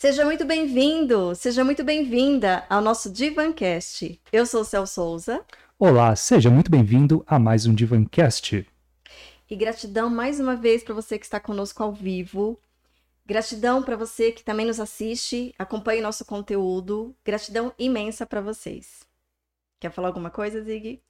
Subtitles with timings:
[0.00, 4.18] Seja muito bem-vindo, seja muito bem-vinda ao nosso Divancast.
[4.32, 5.44] Eu sou o Cel Souza.
[5.78, 8.66] Olá, seja muito bem-vindo a mais um Divancast.
[9.50, 12.58] E gratidão mais uma vez para você que está conosco ao vivo.
[13.26, 17.14] Gratidão para você que também nos assiste, acompanha o nosso conteúdo.
[17.22, 19.00] Gratidão imensa para vocês.
[19.78, 21.02] Quer falar alguma coisa, Zig?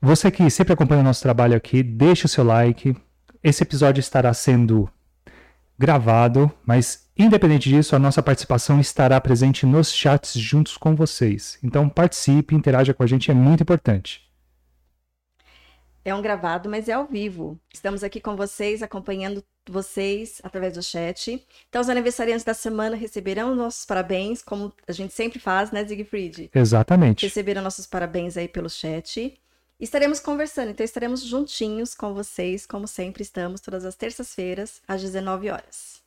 [0.00, 2.94] Você que sempre acompanha o nosso trabalho aqui, deixe o seu like.
[3.42, 4.88] Esse episódio estará sendo
[5.78, 11.58] gravado, mas independente disso, a nossa participação estará presente nos chats juntos com vocês.
[11.62, 14.24] Então participe, interaja com a gente, é muito importante.
[16.04, 17.58] É um gravado, mas é ao vivo.
[17.72, 21.42] Estamos aqui com vocês, acompanhando vocês através do chat.
[21.68, 26.50] Então, os aniversariantes da semana receberão nossos parabéns, como a gente sempre faz, né, Siegfried?
[26.54, 27.24] Exatamente.
[27.24, 29.40] Receberam nossos parabéns aí pelo chat.
[29.78, 35.50] Estaremos conversando, então estaremos juntinhos com vocês, como sempre estamos, todas as terças-feiras, às 19
[35.50, 36.02] horas.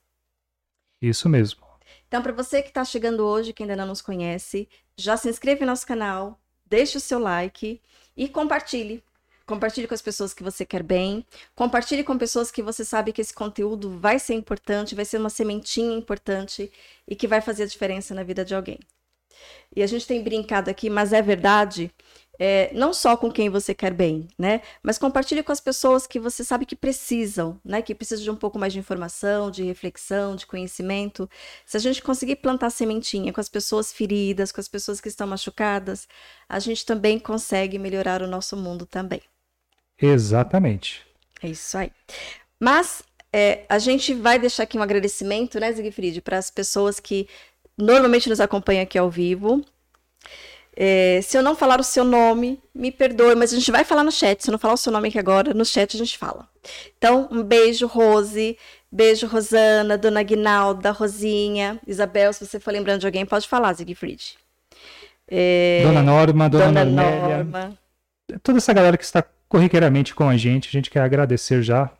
[1.02, 1.68] Isso mesmo.
[2.08, 5.62] Então, para você que está chegando hoje, que ainda não nos conhece, já se inscreve
[5.62, 7.82] no nosso canal, deixe o seu like
[8.16, 9.04] e compartilhe.
[9.46, 11.26] Compartilhe com as pessoas que você quer bem.
[11.56, 15.30] Compartilhe com pessoas que você sabe que esse conteúdo vai ser importante, vai ser uma
[15.30, 16.72] sementinha importante
[17.08, 18.80] e que vai fazer a diferença na vida de alguém.
[19.76, 21.92] E a gente tem brincado aqui, mas é verdade
[22.40, 24.62] é, não só com quem você quer bem, né?
[24.84, 27.82] Mas compartilhe com as pessoas que você sabe que precisam, né?
[27.82, 31.30] Que precisam de um pouco mais de informação, de reflexão, de conhecimento.
[31.66, 35.28] Se a gente conseguir plantar sementinha com as pessoas feridas, com as pessoas que estão
[35.28, 36.08] machucadas,
[36.48, 39.22] a gente também consegue melhorar o nosso mundo também.
[40.02, 41.06] Exatamente.
[41.42, 41.92] É isso aí.
[42.60, 47.28] Mas é, a gente vai deixar aqui um agradecimento, né, Zigfried, para as pessoas que
[47.78, 49.64] normalmente nos acompanham aqui ao vivo.
[50.80, 54.04] É, se eu não falar o seu nome, me perdoe, mas a gente vai falar
[54.04, 54.44] no chat.
[54.44, 56.48] Se eu não falar o seu nome aqui agora, no chat a gente fala.
[56.96, 58.56] Então, um beijo, Rose.
[58.92, 62.32] Beijo, Rosana, Dona Guinalda, Rosinha, Isabel.
[62.32, 64.38] Se você for lembrando de alguém, pode falar, Siegfried.
[65.28, 65.82] É...
[65.84, 67.78] Dona Norma, Dona, Dona Norma.
[68.44, 71.92] Toda essa galera que está corriqueiramente com a gente, a gente quer agradecer já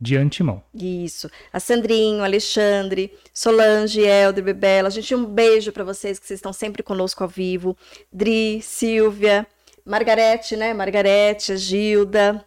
[0.00, 0.62] de antemão.
[0.74, 1.30] Isso.
[1.52, 4.88] A Sandrinho, Alexandre, Solange, Helder, Bebela.
[4.88, 7.76] A gente um beijo para vocês que vocês estão sempre conosco ao vivo.
[8.12, 9.46] Dri, Silvia,
[9.84, 10.74] Margarete, né?
[10.74, 12.44] Margarete, Gilda,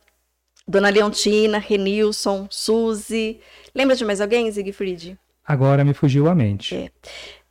[0.67, 3.39] Dona Leontina, Renilson, Suzy.
[3.73, 5.17] Lembra de mais alguém, Siegfried?
[5.43, 6.75] Agora me fugiu a mente.
[6.75, 6.91] É.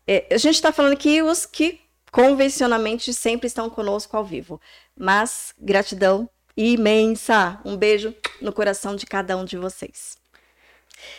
[0.06, 4.60] É, a gente está falando aqui os que convencionalmente sempre estão conosco ao vivo.
[4.96, 7.60] Mas gratidão imensa.
[7.64, 10.16] Um beijo no coração de cada um de vocês.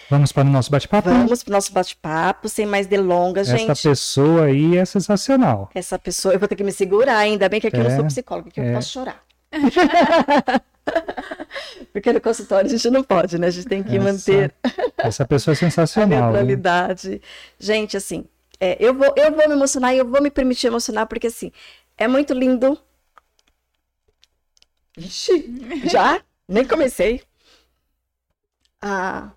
[0.10, 1.10] Vamos para o nosso bate-papo?
[1.10, 3.72] Vamos para o nosso bate-papo, sem mais delongas, gente.
[3.72, 5.70] Essa pessoa aí é sensacional.
[5.74, 7.92] Essa pessoa, eu vou ter que me segurar, ainda bem que aqui é, eu não
[7.92, 8.70] sou é, psicóloga, que é.
[8.70, 9.24] eu posso chorar.
[11.94, 13.48] Porque no consultório a gente não pode, né?
[13.48, 14.54] A gente tem que essa, manter.
[14.98, 16.20] Essa pessoa é sensacional.
[16.20, 17.22] a neutralidade.
[17.60, 18.26] Gente, assim,
[18.60, 21.52] é, eu, vou, eu vou me emocionar e eu vou me permitir emocionar, porque assim,
[21.98, 22.78] é muito lindo
[25.00, 25.46] Ixi,
[25.90, 26.22] já?
[26.48, 27.22] Nem comecei.
[28.82, 29.32] A,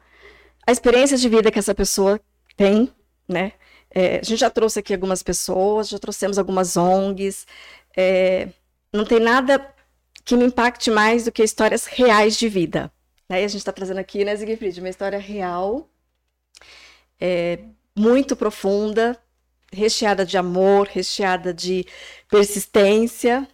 [0.66, 2.20] a experiência de vida que essa pessoa
[2.56, 2.92] tem,
[3.28, 3.52] né?
[3.94, 7.46] É, a gente já trouxe aqui algumas pessoas, já trouxemos algumas ONGs.
[7.96, 8.48] É,
[8.92, 9.74] não tem nada
[10.24, 12.90] que me impacte mais do que histórias reais de vida.
[13.28, 13.42] Né?
[13.42, 15.88] E a gente está trazendo aqui, né, Siegfried, uma história real,
[17.20, 17.58] é,
[17.96, 19.18] muito profunda,
[19.72, 21.86] recheada de amor, recheada de
[22.28, 23.46] persistência,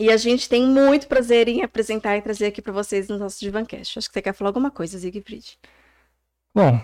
[0.00, 3.38] e a gente tem muito prazer em apresentar e trazer aqui para vocês no nosso
[3.38, 3.98] Divancast.
[3.98, 5.58] Acho que você quer falar alguma coisa, Siegfried.
[6.54, 6.80] Bom,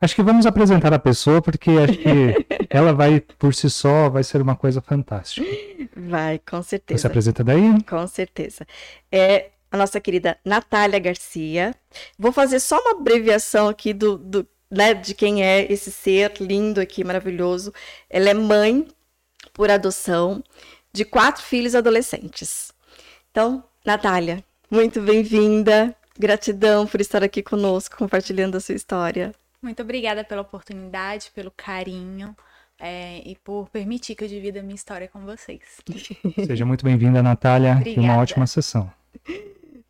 [0.00, 4.24] acho que vamos apresentar a pessoa, porque acho que ela vai, por si só, vai
[4.24, 5.46] ser uma coisa fantástica.
[5.94, 7.02] Vai, com certeza.
[7.02, 7.80] Você apresenta daí?
[7.84, 8.66] Com certeza.
[9.12, 11.72] É a nossa querida Natália Garcia.
[12.18, 16.80] Vou fazer só uma abreviação aqui do, do né, de quem é esse ser lindo
[16.80, 17.72] aqui, maravilhoso.
[18.08, 18.88] Ela é mãe
[19.52, 20.42] por adoção
[20.92, 22.72] de quatro filhos adolescentes.
[23.30, 25.94] Então, Natália, muito bem-vinda.
[26.18, 29.34] Gratidão por estar aqui conosco, compartilhando a sua história.
[29.62, 32.36] Muito obrigada pela oportunidade, pelo carinho
[32.78, 35.60] é, e por permitir que eu divida a minha história com vocês.
[36.46, 37.76] Seja muito bem-vinda, Natália.
[37.76, 38.00] Obrigada.
[38.00, 38.90] Uma ótima sessão.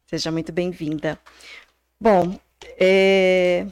[0.06, 1.18] Seja muito bem-vinda.
[2.00, 2.38] Bom,
[2.78, 3.66] é...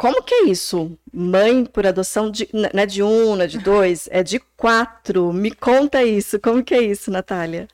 [0.00, 0.98] Como que é isso?
[1.12, 5.30] Mãe por adoção de, não é de um, não é de dois, é de quatro.
[5.30, 6.40] Me conta isso.
[6.40, 7.68] Como que é isso, Natália?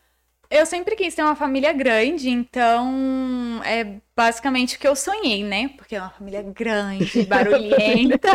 [0.51, 5.69] Eu sempre quis ter uma família grande, então é basicamente o que eu sonhei, né?
[5.77, 8.29] Porque é uma família grande, barulhenta.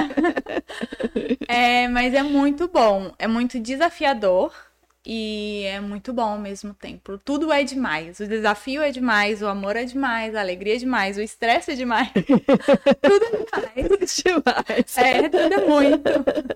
[1.45, 4.53] é, mas é muito bom, é muito desafiador.
[5.05, 7.17] E é muito bom ao mesmo tempo.
[7.25, 8.19] Tudo é demais.
[8.19, 11.75] O desafio é demais, o amor é demais, a alegria é demais, o estresse é
[11.75, 12.09] demais.
[12.13, 13.25] tudo
[13.75, 14.21] é demais.
[14.21, 14.97] Demais.
[14.97, 16.09] É, tudo é muito.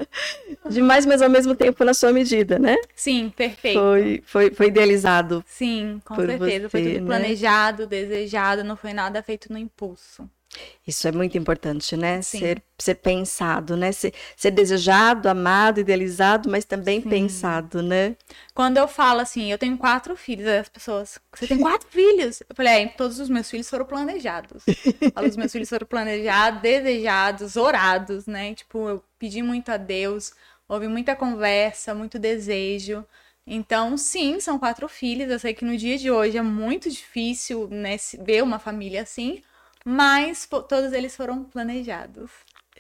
[0.70, 2.76] Demais, mas ao mesmo tempo na sua medida, né?
[2.96, 3.80] Sim, perfeito.
[3.80, 5.44] Foi, foi, foi idealizado.
[5.48, 6.70] Sim, com certeza.
[6.70, 7.06] foi você, tudo né?
[7.06, 10.28] planejado, desejado, não foi nada feito no impulso.
[10.88, 12.22] Isso é muito importante, né?
[12.22, 12.40] Sim.
[12.40, 13.92] Ser, ser pensado, né?
[13.92, 17.10] Ser, ser desejado, amado, idealizado, mas também Sim.
[17.10, 18.16] pensado, né?
[18.54, 22.42] Quando eu falo assim, eu tenho quatro filhos, as pessoas, você tem quatro filhos?
[22.48, 24.64] Eu falei, é, todos os meus filhos foram planejados.
[25.14, 28.54] Falo, os meus filhos foram planejados, desejados, orados, né?
[28.54, 30.34] Tipo, eu pedi muito a Deus,
[30.68, 33.06] houve muita conversa, muito desejo.
[33.48, 35.30] Então, sim, são quatro filhos.
[35.32, 39.42] Eu sei que no dia de hoje é muito difícil, né, ver uma família assim,
[39.86, 42.32] mas todos eles foram planejados.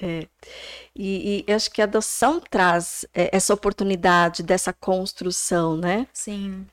[0.01, 0.27] É.
[0.95, 6.07] E, e eu acho que a adoção traz é, essa oportunidade dessa construção, né?
[6.11, 6.65] Sim.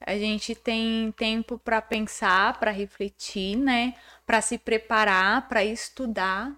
[0.00, 3.94] A gente tem tempo para pensar, para refletir, né?
[4.26, 6.54] Para se preparar, para estudar.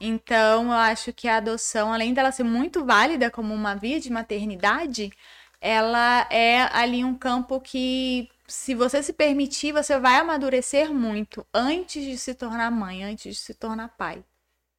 [0.00, 4.10] Então, eu acho que a adoção, além dela ser muito válida como uma via de
[4.10, 5.12] maternidade,
[5.60, 12.04] ela é ali um campo que, se você se permitir, você vai amadurecer muito antes
[12.04, 14.24] de se tornar mãe, antes de se tornar pai.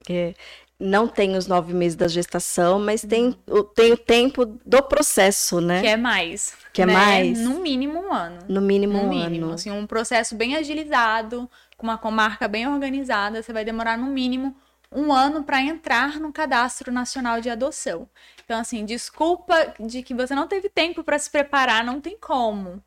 [0.09, 0.33] É,
[0.79, 5.61] não tem os nove meses da gestação, mas tem, o- tem o tempo do processo,
[5.61, 5.81] né?
[5.81, 6.55] Que é mais.
[6.73, 6.93] Que é né?
[6.93, 7.39] mais.
[7.39, 8.39] No mínimo um ano.
[8.49, 9.53] No mínimo No um mínimo, ano.
[9.53, 14.55] assim, um processo bem agilizado, com uma comarca bem organizada, você vai demorar no mínimo
[14.91, 18.09] um ano para entrar no Cadastro Nacional de Adoção.
[18.43, 22.83] Então, assim, desculpa de que você não teve tempo para se preparar, não tem como,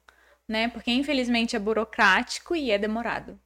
[0.48, 0.68] né?
[0.68, 3.38] Porque infelizmente é burocrático e é demorado.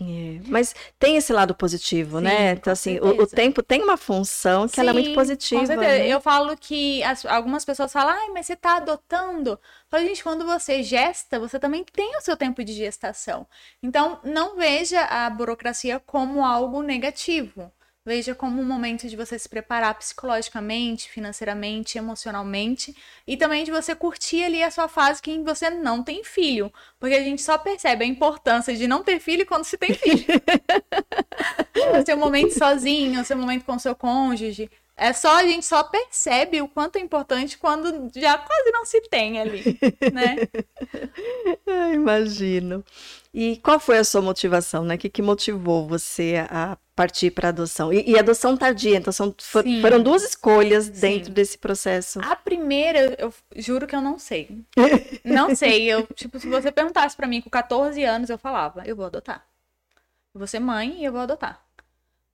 [0.00, 2.52] É, Mas tem esse lado positivo, Sim, né?
[2.52, 5.86] Então, assim, o, o tempo tem uma função que ela é muito Sim, positiva.
[5.86, 6.08] Né?
[6.08, 9.50] Eu falo que as- algumas pessoas falam, ai, mas você tá adotando.
[9.52, 9.58] Eu
[9.90, 13.46] falo, gente, quando você gesta, você também tem o seu tempo de gestação.
[13.82, 17.70] Então, não veja a burocracia como algo negativo.
[18.04, 23.94] Veja como um momento de você se preparar psicologicamente, financeiramente, emocionalmente e também de você
[23.94, 26.72] curtir ali a sua fase que você não tem filho.
[26.98, 30.26] Porque a gente só percebe a importância de não ter filho quando se tem filho.
[31.96, 34.68] o seu momento sozinho, o seu momento com o seu cônjuge.
[34.96, 39.00] É só, a gente só percebe o quanto é importante quando já quase não se
[39.08, 39.62] tem ali,
[40.12, 40.36] né?
[41.66, 42.84] Ah, imagino.
[43.32, 44.94] E qual foi a sua motivação, né?
[44.94, 47.92] O que, que motivou você a partir para adoção?
[47.92, 49.80] E, e adoção tardia, então são, for- Sim.
[49.80, 50.92] foram duas escolhas Sim.
[50.92, 52.20] dentro desse processo.
[52.22, 54.62] A primeira, eu juro que eu não sei.
[55.24, 55.84] Não sei.
[55.90, 59.44] Eu, tipo, se você perguntasse pra mim com 14 anos, eu falava, eu vou adotar.
[60.34, 61.61] Eu vou ser mãe e eu vou adotar.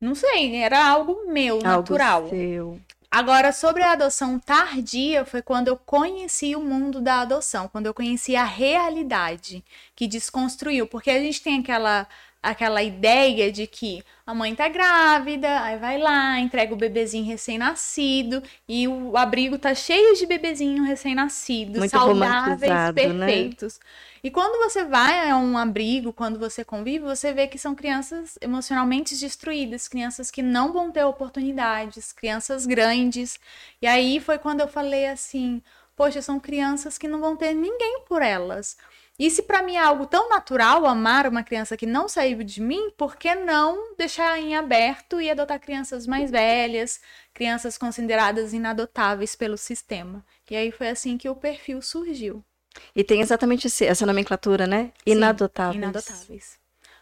[0.00, 2.28] Não sei, era algo meu, Algo natural.
[2.28, 2.80] seu.
[3.10, 7.94] Agora, sobre a adoção tardia, foi quando eu conheci o mundo da adoção, quando eu
[7.94, 9.64] conheci a realidade
[9.96, 12.06] que desconstruiu, porque a gente tem aquela
[12.42, 18.42] aquela ideia de que a mãe tá grávida, aí vai lá, entrega o bebezinho recém-nascido
[18.68, 22.92] e o abrigo tá cheio de bebezinho recém-nascido, saudáveis, né?
[22.92, 23.80] perfeitos.
[24.22, 28.38] E quando você vai a um abrigo, quando você convive, você vê que são crianças
[28.40, 33.38] emocionalmente destruídas, crianças que não vão ter oportunidades, crianças grandes.
[33.80, 35.62] E aí foi quando eu falei assim:
[35.96, 38.76] poxa, são crianças que não vão ter ninguém por elas.
[39.18, 42.60] E se para mim é algo tão natural amar uma criança que não saiu de
[42.60, 47.00] mim, por que não deixar em aberto e adotar crianças mais velhas,
[47.34, 50.24] crianças consideradas inadotáveis pelo sistema?
[50.50, 52.44] E aí foi assim que o perfil surgiu.
[52.94, 54.92] E tem exatamente esse- essa nomenclatura, né?
[55.06, 55.76] Sim, Inadotáveis.
[55.76, 56.58] Inadotáveis.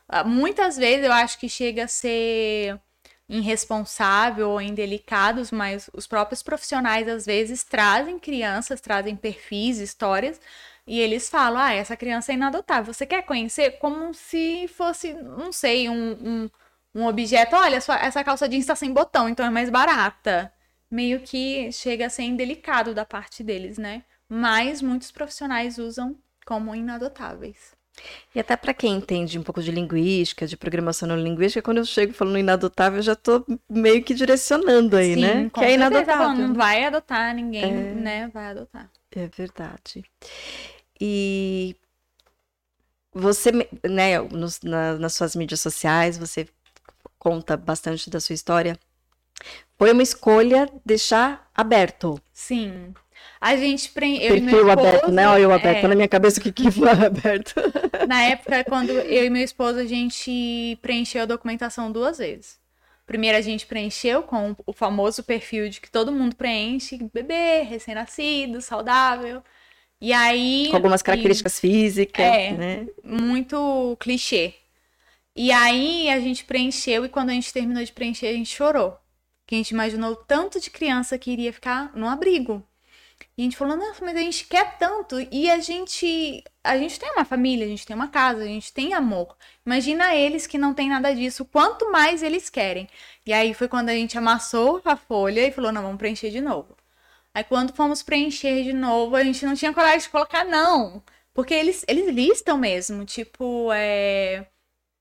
[0.09, 2.81] Ah, Muitas vezes eu acho que chega a ser
[3.29, 10.41] irresponsável ou indelicados, mas os próprios profissionais às vezes trazem crianças, trazem perfis, histórias,
[10.87, 12.93] e eles falam: ah, essa criança é inadotável.
[12.93, 13.73] Você quer conhecer?
[13.79, 16.13] Como se fosse, não sei, um,
[16.45, 16.51] um,
[16.95, 17.57] um objeto.
[17.57, 20.53] Olha, sua- essa calça jeans está sem botão, então é mais barata.
[20.91, 24.05] Meio que chega a ser indelicado da parte deles, né?
[24.29, 26.17] Mas muitos profissionais usam
[26.47, 27.75] como inadotáveis.
[28.35, 32.13] E até para quem entende um pouco de linguística, de programação neurolinguística, quando eu chego
[32.13, 35.51] falando inadotável, eu já tô meio que direcionando aí, Sim, né?
[35.51, 36.15] com Que é inadotável.
[36.27, 37.95] falando, Não vai adotar ninguém, É.
[37.95, 38.29] né?
[38.29, 38.91] Vai adotar.
[39.15, 40.05] É verdade.
[41.01, 41.77] E
[43.13, 43.51] você,
[43.89, 46.47] né, nos- na- nas suas mídias sociais, você
[47.19, 48.79] conta bastante da sua história.
[49.79, 52.21] Foi uma escolha deixar aberto.
[52.33, 52.95] Sim.
[53.41, 54.23] A gente pre...
[54.23, 55.29] eu e meu Perfil aberto, esposo, né?
[55.29, 55.85] Olha eu aberto.
[55.85, 57.55] é, Na minha cabeça, o que que foi aberto?
[58.09, 62.59] Na época, quando eu e meu esposo, a gente preencheu a documentação duas vezes.
[63.07, 68.61] Primeiro a gente preencheu com o famoso perfil de que todo mundo preenche, bebê, recém-nascido,
[68.61, 69.43] saudável.
[70.01, 70.69] E aí.
[70.71, 72.53] Com algumas características físicas, É.
[72.53, 72.87] né?
[73.03, 74.55] muito clichê.
[75.35, 78.99] E aí a gente preencheu e quando a gente terminou de preencher, a gente chorou.
[79.47, 82.63] Que a gente imaginou tanto de criança que iria ficar no abrigo.
[83.37, 85.17] E a gente falou, nossa, mas a gente quer tanto.
[85.31, 86.43] E a gente.
[86.65, 89.37] A gente tem uma família, a gente tem uma casa, a gente tem amor.
[89.65, 92.89] Imagina eles que não tem nada disso, quanto mais eles querem.
[93.25, 96.41] E aí foi quando a gente amassou a folha e falou, não, vamos preencher de
[96.41, 96.76] novo.
[97.37, 101.03] Aí quando fomos preencher de novo, a gente não tinha coragem de colocar não.
[101.35, 104.47] Porque eles, eles listam mesmo, tipo, é,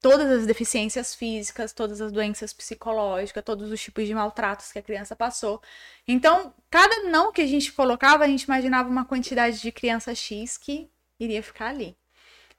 [0.02, 4.82] todas as deficiências físicas, todas as doenças psicológicas, todos os tipos de maltratos que a
[4.82, 5.62] criança passou.
[6.06, 10.58] Então, cada não que a gente colocava, a gente imaginava uma quantidade de criança X
[10.58, 11.96] que iria ficar ali.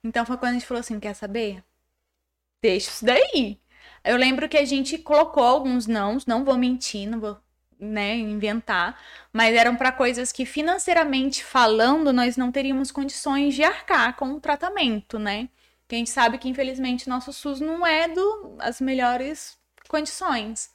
[0.03, 1.63] Então foi quando a gente falou assim, quer saber?
[2.63, 3.59] Deixa isso daí.
[4.03, 7.37] Eu lembro que a gente colocou alguns nãos, não vou mentir, não vou
[7.79, 8.99] né, inventar,
[9.31, 14.39] mas eram para coisas que financeiramente falando nós não teríamos condições de arcar com o
[14.39, 15.49] tratamento, né?
[15.87, 19.57] Que a gente sabe que infelizmente nosso SUS não é do as melhores
[19.87, 20.71] condições.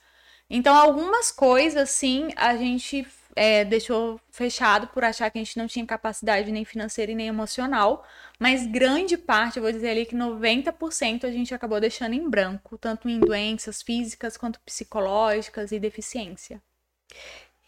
[0.48, 5.66] Então algumas coisas sim a gente é, deixou fechado por achar que a gente não
[5.66, 8.06] tinha capacidade nem financeira e nem emocional,
[8.38, 12.78] mas grande parte, eu vou dizer ali que 90% a gente acabou deixando em branco,
[12.78, 16.62] tanto em doenças físicas quanto psicológicas e deficiência.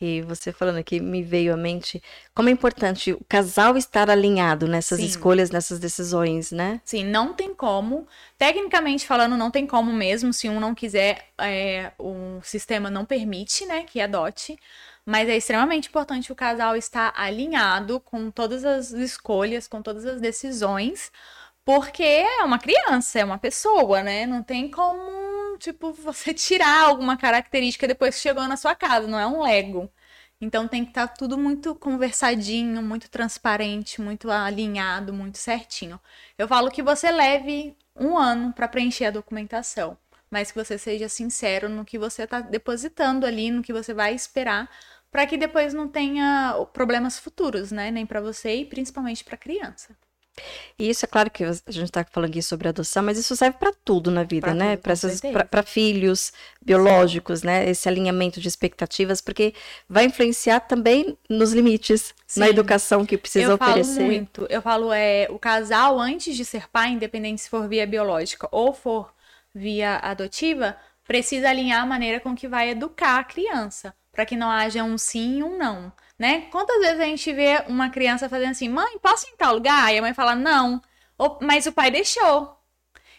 [0.00, 2.02] E você falando aqui, me veio à mente
[2.34, 5.06] como é importante o casal estar alinhado nessas Sim.
[5.06, 6.80] escolhas, nessas decisões, né?
[6.84, 8.06] Sim, não tem como.
[8.36, 10.32] Tecnicamente falando, não tem como mesmo.
[10.32, 14.58] Se um não quiser, é, o sistema não permite, né, que adote.
[15.06, 20.20] Mas é extremamente importante o casal estar alinhado com todas as escolhas, com todas as
[20.20, 21.12] decisões,
[21.64, 24.26] porque é uma criança, é uma pessoa, né?
[24.26, 25.00] Não tem como,
[25.58, 29.90] tipo, você tirar alguma característica depois que chegou na sua casa, não é um Lego.
[30.40, 36.00] Então tem que estar tudo muito conversadinho, muito transparente, muito alinhado, muito certinho.
[36.36, 39.96] Eu falo que você leve um ano para preencher a documentação,
[40.30, 44.14] mas que você seja sincero no que você está depositando ali, no que você vai
[44.14, 44.68] esperar,
[45.10, 47.90] para que depois não tenha problemas futuros, né?
[47.90, 49.96] Nem para você e principalmente para criança.
[50.78, 53.56] E isso é claro que a gente está falando aqui sobre adoção, mas isso serve
[53.58, 54.76] para tudo na vida, Pra né?
[54.76, 57.68] Para filhos biológicos, né?
[57.68, 59.54] Esse alinhamento de expectativas, porque
[59.88, 62.50] vai influenciar também nos limites, na Sim.
[62.50, 64.02] educação que precisa eu falo oferecer.
[64.02, 64.46] muito.
[64.50, 68.72] Eu falo, é, o casal, antes de ser pai, independente se for via biológica ou
[68.72, 69.12] for
[69.54, 70.76] via adotiva,
[71.06, 74.98] precisa alinhar a maneira com que vai educar a criança, para que não haja um
[74.98, 76.42] sim e um não, né?
[76.50, 79.92] Quantas vezes a gente vê uma criança fazendo assim, mãe, posso ir em tal lugar?
[79.92, 80.80] E a mãe fala, não,
[81.40, 82.56] mas o pai deixou.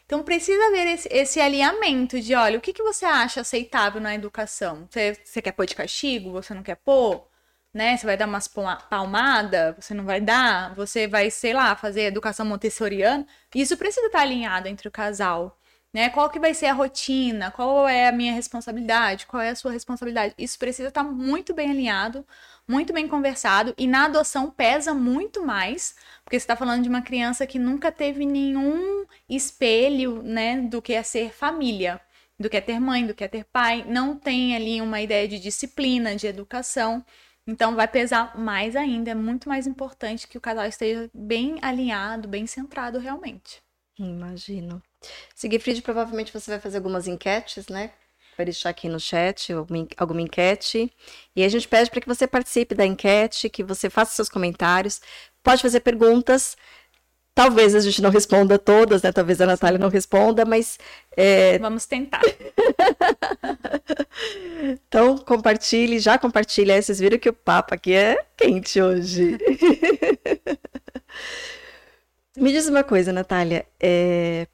[0.05, 4.13] Então precisa haver esse, esse alinhamento de, olha, o que, que você acha aceitável na
[4.13, 4.87] educação?
[4.89, 6.31] Você, você quer pôr de castigo?
[6.31, 7.27] Você não quer pôr?
[7.73, 7.97] Né?
[7.97, 9.75] Você vai dar umas palma- palmada?
[9.79, 10.73] Você não vai dar?
[10.75, 13.25] Você vai, sei lá, fazer educação montessoriana?
[13.53, 15.59] Isso precisa estar alinhado entre o casal.
[15.95, 16.09] Né?
[16.09, 17.51] Qual que vai ser a rotina?
[17.51, 19.25] Qual é a minha responsabilidade?
[19.25, 20.35] Qual é a sua responsabilidade?
[20.37, 22.27] Isso precisa estar muito bem alinhado,
[22.67, 23.73] muito bem conversado.
[23.77, 27.93] E na adoção pesa muito mais, porque você está falando de uma criança que nunca
[27.93, 32.01] teve nenhum espelho, né, do que é ser família,
[32.37, 33.85] do que é ter mãe, do que é ter pai.
[33.87, 37.05] Não tem ali uma ideia de disciplina, de educação.
[37.47, 39.11] Então vai pesar mais ainda.
[39.11, 43.63] É muito mais importante que o casal esteja bem alinhado, bem centrado realmente.
[43.97, 44.83] Imagino.
[45.33, 47.91] Sigfried, provavelmente você vai fazer algumas enquetes, né?
[48.37, 50.91] Vai deixar aqui no chat alguma en- alguma enquete.
[51.35, 55.01] E a gente pede para que você participe da enquete, que você faça seus comentários.
[55.41, 56.57] Pode fazer perguntas.
[57.33, 59.11] Talvez a gente não responda todas, né?
[59.11, 60.77] Talvez a Natália não responda, mas
[61.17, 62.21] é, Vamos tentar.
[64.87, 66.81] então compartilhe, já compartilha.
[66.81, 69.37] Vocês viram que o papo aqui é quente hoje.
[72.37, 73.65] Me diz uma coisa, Natália.
[73.79, 74.45] é,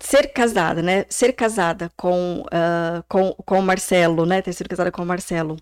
[0.00, 1.04] Ser casada, né?
[1.08, 4.42] Ser casada com, ah, com, com o Marcelo, né?
[4.42, 5.56] Ter sido casada com o Marcelo,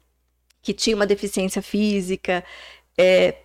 [0.62, 2.44] que tinha uma deficiência física,
[2.96, 3.36] é,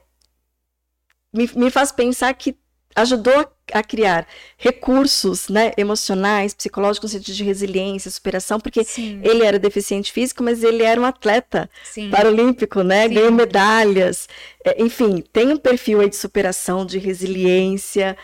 [1.33, 2.55] me, me faz pensar que
[2.95, 5.71] ajudou a, a criar recursos, né?
[5.77, 10.83] Emocionais, psicológicos, no sentido de resiliência, superação, porque Sim, ele era deficiente físico, mas ele
[10.83, 12.09] era um atleta sim.
[12.09, 13.07] paralímpico, né?
[13.07, 13.15] Sim.
[13.15, 14.29] Ganhou medalhas.
[14.63, 18.15] É, enfim, tem um perfil aí de superação, de resiliência.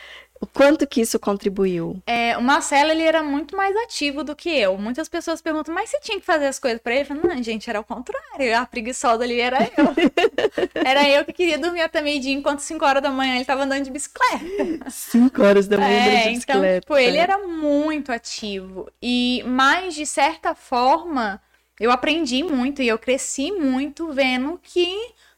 [0.41, 2.01] O quanto que isso contribuiu?
[2.05, 4.77] É, o Marcelo, ele era muito mais ativo do que eu.
[4.77, 7.01] Muitas pessoas perguntam, mas você tinha que fazer as coisas pra ele?
[7.01, 8.58] Eu falo, não, gente, era o contrário.
[8.58, 9.93] A preguiçosa ali era eu.
[10.86, 13.84] era eu que queria dormir até meio-dia, enquanto 5 horas da manhã ele tava andando
[13.84, 14.89] de bicicleta.
[14.89, 16.81] Cinco horas da manhã andando É, de então, bicicleta.
[16.81, 18.89] tipo, ele era muito ativo.
[19.01, 21.41] E, mas, de certa forma,
[21.79, 24.88] eu aprendi muito e eu cresci muito vendo que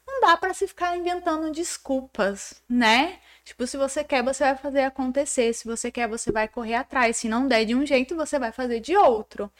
[0.06, 3.18] não dá para se ficar inventando desculpas, né?
[3.44, 5.52] Tipo, se você quer, você vai fazer acontecer.
[5.52, 7.16] Se você quer, você vai correr atrás.
[7.16, 9.50] Se não der de um jeito, você vai fazer de outro.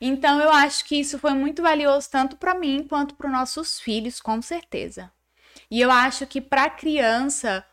[0.00, 3.78] Então, eu acho que isso foi muito valioso tanto para mim quanto para os nossos
[3.78, 5.10] filhos, com certeza.
[5.70, 7.64] E eu acho que para criança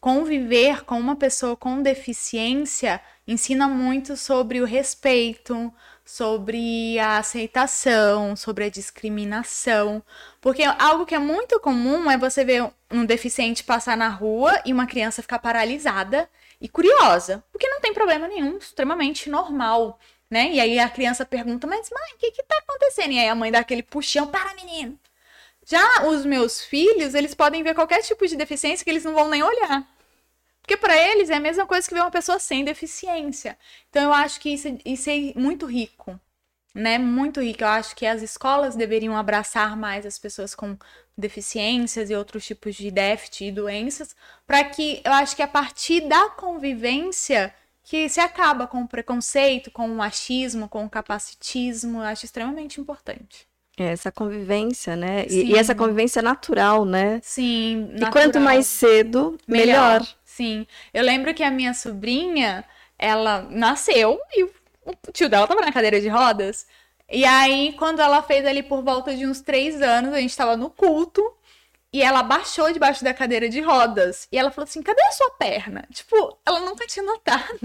[0.00, 5.72] conviver com uma pessoa com deficiência ensina muito sobre o respeito,
[6.08, 10.02] sobre a aceitação, sobre a discriminação.
[10.40, 14.72] Porque algo que é muito comum é você ver um deficiente passar na rua e
[14.72, 16.26] uma criança ficar paralisada
[16.58, 20.00] e curiosa, porque não tem problema nenhum, extremamente normal,
[20.30, 20.50] né?
[20.50, 23.12] E aí a criança pergunta: Mas mãe, o que que tá acontecendo?
[23.12, 24.98] E aí a mãe dá aquele puxão: Para, menino.
[25.66, 29.28] Já os meus filhos, eles podem ver qualquer tipo de deficiência que eles não vão
[29.28, 29.86] nem olhar.
[30.68, 33.56] Porque para eles é a mesma coisa que ver uma pessoa sem deficiência.
[33.88, 36.20] Então eu acho que isso, isso é muito rico,
[36.74, 36.98] né?
[36.98, 37.64] Muito rico.
[37.64, 40.76] Eu acho que as escolas deveriam abraçar mais as pessoas com
[41.16, 44.14] deficiências e outros tipos de déficit e doenças,
[44.46, 49.70] para que eu acho que a partir da convivência que se acaba com o preconceito,
[49.70, 53.48] com o machismo, com o capacitismo, eu acho extremamente importante.
[53.78, 55.24] É, essa convivência, né?
[55.30, 57.20] E, e, essa convivência natural, né?
[57.22, 57.88] Sim.
[57.92, 58.08] Natural.
[58.08, 60.00] E quanto mais cedo, melhor.
[60.00, 60.17] melhor.
[60.38, 60.68] Sim.
[60.94, 62.64] Eu lembro que a minha sobrinha,
[62.96, 64.52] ela nasceu e o
[65.12, 66.64] tio dela tava na cadeira de rodas.
[67.10, 70.56] E aí, quando ela fez ali por volta de uns três anos, a gente tava
[70.56, 71.20] no culto.
[71.92, 74.28] E ela baixou debaixo da cadeira de rodas.
[74.30, 75.84] E ela falou assim: cadê a sua perna?
[75.92, 77.58] Tipo, ela nunca tinha notado.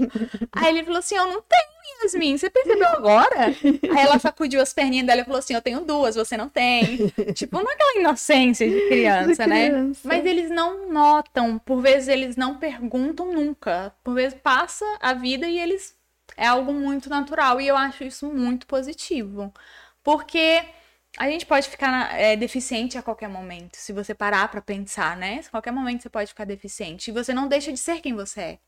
[0.52, 2.36] Aí ele falou assim: eu não tenho, Yasmin.
[2.36, 3.46] Você percebeu agora?
[3.46, 7.08] Aí ela sacudiu as perninhas dela e falou assim: eu tenho duas, você não tem.
[7.34, 9.68] tipo, naquela inocência de criança, de né?
[9.68, 10.00] criança.
[10.04, 11.58] Mas eles não notam.
[11.58, 13.94] Por vezes eles não perguntam nunca.
[14.02, 15.94] Por vezes passa a vida e eles.
[16.36, 17.60] É algo muito natural.
[17.60, 19.52] E eu acho isso muito positivo.
[20.02, 20.62] Porque
[21.16, 25.40] a gente pode ficar é, deficiente a qualquer momento, se você parar para pensar, né?
[25.46, 27.10] A qualquer momento você pode ficar deficiente.
[27.10, 28.58] E você não deixa de ser quem você é.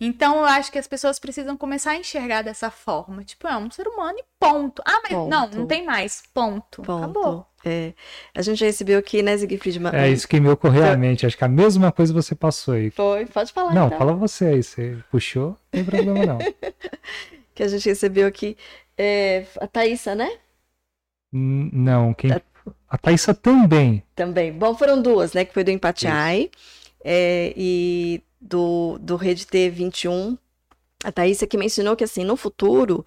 [0.00, 3.24] Então eu acho que as pessoas precisam começar a enxergar dessa forma.
[3.24, 4.80] Tipo, é um ser humano e ponto.
[4.86, 5.28] Ah, mas Ponto.
[5.28, 6.22] não, não tem mais.
[6.32, 6.82] Ponto.
[6.82, 6.98] Ponto.
[7.04, 7.46] Acabou.
[7.64, 7.92] É.
[8.32, 9.78] A gente já recebeu aqui, né, Siegfried?
[9.80, 11.26] uma- É isso que me ocorreu à mente.
[11.26, 12.90] Acho que a mesma coisa você passou aí.
[12.92, 13.98] Foi, pode falar Não, então.
[13.98, 14.62] fala você aí.
[14.62, 16.38] Você puxou, não tem problema não.
[17.54, 18.56] Que a gente recebeu aqui.
[18.96, 20.30] É, a Thaísa, né?
[21.32, 22.30] N- Não, quem...
[22.88, 24.02] A Thaísa também.
[24.14, 24.52] Também.
[24.52, 25.44] Bom, foram duas, né?
[25.44, 26.50] Que foi do Empatiai
[27.04, 30.38] é, e do, do Rede T21.
[31.04, 33.04] A Thaísa que mencionou que, assim, no futuro,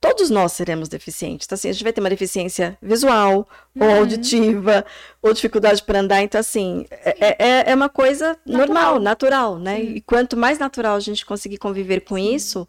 [0.00, 1.46] todos nós seremos deficientes.
[1.46, 3.96] Então, assim, a gente vai ter uma deficiência visual, ou Uhum.
[3.98, 4.84] auditiva,
[5.22, 6.22] ou dificuldade para andar.
[6.22, 9.76] Então, assim, é, é, é uma coisa normal, natural, né?
[9.76, 9.94] Sim.
[9.96, 12.66] E quanto mais natural a gente conseguir conviver com isso,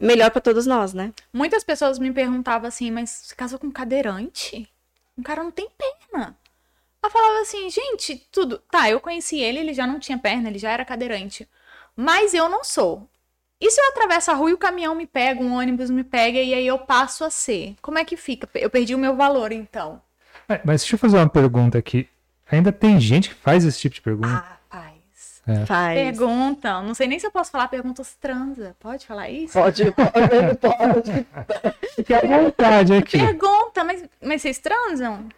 [0.00, 1.12] melhor para todos nós, né?
[1.32, 4.68] Muitas pessoas me perguntavam assim, mas você casou com um cadeirante?
[5.16, 5.68] Um cara não tem
[6.10, 6.36] perna.
[7.04, 8.58] Eu falava assim, gente, tudo.
[8.70, 11.46] Tá, eu conheci ele, ele já não tinha perna, ele já era cadeirante.
[11.94, 13.06] Mas eu não sou.
[13.60, 16.38] E se eu atravesso a rua e o caminhão me pega, um ônibus me pega
[16.38, 17.76] e aí eu passo a ser?
[17.82, 18.48] Como é que fica?
[18.54, 20.00] Eu perdi o meu valor, então.
[20.48, 22.08] É, Mas deixa eu fazer uma pergunta aqui.
[22.50, 24.44] Ainda tem gente que faz esse tipo de pergunta?
[24.46, 25.42] Ah, faz.
[25.46, 25.66] É.
[25.66, 25.98] Faz.
[25.98, 26.80] Pergunta.
[26.82, 28.74] Não sei nem se eu posso falar pergunta se transa.
[28.80, 29.52] Pode falar isso?
[29.52, 31.26] Pode, pode, pode.
[31.94, 33.18] Fique à vontade aqui.
[33.18, 35.28] Pergunta, mas, mas vocês transam?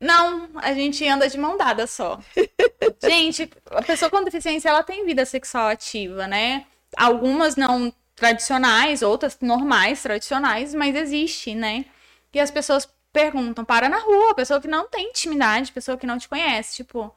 [0.00, 2.18] Não, a gente anda de mão dada só.
[3.02, 6.66] gente, a pessoa com deficiência, ela tem vida sexual ativa, né?
[6.96, 11.84] Algumas não tradicionais, outras normais, tradicionais, mas existe, né?
[12.32, 16.18] E as pessoas perguntam, para na rua, pessoa que não tem intimidade, pessoa que não
[16.18, 17.14] te conhece, tipo,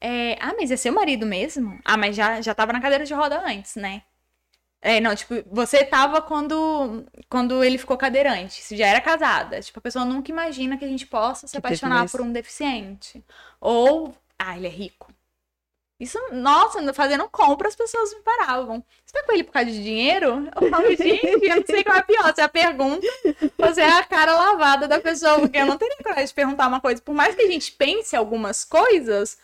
[0.00, 1.78] é, ah, mas é seu marido mesmo?
[1.84, 4.02] Ah, mas já, já tava na cadeira de roda antes, né?
[4.86, 9.58] É, não, tipo, você tava quando, quando ele ficou cadeirante, se já era casada.
[9.62, 13.24] Tipo, a pessoa nunca imagina que a gente possa se Que apaixonar por um deficiente.
[13.58, 15.10] Ou, ah, ele é rico.
[15.98, 18.84] Isso, nossa, fazendo compra, as pessoas me paravam.
[19.06, 20.50] Você tá com ele por causa de dinheiro?
[20.60, 22.34] Eu falo, gente, eu não sei qual é pior.
[22.34, 23.06] Se é a pergunta,
[23.72, 26.82] se é a cara lavada da pessoa, porque eu não teria coragem de perguntar uma
[26.82, 27.00] coisa.
[27.00, 29.38] Por mais que a gente pense algumas coisas,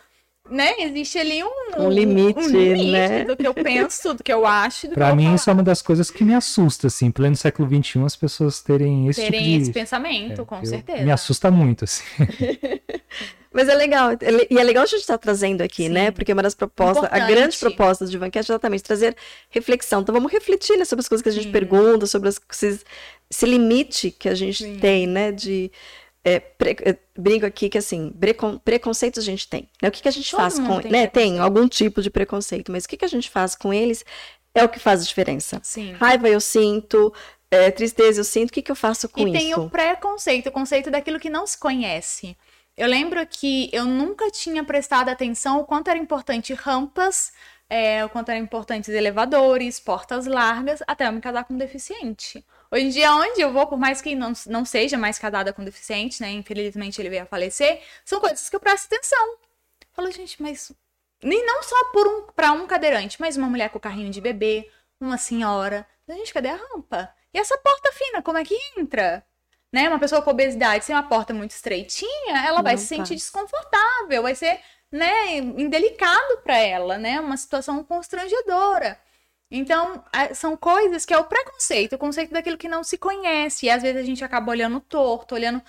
[0.48, 0.72] né?
[0.80, 3.24] Existe ali um, Um limite, um limite né?
[3.24, 5.52] do que eu penso, do que eu acho, do Pra que eu mim, isso é
[5.52, 7.06] uma das coisas que me assusta, assim.
[7.06, 9.62] Em pleno século XXI, as pessoas terem esse terem tipo de...
[9.62, 11.02] esse pensamento, É, com certeza.
[11.04, 12.02] Me assusta muito, assim.
[13.52, 15.88] Mas é legal, ele- e é legal a gente estar trazendo aqui, Sim.
[15.88, 16.10] né?
[16.12, 17.32] Porque uma das propostas, a Importante.
[17.34, 19.16] grande proposta do Ivancast é exatamente trazer
[19.50, 20.02] reflexão.
[20.02, 21.50] Então vamos refletir né, sobre as coisas que a gente Sim.
[21.52, 22.84] pergunta, sobre as, esses-
[23.28, 24.78] esse limite que a gente Sim.
[24.78, 25.32] tem, né?
[25.32, 25.70] De
[26.24, 29.68] é, pre- é, brinco aqui que assim, precon, preconceitos a gente tem.
[29.82, 29.88] Né?
[29.88, 30.80] O que, que a gente Todo faz com.
[30.80, 31.06] tem né?
[31.06, 34.04] Tem algum tipo de preconceito, mas o que, que a gente faz com eles
[34.54, 35.60] é o que faz a diferença.
[35.62, 35.92] Sim.
[35.92, 37.12] Raiva eu sinto,
[37.50, 39.60] é, tristeza eu sinto, o que, que eu faço com E tem isso?
[39.60, 42.36] o preconceito, o conceito daquilo que não se conhece.
[42.76, 47.32] Eu lembro que eu nunca tinha prestado atenção o quanto era importante rampas,
[47.68, 52.44] é, o quanto eram importantes elevadores, portas largas, até eu me casar com um deficiente.
[52.70, 55.64] Hoje em dia, onde eu vou, por mais que não, não seja mais casada com
[55.64, 56.30] deficiente, né?
[56.30, 59.36] Infelizmente ele veio a falecer, são coisas que eu presto atenção.
[59.92, 60.72] Falo, gente, mas.
[61.22, 64.70] Nem não só por um, pra um cadeirante, mas uma mulher com carrinho de bebê,
[65.00, 65.86] uma senhora.
[66.08, 67.14] Gente, cadê a rampa?
[67.34, 69.24] E essa porta fina, como é que entra?
[69.72, 69.88] né?
[69.88, 74.34] Uma pessoa com obesidade sem uma porta muito estreitinha, ela vai se sentir desconfortável, vai
[74.34, 77.20] ser, né, indelicado para ela, né?
[77.20, 78.98] Uma situação constrangedora.
[79.50, 83.66] Então, são coisas que é o preconceito, o conceito daquilo que não se conhece.
[83.66, 85.60] E às vezes a gente acaba olhando torto, olhando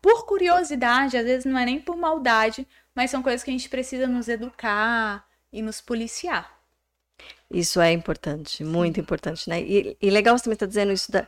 [0.00, 3.68] por curiosidade, às vezes não é nem por maldade, mas são coisas que a gente
[3.68, 6.54] precisa nos educar e nos policiar.
[7.50, 9.60] Isso é importante, muito importante, né?
[9.60, 11.26] E, e legal você também estar tá dizendo isso da,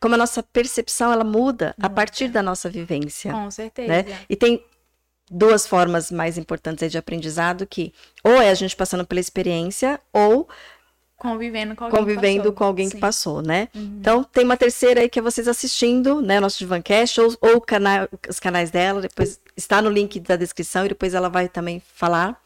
[0.00, 3.32] como a nossa percepção ela muda a partir da nossa vivência.
[3.32, 3.88] Com certeza.
[3.88, 4.04] Né?
[4.28, 4.64] E tem
[5.30, 7.92] duas formas mais importantes de aprendizado que
[8.24, 10.48] ou é a gente passando pela experiência ou
[11.18, 13.68] convivendo com alguém, convivendo com alguém que passou, né?
[13.74, 13.96] Uhum.
[14.00, 18.08] Então tem uma terceira aí que é vocês assistindo, né, nosso Divancast ou, ou cana
[18.28, 22.40] os canais dela, depois está no link da descrição e depois ela vai também falar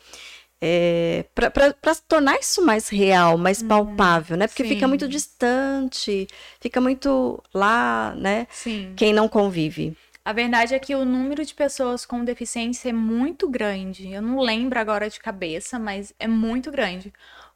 [0.65, 3.69] é, para tornar isso mais real, mais uhum.
[3.69, 4.47] palpável, né?
[4.47, 4.69] Porque Sim.
[4.71, 6.29] fica muito distante,
[6.61, 8.47] fica muito lá, né?
[8.49, 8.93] Sim.
[8.97, 9.97] Quem não convive.
[10.25, 14.13] A verdade é que o número de pessoas com deficiência é muito grande.
[14.13, 17.13] Eu não lembro agora de cabeça, mas é muito grande.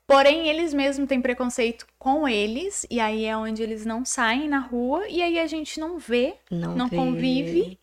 [0.07, 4.61] Porém, eles mesmos têm preconceito com eles, e aí é onde eles não saem na
[4.61, 6.97] rua, e aí a gente não vê, não, não vê.
[6.97, 7.79] convive,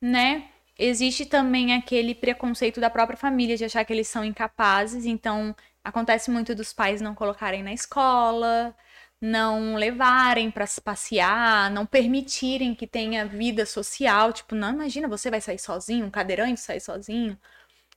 [0.00, 0.48] né?
[0.78, 6.30] Existe também aquele preconceito da própria família de achar que eles são incapazes, então acontece
[6.30, 8.74] muito dos pais não colocarem na escola,
[9.20, 15.40] não levarem para passear, não permitirem que tenha vida social, tipo, não imagina você vai
[15.40, 17.38] sair sozinho, um cadeirante sair sozinho,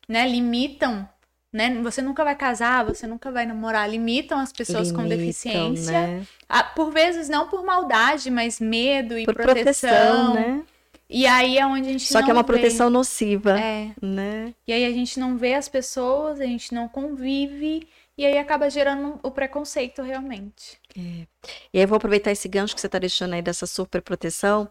[0.07, 0.27] né?
[0.27, 1.07] Limitam,
[1.55, 1.81] né?
[1.81, 6.27] Você nunca vai casar, você nunca vai namorar, limitam as pessoas Limitam, com deficiência, né?
[6.75, 10.63] por vezes não por maldade, mas medo e por proteção, proteção né?
[11.09, 12.47] E aí é onde a gente Só que é uma vê.
[12.47, 13.57] proteção nociva.
[13.57, 13.91] É.
[14.01, 14.53] Né?
[14.67, 17.87] E aí a gente não vê as pessoas, a gente não convive,
[18.17, 20.77] e aí acaba gerando o preconceito realmente.
[20.97, 21.25] É.
[21.73, 24.67] E aí eu vou aproveitar esse gancho que você está deixando aí dessa super proteção,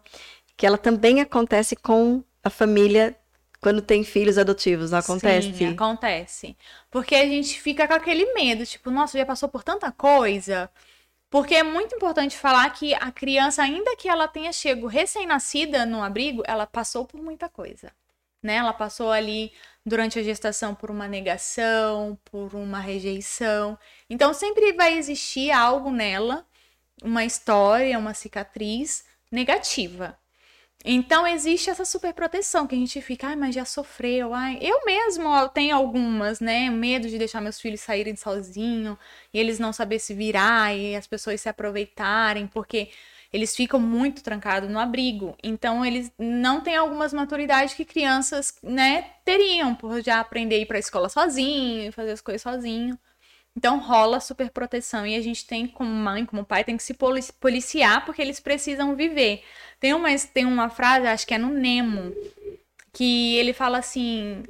[0.55, 3.17] que ela também acontece com a família
[3.65, 5.51] quando tem filhos adotivos, não acontece?
[5.51, 6.55] Sim, acontece.
[6.91, 10.69] Porque a gente fica com aquele medo, tipo, nossa, já passou por tanta coisa.
[11.31, 16.03] Porque é muito importante falar que a criança, ainda que ela tenha chego recém-nascida no
[16.03, 17.91] abrigo, ela passou por muita coisa.
[18.43, 18.57] Né?
[18.57, 19.51] Ela passou ali
[19.83, 23.79] durante a gestação por uma negação, por uma rejeição.
[24.07, 26.45] Então sempre vai existir algo nela,
[27.01, 30.15] uma história, uma cicatriz negativa.
[30.87, 34.59] Então existe essa superproteção que a gente fica, ai, mas já sofreu, ai.
[34.61, 36.69] Eu mesmo tenho algumas, né?
[36.69, 38.95] Medo de deixar meus filhos saírem sozinhos
[39.33, 42.89] e eles não saber se virar e as pessoas se aproveitarem, porque
[43.33, 45.35] eles ficam muito trancados no abrigo.
[45.43, 50.65] Então eles não têm algumas maturidades que crianças, né, teriam por já aprender a ir
[50.67, 52.97] para a escola sozinho, fazer as coisas sozinho.
[53.57, 56.95] Então rola super proteção e a gente tem como mãe, como pai, tem que se
[57.39, 59.43] policiar porque eles precisam viver.
[59.79, 62.13] Tem uma, tem uma frase, acho que é no Nemo,
[62.91, 64.43] que ele fala assim,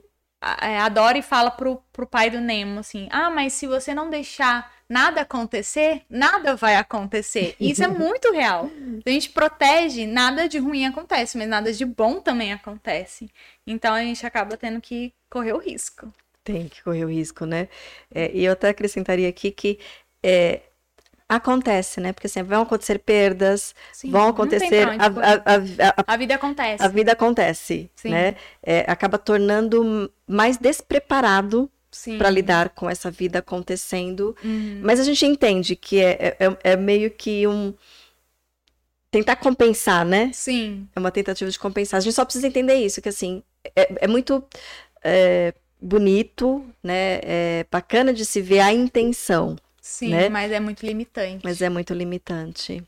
[0.61, 4.09] é, a Dory fala pro, pro pai do Nemo assim, ah, mas se você não
[4.09, 7.55] deixar nada acontecer, nada vai acontecer.
[7.59, 8.71] Isso é muito real.
[9.05, 13.29] A gente protege, nada de ruim acontece, mas nada de bom também acontece.
[13.67, 16.11] Então a gente acaba tendo que correr o risco.
[16.45, 17.67] Tem que correr o risco, né?
[18.13, 19.79] É, e eu até acrescentaria aqui que
[20.23, 20.61] é,
[21.27, 22.13] acontece, né?
[22.13, 24.87] Porque sempre assim, vão acontecer perdas, Sim, vão acontecer.
[24.87, 26.83] A, a, a, a, vida acontece.
[26.83, 28.09] A vida acontece, Sim.
[28.11, 28.35] né?
[28.61, 31.69] É, acaba tornando mais despreparado
[32.17, 34.35] para lidar com essa vida acontecendo.
[34.43, 34.81] Uhum.
[34.83, 37.73] Mas a gente entende que é, é, é, meio que um.
[39.09, 40.29] Tentar compensar, né?
[40.33, 40.87] Sim.
[40.95, 41.97] É uma tentativa de compensar.
[41.97, 43.41] A gente só precisa entender isso, que assim,
[43.75, 44.43] é, é muito.
[45.85, 47.19] Bonito, né?
[47.21, 49.55] É bacana de se ver a intenção.
[49.79, 50.29] Sim, né?
[50.29, 51.41] mas é muito limitante.
[51.43, 52.83] Mas é muito limitante.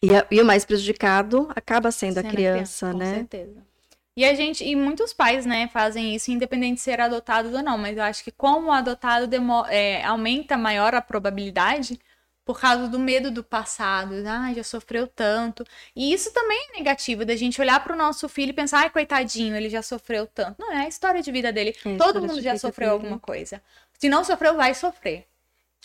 [0.00, 3.10] E, a, e o mais prejudicado acaba sendo, sendo a, criança, a criança, né?
[3.10, 3.70] Com certeza.
[4.16, 7.78] E a gente, e muitos pais, né, fazem isso, independente de ser adotado ou não,
[7.78, 9.34] mas eu acho que como o adotado
[9.68, 11.98] é, aumenta maior a probabilidade,
[12.44, 15.64] por causa do medo do passado, ah, já sofreu tanto.
[15.94, 18.90] E isso também é negativo, da gente olhar para o nosso filho e pensar, ai,
[18.90, 20.60] coitadinho, ele já sofreu tanto.
[20.60, 21.76] Não, é a história de vida dele.
[21.84, 23.04] É todo mundo já sofreu dele.
[23.04, 23.62] alguma coisa.
[23.98, 25.26] Se não sofreu, vai sofrer.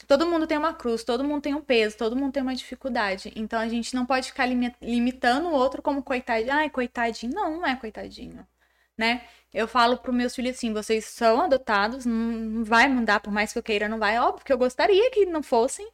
[0.08, 3.32] Todo mundo tem uma cruz, todo mundo tem um peso, todo mundo tem uma dificuldade.
[3.36, 4.46] Então a gente não pode ficar
[4.82, 6.54] limitando o outro como coitadinho.
[6.54, 7.34] Ai, coitadinho.
[7.34, 8.46] Não, não é coitadinho.
[8.98, 9.24] né?
[9.54, 13.60] Eu falo para meus filhos assim: vocês são adotados, não vai mudar, por mais que
[13.60, 14.20] eu queira, não vai.
[14.20, 15.88] Óbvio que eu gostaria que não fossem,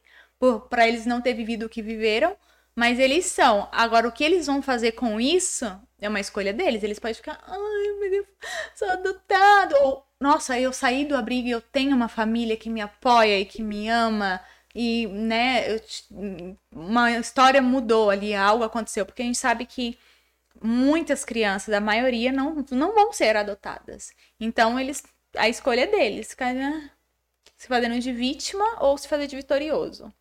[0.68, 2.36] para eles não ter vivido o que viveram,
[2.74, 3.68] mas eles são.
[3.72, 5.64] Agora, o que eles vão fazer com isso
[6.00, 6.82] é uma escolha deles.
[6.82, 8.26] Eles podem ficar, ai, meu Deus,
[8.74, 9.74] sou adotado.
[9.82, 13.44] Ou, nossa, eu saí do abrigo e eu tenho uma família que me apoia e
[13.44, 14.40] que me ama.
[14.74, 15.80] E, né, eu,
[16.72, 19.04] uma história mudou ali, algo aconteceu.
[19.06, 19.98] Porque a gente sabe que
[20.62, 24.12] muitas crianças, a maioria, não, não vão ser adotadas.
[24.40, 25.02] Então, eles
[25.36, 26.36] a escolha é deles.
[27.56, 30.12] Se fazendo de vítima ou se fazer de vitorioso.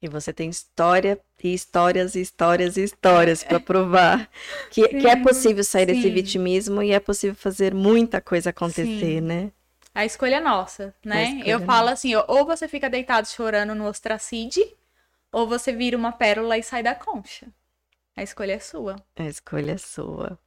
[0.00, 4.28] E você tem história e histórias e histórias e histórias para provar
[4.70, 5.94] que, sim, que é possível sair sim.
[5.94, 9.20] desse vitimismo e é possível fazer muita coisa acontecer, sim.
[9.20, 9.50] né?
[9.94, 11.40] A escolha é nossa, né?
[11.46, 14.62] Eu é falo assim, ou você fica deitado chorando no ostracide,
[15.32, 17.46] ou você vira uma pérola e sai da concha.
[18.14, 18.96] A escolha é sua.
[19.16, 20.38] A escolha é sua.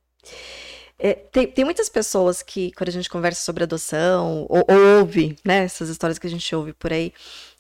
[1.00, 5.36] É, tem, tem muitas pessoas que, quando a gente conversa sobre adoção, ou, ou ouve,
[5.46, 7.14] né, essas histórias que a gente ouve por aí,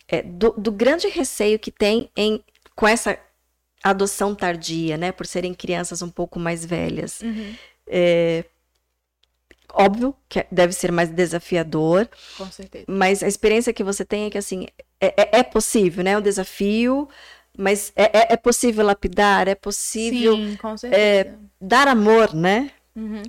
[0.10, 2.44] é, do, do, grande receio que tem em,
[2.76, 3.18] com essa
[3.84, 5.12] adoção tardia, né?
[5.12, 7.22] Por serem crianças um pouco mais velhas.
[7.22, 7.56] Uhum.
[7.88, 8.44] É,
[9.72, 12.10] óbvio que deve ser mais desafiador.
[12.38, 12.86] Com certeza.
[12.88, 14.66] Mas a experiência que você tem é que, assim,
[15.00, 16.18] é, é, é possível, né?
[16.18, 17.08] O desafio,
[17.56, 21.40] mas é, é, é possível lapidar, é possível Sim, com certeza.
[21.62, 22.72] dar amor, né?
[22.96, 23.22] Uhum.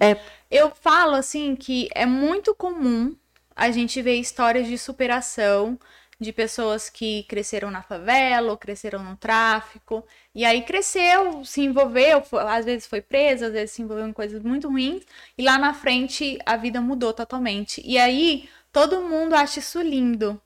[0.50, 3.14] Eu falo, assim, que é muito comum
[3.54, 5.78] a gente ver histórias de superação
[6.20, 10.04] de pessoas que cresceram na favela ou cresceram no tráfico.
[10.34, 14.42] E aí cresceu, se envolveu, às vezes foi presa, às vezes se envolveu em coisas
[14.42, 15.02] muito ruins.
[15.38, 17.82] E lá na frente a vida mudou totalmente.
[17.84, 20.40] E aí todo mundo acha isso lindo.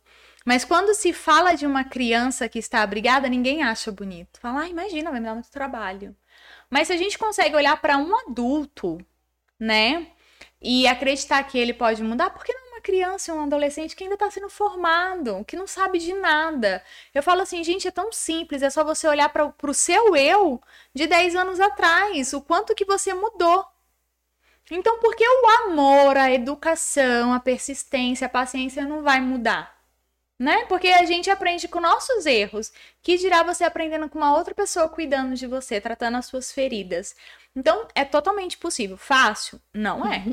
[0.44, 4.38] Mas quando se fala de uma criança que está abrigada, ninguém acha bonito.
[4.40, 6.14] Fala, ah, imagina, vai me dar muito trabalho.
[6.70, 8.98] Mas se a gente consegue olhar para um adulto,
[9.58, 10.08] né?
[10.60, 14.14] E acreditar que ele pode mudar, por que não criança e um adolescente que ainda
[14.14, 16.84] está sendo formado, que não sabe de nada.
[17.14, 20.60] Eu falo assim, gente, é tão simples, é só você olhar para o seu eu
[20.94, 23.66] de 10 anos atrás, o quanto que você mudou.
[24.70, 29.74] Então, por que o amor, a educação, a persistência, a paciência não vai mudar?
[30.38, 30.64] Né?
[30.66, 32.72] Porque a gente aprende com nossos erros.
[33.02, 37.14] Que dirá você aprendendo com uma outra pessoa cuidando de você, tratando as suas feridas?
[37.54, 38.96] Então, é totalmente possível.
[38.96, 39.60] Fácil?
[39.72, 40.24] Não é.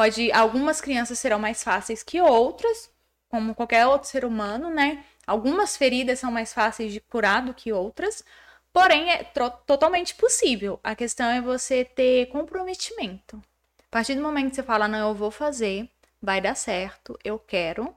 [0.00, 2.90] Pode, algumas crianças serão mais fáceis que outras,
[3.28, 5.04] como qualquer outro ser humano, né?
[5.26, 8.24] Algumas feridas são mais fáceis de curar do que outras,
[8.72, 9.22] porém é
[9.66, 10.80] totalmente possível.
[10.82, 13.36] A questão é você ter comprometimento.
[13.36, 15.86] A partir do momento que você fala, não, eu vou fazer,
[16.22, 17.94] vai dar certo, eu quero,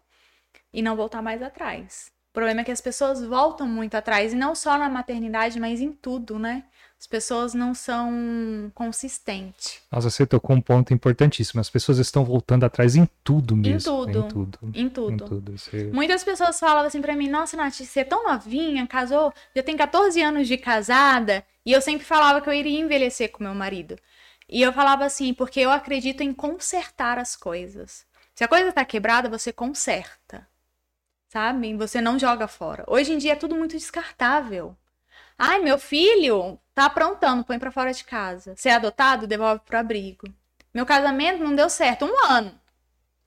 [0.73, 2.11] e não voltar mais atrás.
[2.31, 5.79] O problema é que as pessoas voltam muito atrás, e não só na maternidade, mas
[5.79, 6.65] em tudo, né?
[7.03, 9.81] As pessoas não são consistentes.
[9.91, 11.59] Nossa, você tocou um ponto importantíssimo.
[11.59, 13.75] As pessoas estão voltando atrás em tudo mesmo.
[13.75, 14.19] Em tudo.
[14.19, 14.59] Em tudo.
[14.73, 15.11] Em tudo.
[15.11, 15.91] Em tudo você...
[15.91, 19.75] Muitas pessoas falavam assim para mim: Nossa, Nath, você é tão novinha, casou, já tem
[19.75, 21.45] 14 anos de casada.
[21.65, 23.99] E eu sempre falava que eu iria envelhecer com meu marido.
[24.47, 28.05] E eu falava assim, porque eu acredito em consertar as coisas.
[28.33, 30.47] Se a coisa tá quebrada, você conserta.
[31.27, 31.75] Sabe?
[31.75, 32.85] Você não joga fora.
[32.87, 34.73] Hoje em dia é tudo muito descartável.
[35.37, 38.53] Ai, meu filho tá aprontando, põe para fora de casa.
[38.57, 40.27] Se é adotado, devolve pro abrigo.
[40.73, 42.05] Meu casamento não deu certo.
[42.05, 42.59] Um ano.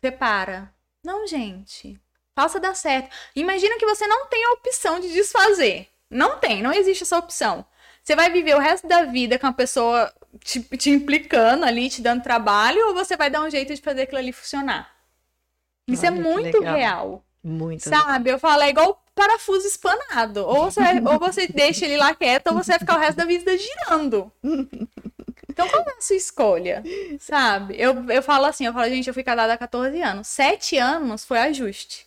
[0.00, 0.72] Separa.
[1.04, 2.00] Não, gente.
[2.34, 3.14] Faça dar certo.
[3.34, 5.88] Imagina que você não tem a opção de desfazer.
[6.10, 7.64] Não tem, não existe essa opção.
[8.02, 10.12] Você vai viver o resto da vida com a pessoa
[10.44, 14.02] te, te implicando ali, te dando trabalho, ou você vai dar um jeito de fazer
[14.02, 14.94] aquilo ali funcionar?
[15.88, 17.24] Isso é Olha, é muito real.
[17.42, 17.88] Muito.
[17.88, 18.30] Sabe?
[18.30, 20.46] Eu falo, é igual parafuso espanado.
[20.46, 23.24] Ou você, ou você deixa ele lá quieto, ou você vai ficar o resto da
[23.24, 24.30] vida girando.
[25.48, 26.84] Então, qual é a sua escolha?
[27.18, 27.76] Sabe?
[27.78, 30.26] Eu, eu falo assim, eu falo, gente, eu fui casada há 14 anos.
[30.28, 32.06] Sete anos foi ajuste.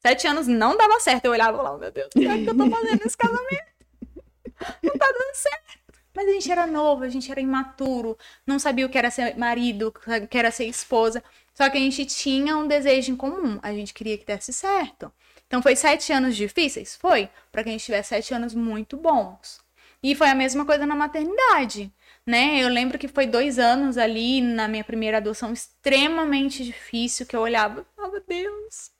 [0.00, 1.26] Sete anos não dava certo.
[1.26, 3.68] Eu olhava e falava, meu Deus, o que, é que eu tô fazendo nesse casamento?
[4.82, 5.78] Não tá dando certo.
[6.12, 9.36] Mas a gente era novo, a gente era imaturo, não sabia o que era ser
[9.36, 11.22] marido, o que era ser esposa.
[11.54, 13.60] Só que a gente tinha um desejo em comum.
[13.62, 15.12] A gente queria que desse certo.
[15.48, 16.94] Então foi sete anos difíceis?
[16.94, 17.28] Foi.
[17.50, 19.60] Para que a gente tivesse sete anos muito bons.
[20.02, 21.92] E foi a mesma coisa na maternidade.
[22.24, 22.62] Né?
[22.62, 27.40] Eu lembro que foi dois anos ali na minha primeira adoção extremamente difícil, que eu
[27.40, 28.92] olhava, oh meu Deus,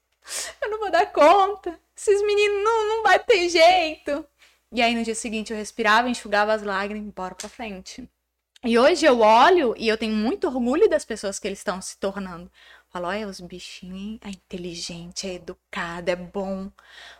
[0.62, 4.24] eu não vou dar conta, esses meninos não, não vai ter jeito.
[4.72, 8.08] E aí no dia seguinte eu respirava, enxugava as lágrimas e bora pra frente.
[8.64, 11.96] E hoje eu olho e eu tenho muito orgulho das pessoas que eles estão se
[11.98, 12.50] tornando.
[12.90, 16.70] Falo, olha, os bichinhos, é inteligente, é educado, é bom.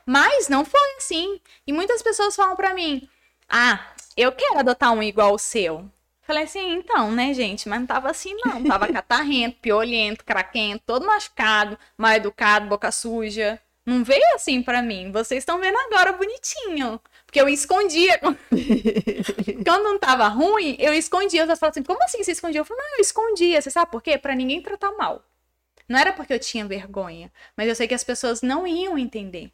[0.07, 1.41] Mas não foi assim.
[1.67, 3.09] E muitas pessoas falam para mim:
[3.49, 5.91] ah, eu quero adotar um igual o seu.
[6.23, 7.69] Falei assim, então, né, gente?
[7.69, 8.63] Mas não tava assim, não.
[8.69, 13.59] Tava catarrento, piolento, craquento, todo machucado, mal educado, boca suja.
[13.87, 15.11] Não veio assim pra mim.
[15.11, 17.01] Vocês estão vendo agora bonitinho.
[17.25, 18.21] Porque eu escondia.
[19.65, 21.41] Quando não tava ruim, eu escondia.
[21.41, 22.61] Outros falavam assim, como assim você escondia?
[22.61, 23.63] Eu falei, não, eu escondia.
[23.63, 24.19] Você sabe por quê?
[24.19, 25.25] Pra ninguém tratar mal.
[25.89, 27.33] Não era porque eu tinha vergonha.
[27.57, 29.53] Mas eu sei que as pessoas não iam entender.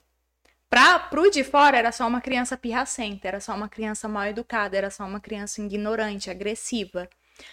[0.68, 4.76] Pra, pro de fora era só uma criança pirracenta, era só uma criança mal educada,
[4.76, 7.08] era só uma criança ignorante, agressiva.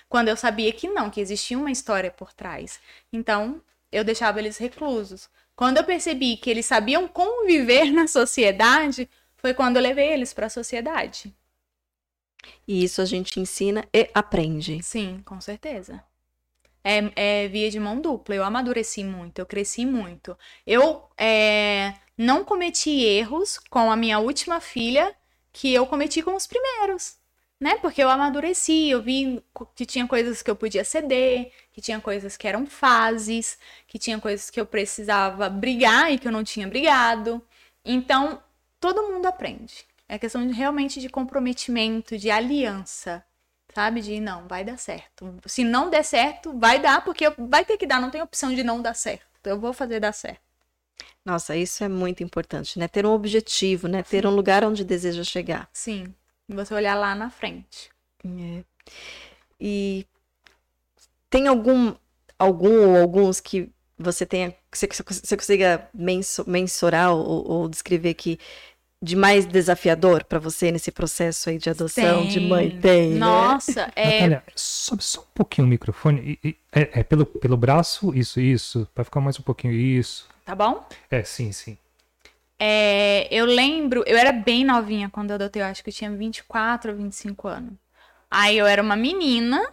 [0.09, 2.79] Quando eu sabia que não, que existia uma história por trás.
[3.13, 5.29] Então, eu deixava eles reclusos.
[5.55, 10.47] Quando eu percebi que eles sabiam conviver na sociedade, foi quando eu levei eles para
[10.47, 11.31] a sociedade.
[12.67, 14.81] E isso a gente ensina e aprende.
[14.81, 16.03] Sim, com certeza.
[16.83, 18.35] É, é via de mão dupla.
[18.35, 20.37] Eu amadureci muito, eu cresci muito.
[20.65, 25.15] Eu é, não cometi erros com a minha última filha
[25.53, 27.17] que eu cometi com os primeiros,
[27.59, 27.77] né?
[27.77, 29.43] Porque eu amadureci, eu vi
[29.75, 34.19] que tinha coisas que eu podia ceder, que tinha coisas que eram fases, que tinha
[34.19, 37.41] coisas que eu precisava brigar e que eu não tinha brigado.
[37.83, 38.41] Então,
[38.79, 39.85] todo mundo aprende.
[40.07, 43.23] É questão de, realmente de comprometimento, de aliança,
[43.73, 44.01] sabe?
[44.01, 45.35] De não, vai dar certo.
[45.45, 48.63] Se não der certo, vai dar, porque vai ter que dar, não tem opção de
[48.63, 49.25] não dar certo.
[49.43, 50.41] Eu vou fazer dar certo.
[51.23, 52.87] Nossa, isso é muito importante, né?
[52.87, 54.01] Ter um objetivo, né?
[54.01, 55.69] Ter um lugar onde deseja chegar.
[55.71, 56.13] Sim.
[56.49, 57.91] E você olhar lá na frente.
[58.25, 58.63] É.
[59.59, 60.05] E
[61.29, 61.93] tem algum,
[62.37, 68.39] algum ou alguns que você tenha, você, você consiga mensurar ou, ou descrever que
[69.01, 72.27] de mais desafiador para você nesse processo aí de adoção tem.
[72.27, 73.15] de mãe tem?
[73.15, 73.93] Nossa, né?
[73.95, 74.13] é.
[74.13, 76.39] Natália, sobe só um pouquinho o microfone.
[76.43, 78.87] E, e, é, é, pelo, pelo braço, isso, isso.
[78.95, 80.29] Vai ficar mais um pouquinho, isso.
[80.45, 80.85] Tá bom?
[81.09, 81.77] É, sim, sim.
[82.59, 86.11] É, eu lembro, eu era bem novinha quando eu adotei, eu acho que eu tinha
[86.11, 87.73] 24 ou 25 anos.
[88.29, 89.67] Aí eu era uma menina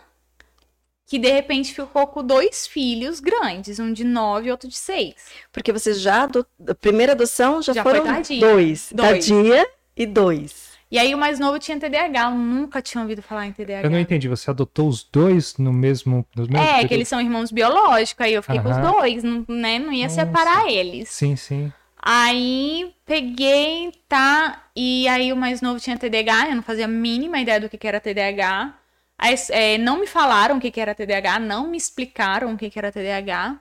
[1.09, 5.15] que de repente ficou com dois filhos grandes, um de nove e outro de seis.
[5.51, 8.41] Porque você já, do, a primeira adoção já, Já foram foi tardia.
[8.41, 8.93] dois.
[8.95, 9.27] Dois.
[9.27, 9.67] Tadia
[9.97, 10.69] e dois.
[10.91, 13.83] E aí o mais novo tinha TDAH, eu nunca tinha ouvido falar em TDAH.
[13.85, 14.29] Eu não entendi.
[14.29, 16.27] Você adotou os dois no mesmo.
[16.37, 16.89] No mesmo É, período?
[16.89, 19.79] que eles são irmãos biológicos, aí eu fiquei com os dois, não, né?
[19.79, 20.15] Não ia Nossa.
[20.27, 21.09] separar eles.
[21.09, 21.73] Sim, sim.
[22.01, 24.63] Aí peguei, tá?
[24.77, 27.77] E aí o mais novo tinha TDAH, eu não fazia a mínima ideia do que,
[27.79, 28.75] que era TDAH.
[29.51, 32.79] É, não me falaram o que, que era TDAH, não me explicaram o que, que
[32.79, 33.61] era TDAH.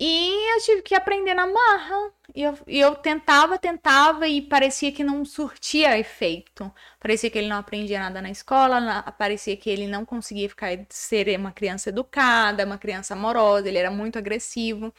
[0.00, 2.12] E eu tive que aprender na marra.
[2.34, 6.72] E eu, e eu tentava, tentava e parecia que não surtia efeito.
[7.00, 10.70] Parecia que ele não aprendia nada na escola, na- parecia que ele não conseguia ficar
[10.90, 14.94] ser uma criança educada, uma criança amorosa, ele era muito agressivo.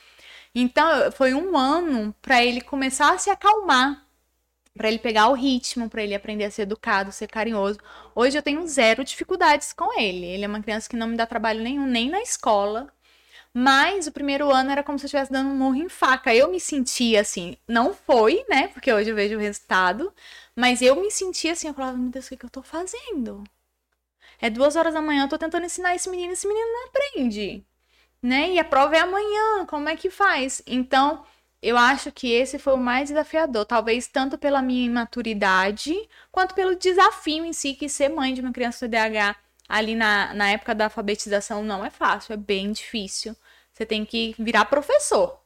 [0.55, 4.05] Então, foi um ano para ele começar a se acalmar,
[4.75, 7.79] para ele pegar o ritmo, para ele aprender a ser educado, ser carinhoso.
[8.15, 10.25] Hoje eu tenho zero dificuldades com ele.
[10.25, 12.91] Ele é uma criança que não me dá trabalho nenhum, nem na escola.
[13.53, 16.33] Mas o primeiro ano era como se eu estivesse dando um murro em faca.
[16.33, 18.67] Eu me sentia assim, não foi, né?
[18.69, 20.13] Porque hoje eu vejo o resultado.
[20.55, 23.43] Mas eu me sentia assim, eu falava, meu Deus, o que, que eu tô fazendo?
[24.41, 27.65] É duas horas da manhã, eu tô tentando ensinar esse menino, esse menino não aprende.
[28.21, 28.51] Né?
[28.51, 30.61] E a prova é amanhã, como é que faz?
[30.67, 31.25] Então,
[31.61, 33.65] eu acho que esse foi o mais desafiador.
[33.65, 35.93] Talvez tanto pela minha imaturidade,
[36.31, 39.35] quanto pelo desafio em si, que ser mãe de uma criança com TDAH
[39.67, 43.35] ali na, na época da alfabetização não é fácil, é bem difícil.
[43.73, 45.39] Você tem que virar professor,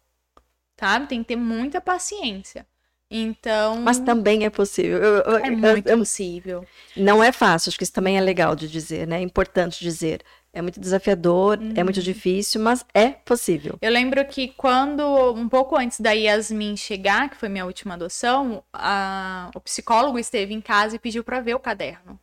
[0.79, 1.07] sabe?
[1.07, 2.65] Tem que ter muita paciência.
[3.09, 4.97] Então, Mas também é possível.
[4.97, 6.65] Eu- eu- é muito eu- possível.
[6.95, 9.17] não é fácil, acho que isso também é legal de dizer, né?
[9.17, 10.21] É importante dizer.
[10.53, 12.03] É muito desafiador, é muito Uhum.
[12.03, 13.77] difícil, mas é possível.
[13.81, 18.63] Eu lembro que quando, um pouco antes da Yasmin chegar, que foi minha última adoção,
[18.71, 22.19] a- o psicólogo esteve em casa e pediu pra ver o caderno.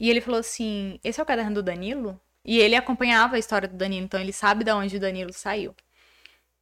[0.00, 2.20] E ele falou assim: Esse é o caderno do Danilo?
[2.44, 5.74] E ele acompanhava a história do Danilo, então ele sabe de onde o Danilo saiu.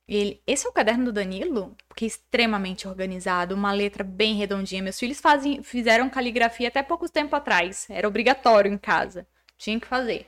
[0.08, 1.76] E ele, esse é o caderno do Danilo?
[1.88, 4.82] Porque é extremamente organizado, uma letra bem redondinha.
[4.82, 7.86] Meus filhos fazem, fizeram caligrafia até pouco tempo atrás.
[7.90, 9.26] Era obrigatório em casa.
[9.58, 10.26] Tinha que fazer.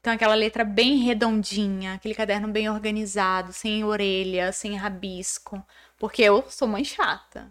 [0.00, 5.62] Então, aquela letra bem redondinha, aquele caderno bem organizado, sem orelha, sem rabisco.
[5.98, 7.50] Porque eu sou mãe chata.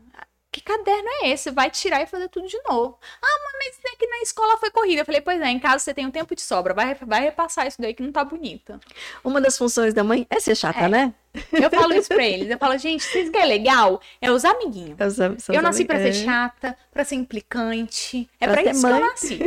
[0.52, 1.52] Que caderno é esse?
[1.52, 2.98] Vai tirar e fazer tudo de novo.
[3.22, 5.02] Ah, mãe, mas é que na escola foi corrida.
[5.02, 6.74] Eu falei, pois é, em casa você tem um tempo de sobra.
[6.74, 8.80] Vai, vai repassar isso daí que não tá bonita.
[9.24, 10.90] Uma das funções da mãe é ser chata, É.
[10.90, 11.14] né?
[11.52, 12.50] Eu falo isso pra eles.
[12.50, 14.02] Eu falo, gente, vocês querem legal?
[14.22, 14.98] É os amiguinhos.
[15.00, 16.14] Os am- são Eu nasci pra ser é.
[16.14, 18.30] chata, pra ser implicante.
[18.40, 19.00] É Pra pra, isso que mãe.
[19.02, 19.40] eu nasci.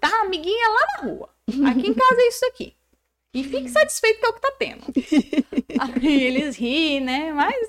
[0.00, 1.28] Tá, amiguinha lá na rua.
[1.70, 2.74] Aqui em casa é isso aqui.
[3.34, 4.82] E fique satisfeito com o que tá tendo.
[5.80, 7.32] Aí eles riem, né?
[7.32, 7.66] Mas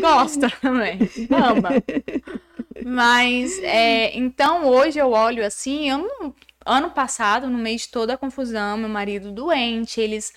[0.00, 0.98] gosta também.
[1.30, 1.70] Ama.
[2.84, 6.34] Mas, é, então, hoje eu olho assim, eu não...
[6.64, 10.32] ano passado, no meio de toda a confusão, meu marido doente, eles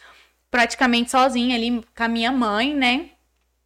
[0.56, 3.10] praticamente sozinhos ali com a minha mãe, né?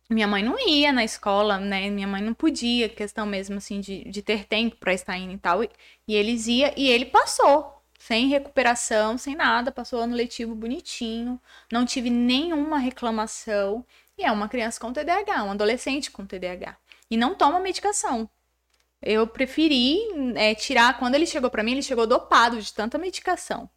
[0.10, 1.88] Minha mãe não ia na escola, né?
[1.88, 5.38] Minha mãe não podia, questão mesmo assim de, de ter tempo para estar indo e
[5.38, 5.64] tal.
[5.64, 5.70] E,
[6.08, 11.40] e eles iam, e ele passou, sem recuperação, sem nada, passou ano letivo bonitinho,
[11.72, 13.86] não tive nenhuma reclamação.
[14.18, 16.76] E é uma criança com TDAH, um adolescente com TDAH.
[17.12, 18.28] E não toma medicação.
[19.00, 20.00] Eu preferi
[20.36, 20.98] é, tirar.
[20.98, 23.70] Quando ele chegou para mim, ele chegou dopado de tanta medicação.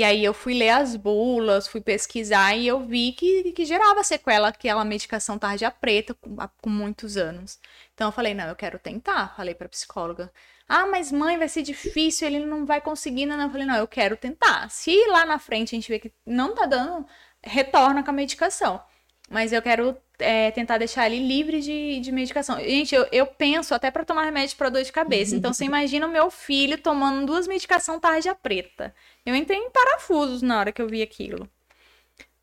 [0.00, 4.02] E aí eu fui ler as bulas, fui pesquisar e eu vi que, que gerava
[4.02, 7.60] sequela aquela medicação tarja preta com, com muitos anos.
[7.92, 9.36] Então eu falei, não, eu quero tentar.
[9.36, 10.32] Falei pra psicóloga.
[10.66, 13.26] Ah, mas mãe, vai ser difícil, ele não vai conseguir.
[13.26, 14.70] Não, eu falei, não, eu quero tentar.
[14.70, 17.06] Se lá na frente a gente vê que não tá dando,
[17.42, 18.82] retorna com a medicação.
[19.30, 22.58] Mas eu quero é, tentar deixar ele livre de, de medicação.
[22.58, 25.36] Gente, eu, eu penso até para tomar remédio para dor de cabeça.
[25.36, 28.92] Então, você imagina o meu filho tomando duas medicações tarja preta.
[29.24, 31.48] Eu entrei em parafusos na hora que eu vi aquilo.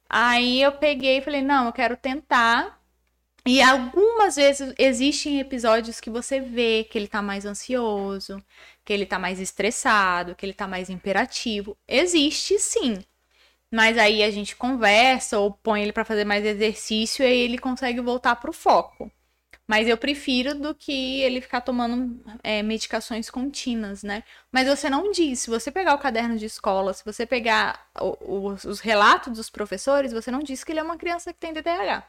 [0.09, 2.79] Aí eu peguei e falei, não, eu quero tentar.
[3.45, 8.43] E algumas vezes existem episódios que você vê que ele tá mais ansioso,
[8.83, 11.77] que ele tá mais estressado, que ele tá mais imperativo.
[11.88, 13.03] Existe sim.
[13.72, 17.57] Mas aí a gente conversa ou põe ele para fazer mais exercício e aí ele
[17.57, 19.11] consegue voltar pro foco.
[19.68, 24.24] Mas eu prefiro do que ele ficar tomando é, medicações contínuas, né?
[24.49, 25.41] Mas você não diz.
[25.41, 29.49] Se você pegar o caderno de escola, se você pegar o, o, os relatos dos
[29.49, 32.07] professores, você não diz que ele é uma criança que tem TDAH.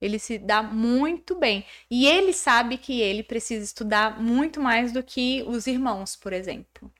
[0.00, 1.64] Ele se dá muito bem.
[1.90, 6.90] E ele sabe que ele precisa estudar muito mais do que os irmãos, por exemplo.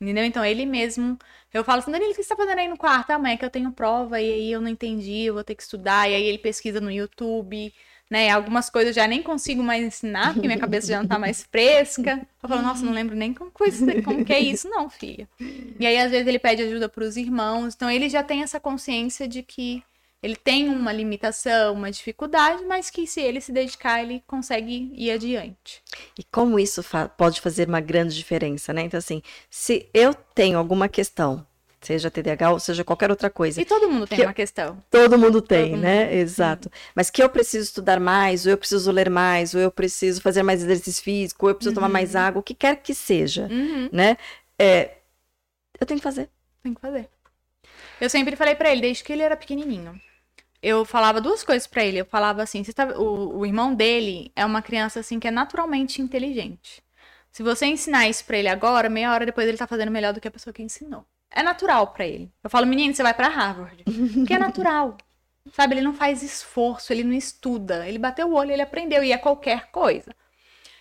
[0.00, 0.24] Entendeu?
[0.24, 1.18] Então ele mesmo.
[1.52, 3.10] Eu falo assim, Danilo, o que você tá fazendo aí no quarto?
[3.10, 5.62] Amanhã é que eu tenho prova e aí eu não entendi, eu vou ter que
[5.62, 6.08] estudar.
[6.08, 7.72] E aí ele pesquisa no YouTube
[8.10, 8.30] né?
[8.30, 11.42] Algumas coisas eu já nem consigo mais ensinar, porque minha cabeça já não tá mais
[11.50, 12.26] fresca.
[12.42, 15.28] Eu falo, nossa, não lembro nem como, coisa, como que é isso, não, filha.
[15.78, 17.74] E aí, às vezes, ele pede ajuda para os irmãos.
[17.74, 19.82] Então, ele já tem essa consciência de que
[20.22, 25.10] ele tem uma limitação, uma dificuldade, mas que se ele se dedicar, ele consegue ir
[25.12, 25.82] adiante.
[26.18, 28.82] E como isso fa pode fazer uma grande diferença, né?
[28.82, 31.46] Então, assim, se eu tenho alguma questão
[31.80, 33.60] seja TDAH ou seja qualquer outra coisa.
[33.60, 34.82] E todo mundo tem que uma questão.
[34.90, 36.04] Todo mundo tem, todo né?
[36.06, 36.14] Mundo.
[36.14, 36.70] Exato.
[36.94, 40.42] Mas que eu preciso estudar mais, ou eu preciso ler mais, ou eu preciso fazer
[40.42, 41.82] mais exercício físico, ou eu preciso uhum.
[41.82, 42.20] tomar mais uhum.
[42.20, 43.88] água, o que quer que seja, uhum.
[43.92, 44.16] né?
[44.58, 44.96] É,
[45.80, 46.28] eu tenho que fazer.
[46.62, 47.08] Tem que fazer.
[48.00, 50.00] Eu sempre falei para ele, desde que ele era pequenininho.
[50.62, 51.98] Eu falava duas coisas para ele.
[51.98, 52.86] Eu falava assim, tá...
[52.98, 56.82] o, o irmão dele é uma criança assim que é naturalmente inteligente.
[57.30, 60.20] Se você ensinar isso para ele agora, meia hora depois ele tá fazendo melhor do
[60.20, 61.04] que a pessoa que ensinou.
[61.30, 62.32] É natural para ele.
[62.42, 63.84] Eu falo, menino, você vai para Harvard.
[64.14, 64.96] Porque é natural.
[65.52, 67.86] Sabe, ele não faz esforço, ele não estuda.
[67.86, 70.14] Ele bateu o olho, ele aprendeu e é qualquer coisa.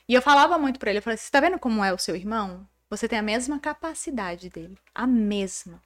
[0.07, 2.15] E eu falava muito para ele, eu falei, você tá vendo como é o seu
[2.15, 2.67] irmão?
[2.89, 5.81] Você tem a mesma capacidade dele, a mesma.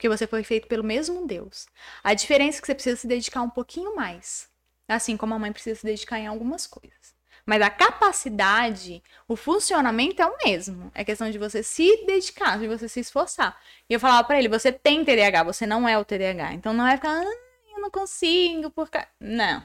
[0.00, 1.66] Porque você foi feito pelo mesmo Deus.
[2.02, 4.48] A diferença é que você precisa se dedicar um pouquinho mais.
[4.88, 7.14] Assim como a mãe precisa se dedicar em algumas coisas.
[7.44, 10.90] Mas a capacidade, o funcionamento é o mesmo.
[10.94, 13.60] É questão de você se dedicar, de você se esforçar.
[13.90, 16.54] E eu falava para ele: você tem TDAH, você não é o TDAH.
[16.54, 17.34] Então não é ficar, ah,
[17.70, 19.04] eu não consigo, porque.
[19.20, 19.62] Não.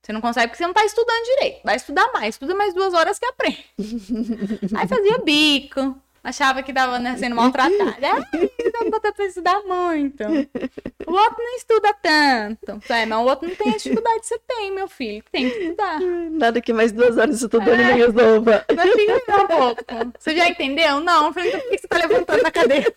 [0.00, 1.60] Você não consegue porque você não tá estudando direito.
[1.62, 3.66] Vai estudar mais, estuda mais duas horas que aprende.
[4.78, 7.84] Aí fazia bico, achava que tava né, sendo maltratada.
[8.32, 10.24] Ai, dá botar pra estudar muito.
[11.06, 12.92] O outro não estuda tanto.
[12.92, 15.22] É, mas o outro não tem a dificuldade que você tem, meu filho.
[15.30, 16.00] Tem que estudar.
[16.32, 17.90] Nada que mais duas horas estudando é.
[17.90, 18.64] não resolva.
[18.74, 19.84] Mas fica um pouco.
[20.18, 21.00] Você já entendeu?
[21.00, 21.26] Não.
[21.26, 22.92] Eu falei, então por que você tá levantando na cadeira?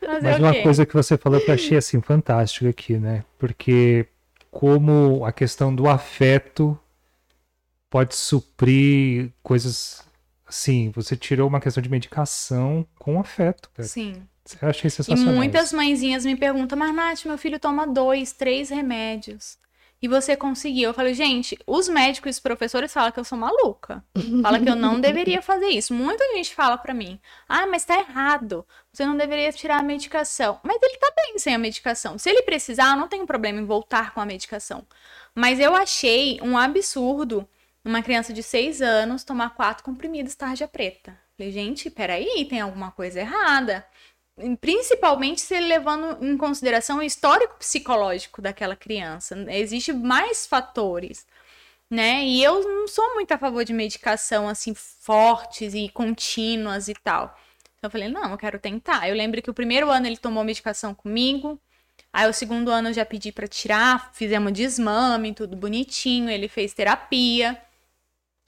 [0.00, 3.24] Mas, Mas uma coisa que você falou que eu achei assim fantástico aqui, né?
[3.38, 4.06] Porque
[4.50, 6.78] como a questão do afeto
[7.88, 10.04] pode suprir coisas
[10.50, 13.70] Sim, você tirou uma questão de medicação com afeto.
[13.74, 13.88] Cara.
[13.88, 14.22] Sim.
[14.60, 15.32] Eu achei sensacional.
[15.32, 19.58] E muitas mãezinhas me perguntam, mas Nath, meu filho toma dois, três remédios.
[20.02, 20.90] E você conseguiu.
[20.90, 24.02] Eu falei, gente, os médicos e os professores falam que eu sou maluca.
[24.42, 25.92] Fala que eu não deveria fazer isso.
[25.92, 28.66] Muita gente fala para mim, ah, mas tá errado.
[28.90, 30.58] Você não deveria tirar a medicação.
[30.62, 32.16] Mas ele tá bem sem a medicação.
[32.16, 34.86] Se ele precisar, eu não tenho problema em voltar com a medicação.
[35.34, 37.46] Mas eu achei um absurdo
[37.84, 41.18] uma criança de 6 anos tomar quatro comprimidos tarja preta.
[41.36, 43.86] Falei, gente, peraí, tem alguma coisa errada.
[44.60, 49.36] Principalmente se levando em consideração o histórico psicológico daquela criança.
[49.48, 51.26] Existem mais fatores,
[51.90, 52.24] né?
[52.24, 57.36] E eu não sou muito a favor de medicação assim fortes e contínuas e tal.
[57.78, 59.08] Então eu falei, não, eu quero tentar.
[59.08, 61.58] Eu lembro que o primeiro ano ele tomou medicação comigo.
[62.12, 66.74] Aí o segundo ano eu já pedi para tirar, fizemos desmame, tudo bonitinho, ele fez
[66.74, 67.60] terapia.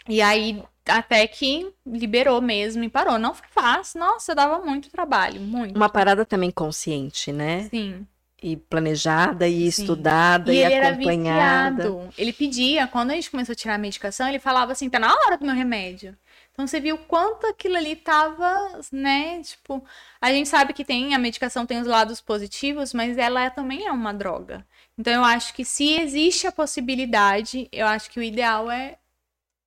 [0.09, 3.18] E aí, até que liberou mesmo e parou.
[3.18, 5.76] Não foi fácil, nossa, dava muito trabalho, muito.
[5.76, 7.68] Uma parada também consciente, né?
[7.68, 8.07] Sim.
[8.42, 9.68] E planejada, e Sim.
[9.68, 11.82] estudada, E e, ele era acompanhada.
[11.84, 12.14] viciado.
[12.18, 15.12] Ele pedia, quando a gente começou a tirar a medicação, ele falava assim, tá na
[15.14, 16.16] hora do meu remédio.
[16.53, 19.40] Então você viu quanto aquilo ali tava, né?
[19.42, 19.82] Tipo,
[20.20, 23.86] a gente sabe que tem, a medicação tem os lados positivos, mas ela é- também
[23.86, 24.66] é uma droga.
[24.98, 28.98] Então eu acho que se existe a possibilidade, eu acho que o ideal é,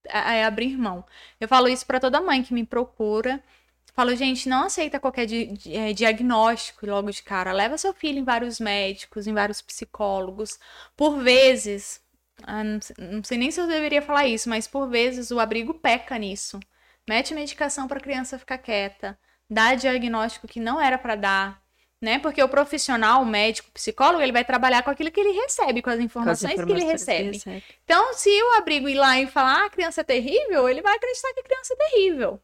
[0.10, 1.06] é abrir mão.
[1.40, 3.42] Eu falo isso pra toda mãe que me procura.
[3.94, 7.52] Falo, gente, não aceita qualquer di- di- eh, diagnóstico logo de cara.
[7.54, 10.60] Leva seu filho em vários médicos, em vários psicólogos.
[10.98, 12.02] Por vezes,
[12.44, 16.18] ah, não sei nem se eu deveria falar isso, mas por vezes o abrigo peca
[16.18, 16.60] nisso.
[17.08, 19.18] Mete medicação para a criança ficar quieta,
[19.50, 21.62] dá diagnóstico que não era para dar,
[22.02, 22.20] né?
[22.20, 25.82] Porque o profissional, o médico, o psicólogo, ele vai trabalhar com aquilo que ele recebe,
[25.82, 27.32] com as Com as informações, que ele informações que recebe.
[27.38, 27.64] recebe.
[27.84, 30.96] Então, se o abrigo ir lá e falar, ah, a criança é terrível, ele vai
[30.96, 32.40] acreditar que a criança é terrível.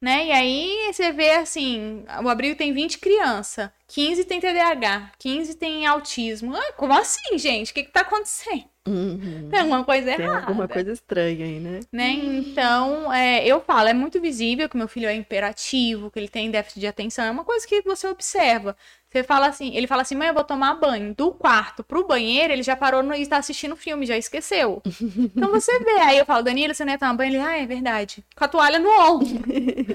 [0.00, 0.28] Né?
[0.28, 5.86] E aí você vê assim, o abrigo tem 20 crianças, 15 tem TDAH, 15 tem
[5.86, 6.56] autismo.
[6.56, 7.70] Ah, como assim, gente?
[7.70, 8.64] O que que tá acontecendo?
[8.88, 9.48] Uhum.
[9.50, 10.46] Tem alguma coisa Tem errada.
[10.46, 11.80] alguma coisa estranha aí, né?
[11.92, 12.10] Né?
[12.12, 16.50] Então, é, eu falo, é muito visível que meu filho é imperativo, que ele tem
[16.50, 18.74] déficit de atenção, é uma coisa que você observa.
[19.10, 21.14] Você fala assim, ele fala assim, mãe, eu vou tomar banho.
[21.14, 24.82] Do quarto pro banheiro, ele já parou no, e está assistindo filme, já esqueceu.
[25.36, 27.30] Então você vê, aí eu falo, Danilo, você não ia tomar banho?
[27.30, 28.24] Ele, ah, é verdade.
[28.36, 29.28] Com a toalha no ombro.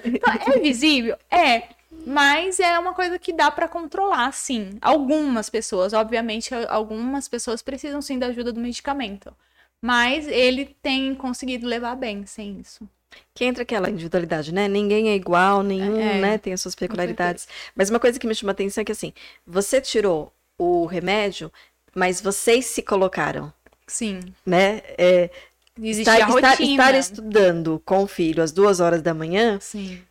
[0.05, 1.17] Então, é visível?
[1.31, 1.63] É.
[2.06, 4.72] Mas é uma coisa que dá pra controlar, sim.
[4.82, 9.34] Algumas pessoas, obviamente, algumas pessoas precisam sim da ajuda do medicamento.
[9.82, 12.88] Mas ele tem conseguido levar bem sem isso.
[13.34, 14.68] Que entra aquela individualidade, né?
[14.68, 16.38] Ninguém é igual, nenhum, É, né?
[16.38, 17.47] Tem as suas peculiaridades.
[17.76, 19.14] Mas uma coisa que me chama a atenção é que, assim,
[19.45, 21.51] você tirou o remédio,
[21.93, 23.53] mas vocês se colocaram,
[23.88, 24.20] Sim.
[24.45, 24.82] né?
[24.97, 25.30] É,
[25.78, 26.72] Existe estar, a estar- rotina.
[26.84, 30.01] estar estudando com o filho às duas horas da manhã, Sim.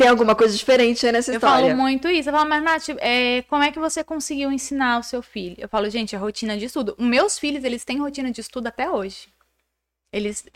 [0.00, 1.66] Tem alguma coisa diferente aí nessa Eu história.
[1.66, 2.30] falo muito isso.
[2.30, 5.56] Eu falo, mas Nath, é, como é que você conseguiu ensinar o seu filho?
[5.58, 6.94] Eu falo, gente, a rotina de estudo.
[6.98, 9.28] Os meus filhos, eles têm rotina de estudo até hoje.
[10.10, 10.46] Eles,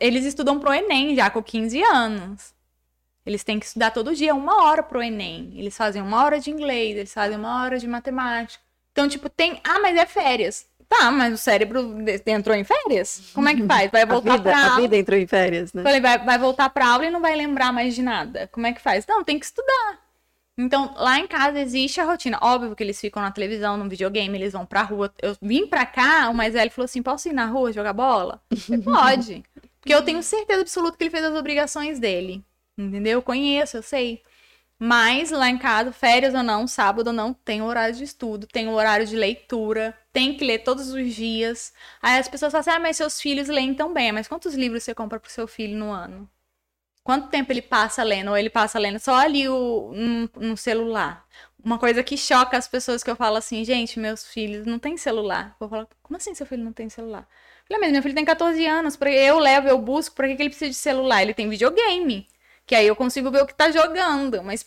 [0.00, 2.54] eles estudam pro Enem já com 15 anos.
[3.26, 5.52] Eles têm que estudar todo dia uma hora pro Enem.
[5.54, 8.64] Eles fazem uma hora de inglês, eles fazem uma hora de matemática.
[8.90, 9.60] Então, tipo, tem.
[9.62, 10.66] Ah, mas é férias.
[10.88, 13.30] Tá, mas o cérebro entrou em férias?
[13.34, 13.90] Como é que faz?
[13.90, 14.80] Vai voltar vida, pra a aula?
[14.82, 15.82] vida entrou em férias, né?
[15.82, 18.48] Falei, vai, vai voltar pra aula e não vai lembrar mais de nada.
[18.52, 19.06] Como é que faz?
[19.06, 20.04] Não, tem que estudar.
[20.56, 22.38] Então, lá em casa existe a rotina.
[22.40, 25.12] Óbvio que eles ficam na televisão, no videogame, eles vão pra rua.
[25.20, 28.40] Eu vim pra cá, o mais velho falou assim: posso ir na rua jogar bola?
[28.56, 29.44] Falei, Pode.
[29.80, 32.44] Porque eu tenho certeza absoluta que ele fez as obrigações dele.
[32.78, 33.14] Entendeu?
[33.18, 34.22] Eu conheço, eu sei.
[34.78, 38.68] Mas lá em casa, férias ou não, sábado ou não, tem horário de estudo, tem
[38.68, 41.74] o horário de leitura, tem que ler todos os dias.
[42.00, 44.12] Aí as pessoas falam assim: ah, mas seus filhos leem tão bem.
[44.12, 46.30] Mas quantos livros você compra pro seu filho no ano?
[47.02, 48.30] Quanto tempo ele passa lendo?
[48.30, 51.26] Ou ele passa lendo só ali o, no, no celular?
[51.62, 54.96] Uma coisa que choca as pessoas que eu falo assim, gente, meus filhos não têm
[54.96, 55.56] celular.
[55.60, 57.28] Eu falo, como assim seu filho não tem celular?
[57.68, 60.70] Falei, mas meu filho tem 14 anos, eu levo, eu busco, que que ele precisa
[60.70, 61.22] de celular?
[61.22, 62.26] Ele tem videogame.
[62.66, 64.42] Que aí eu consigo ver o que tá jogando.
[64.42, 64.66] Mas.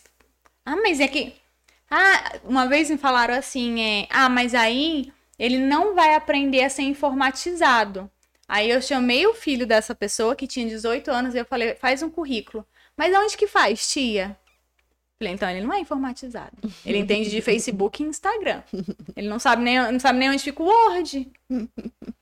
[0.64, 1.34] Ah, mas é que.
[1.90, 4.08] Ah, uma vez me falaram assim, é.
[4.10, 8.10] Ah, mas aí ele não vai aprender a ser informatizado.
[8.48, 12.02] Aí eu chamei o filho dessa pessoa que tinha 18 anos e eu falei, faz
[12.02, 12.66] um currículo.
[12.96, 14.36] Mas aonde que faz, tia?
[15.18, 16.56] Falei, então ele não é informatizado.
[16.86, 18.62] Ele entende de Facebook e Instagram.
[19.16, 21.30] Ele não sabe nem, não sabe nem onde fica o Word.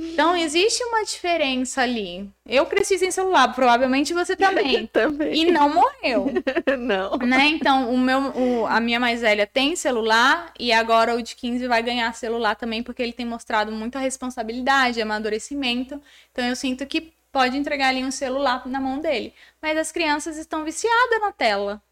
[0.00, 2.30] Então existe uma diferença ali.
[2.46, 4.86] Eu cresci sem celular, provavelmente você também.
[4.92, 5.34] Também.
[5.34, 6.26] E não morreu
[6.78, 7.16] Não.
[7.18, 7.46] né?
[7.48, 11.66] Então, o meu, o- a minha mais velha tem celular e agora o de 15
[11.66, 16.00] vai ganhar celular também porque ele tem mostrado muita responsabilidade, amadurecimento.
[16.32, 19.34] Então, eu sinto que pode entregar ali um celular na mão dele.
[19.60, 21.82] Mas as crianças estão viciadas na tela.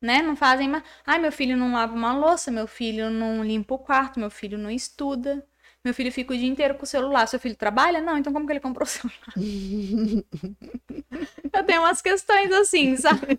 [0.00, 0.20] Né?
[0.22, 0.82] Não fazem mais.
[1.06, 4.58] Ai, meu filho não lava uma louça, meu filho não limpa o quarto, meu filho
[4.58, 5.44] não estuda.
[5.86, 7.28] Meu filho fica o dia inteiro com o celular.
[7.28, 8.00] Seu filho trabalha?
[8.00, 9.32] Não, então como que ele comprou o celular?
[11.52, 13.38] Eu tenho umas questões assim, sabe?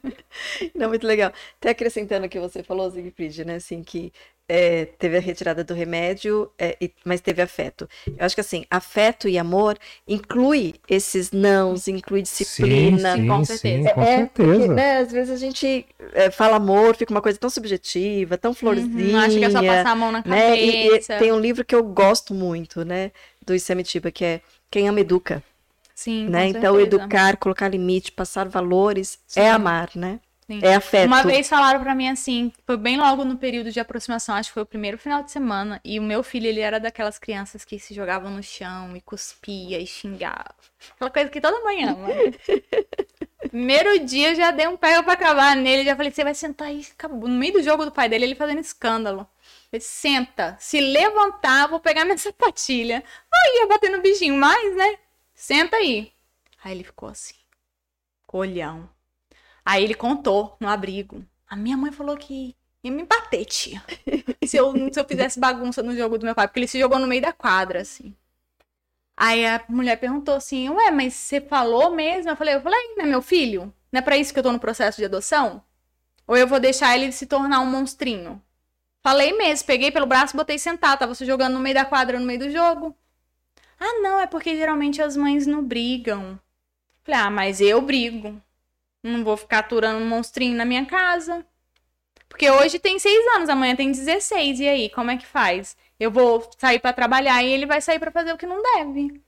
[0.74, 1.34] Não, muito legal.
[1.58, 3.56] Até acrescentando o que você falou, Siegfried, né?
[3.56, 4.14] Assim, que
[4.50, 7.88] é, teve a retirada do remédio, é, e- mas teve afeto.
[8.18, 9.78] Eu acho que assim, afeto e amor
[10.08, 13.14] inclui esses nãos, inclui disciplina.
[13.14, 13.90] sim, com sim, certeza.
[13.90, 14.74] com É, porque, certeza.
[14.74, 18.86] né, às vezes a gente é, fala amor, fica uma coisa tão subjetiva, tão florzinha.
[19.14, 20.56] Uhum, acho que é só passar a mão na né?
[20.58, 21.18] E- e cabeça.
[21.18, 23.12] tem um livro que eu gosto muito, né?
[23.46, 25.44] Do Isamitiba, que é Quem Ama Educa.
[25.94, 26.44] Sim, né?
[26.44, 26.84] com Então, certeza.
[26.86, 29.42] educar, colocar limite, passar valores, Sim.
[29.42, 30.20] é amar, né?
[30.50, 30.62] Sim.
[30.64, 31.08] É afeto.
[31.08, 34.54] Uma vez falaram pra mim assim, foi bem logo no período de aproximação, acho que
[34.54, 37.78] foi o primeiro final de semana, e o meu filho, ele era daquelas crianças que
[37.78, 40.56] se jogavam no chão e cuspia e xingava.
[40.96, 42.08] Aquela coisa que toda mãe ama.
[42.08, 42.14] né?
[43.50, 46.70] Primeiro dia eu já dei um pega pra acabar nele, já falei, você vai sentar
[46.70, 47.28] aí, acabou.
[47.28, 49.28] No meio do jogo do pai dele, ele fazendo escândalo.
[49.72, 53.04] Ele senta, se levantar, vou pegar minha sapatilha.
[53.34, 54.98] Aí ia bater no bichinho mais, né?
[55.36, 56.12] Senta aí.
[56.64, 57.36] Aí ele ficou assim,
[58.26, 58.90] colhão.
[59.68, 61.26] Aí ele contou no abrigo.
[61.46, 63.84] A minha mãe falou que ia me bater, tia.
[64.46, 66.98] se, eu, se eu fizesse bagunça no jogo do meu pai, porque ele se jogou
[66.98, 68.16] no meio da quadra, assim.
[69.18, 72.32] Aí a mulher perguntou assim, ué, mas você falou mesmo?
[72.32, 73.74] Eu falei, eu falei, né, meu filho?
[73.92, 75.62] Não é pra isso que eu tô no processo de adoção?
[76.26, 78.42] Ou eu vou deixar ele se tornar um monstrinho?
[79.04, 80.98] Falei mesmo, peguei pelo braço e botei sentar.
[80.98, 82.96] Tava se jogando no meio da quadra, no meio do jogo.
[83.78, 86.40] Ah, não, é porque geralmente as mães não brigam.
[87.04, 88.42] Falei, ah, mas eu brigo.
[89.04, 91.46] Não vou ficar aturando um monstrinho na minha casa.
[92.30, 94.60] Porque hoje tem seis anos, amanhã tem 16.
[94.60, 95.78] E aí, como é que faz?
[96.00, 99.22] Eu vou sair para trabalhar e ele vai sair para fazer o que não deve.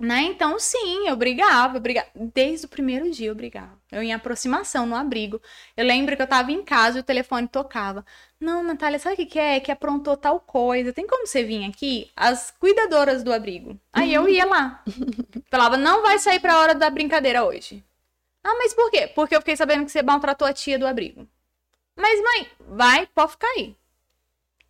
[0.00, 0.22] Né?
[0.22, 2.08] Então, sim, eu brigava, eu brigava.
[2.14, 3.78] Desde o primeiro dia eu brigava.
[3.90, 5.40] Eu em aproximação, no abrigo.
[5.76, 8.04] Eu lembro que eu tava em casa e o telefone tocava.
[8.40, 9.60] Não, Natália, sabe o que, que é?
[9.60, 10.92] Que aprontou tal coisa.
[10.92, 12.10] Tem como você vir aqui?
[12.16, 13.78] As cuidadoras do abrigo.
[13.92, 14.82] Aí eu ia lá.
[15.48, 17.84] Falava, não vai sair pra hora da brincadeira hoje.
[18.44, 19.06] Ah, mas por quê?
[19.14, 21.26] Porque eu fiquei sabendo que você maltratou a tia do abrigo.
[21.96, 23.76] Mas, mãe, vai, pode ficar aí.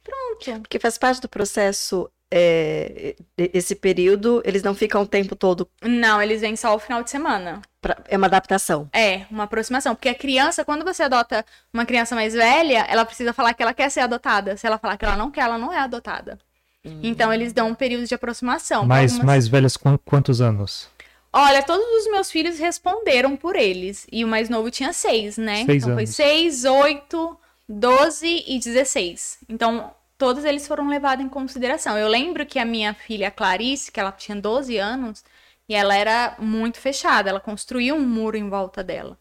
[0.02, 0.60] Pronto.
[0.62, 2.10] Porque faz parte do processo.
[2.34, 5.68] é, esse período, eles não ficam o tempo todo.
[5.82, 7.60] Não, eles vêm só o final de semana.
[7.80, 8.88] pra- é uma adaptação.
[8.92, 9.94] É, uma aproximação.
[9.94, 11.44] Porque a criança, quando você adota
[11.74, 14.56] uma criança mais velha, ela precisa falar que ela quer ser adotada.
[14.56, 16.38] Se ela falar que ela não quer, ela não é adotada.
[16.84, 18.84] Então, eles dão um período de aproximação.
[18.86, 20.88] Mais, Algumas- mais velhas com quantos anos?
[21.32, 24.06] Olha, todos os meus filhos responderam por eles.
[24.12, 25.64] E o mais novo tinha seis, né?
[25.64, 26.14] Seis então foi anos.
[26.14, 29.38] seis, oito, doze e dezesseis.
[29.48, 31.96] Então, todos eles foram levados em consideração.
[31.96, 35.24] Eu lembro que a minha filha Clarice, que ela tinha 12 anos,
[35.68, 39.18] e ela era muito fechada, ela construiu um muro em volta dela.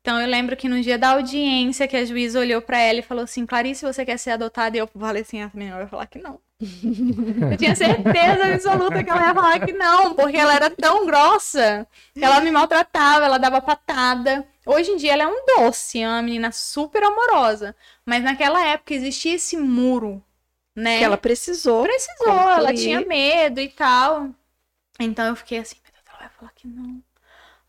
[0.00, 3.02] Então eu lembro que no dia da audiência que a juíza olhou pra ela e
[3.02, 4.76] falou assim: Clarice, você quer ser adotada?
[4.76, 6.40] E eu falei assim: a menina vai falar que não.
[7.50, 11.86] Eu tinha certeza absoluta que ela ia falar que não, porque ela era tão grossa
[12.14, 14.46] que ela me maltratava, ela dava patada.
[14.66, 17.76] Hoje em dia ela é um doce, é uma menina super amorosa.
[18.04, 20.22] Mas naquela época existia esse muro,
[20.74, 20.98] né?
[20.98, 21.82] Que ela precisou.
[21.82, 22.74] precisou, ela concluir.
[22.74, 24.30] tinha medo e tal.
[24.98, 27.02] Então eu fiquei assim, meu Deus, ela vai falar que não.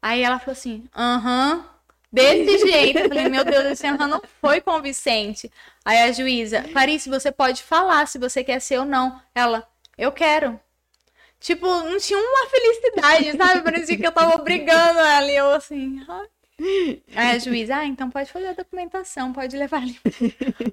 [0.02, 1.66] Aí ela falou assim, aham,
[2.12, 3.00] desse jeito.
[3.00, 5.52] Eu falei, meu Deus, esse aham não foi convincente.
[5.86, 9.22] Aí a juíza, Clarice, você pode falar se você quer ser ou não.
[9.36, 9.68] Ela,
[9.98, 10.60] eu quero.
[11.40, 13.62] Tipo, não tinha uma felicidade, sabe?
[13.62, 16.26] Parecia que eu tava brigando ela e eu assim, ai.
[17.16, 20.00] Aí a juíza, ah, então pode fazer a documentação, pode levar ali.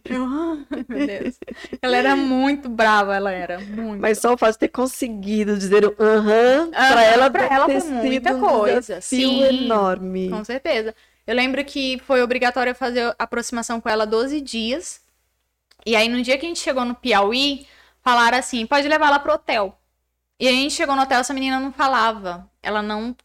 [0.09, 1.39] Eu, ai, meu Deus.
[1.83, 4.01] Ela era muito brava, ela era muito.
[4.01, 7.67] Mas só o fato de ter conseguido dizer o aham, pra Aham, ela, pra ela
[7.67, 9.45] ter foi muita um coisa, desafio sim.
[9.45, 10.31] enorme.
[10.31, 10.95] Com certeza.
[11.27, 15.02] Eu lembro que foi obrigatório fazer aproximação com ela 12 dias.
[15.87, 17.67] E aí, no dia que a gente chegou no Piauí,
[18.03, 19.79] falaram assim: pode levar ela pro hotel.
[20.39, 22.51] E aí a gente chegou no hotel, essa menina não falava.
[22.63, 23.17] Ela não,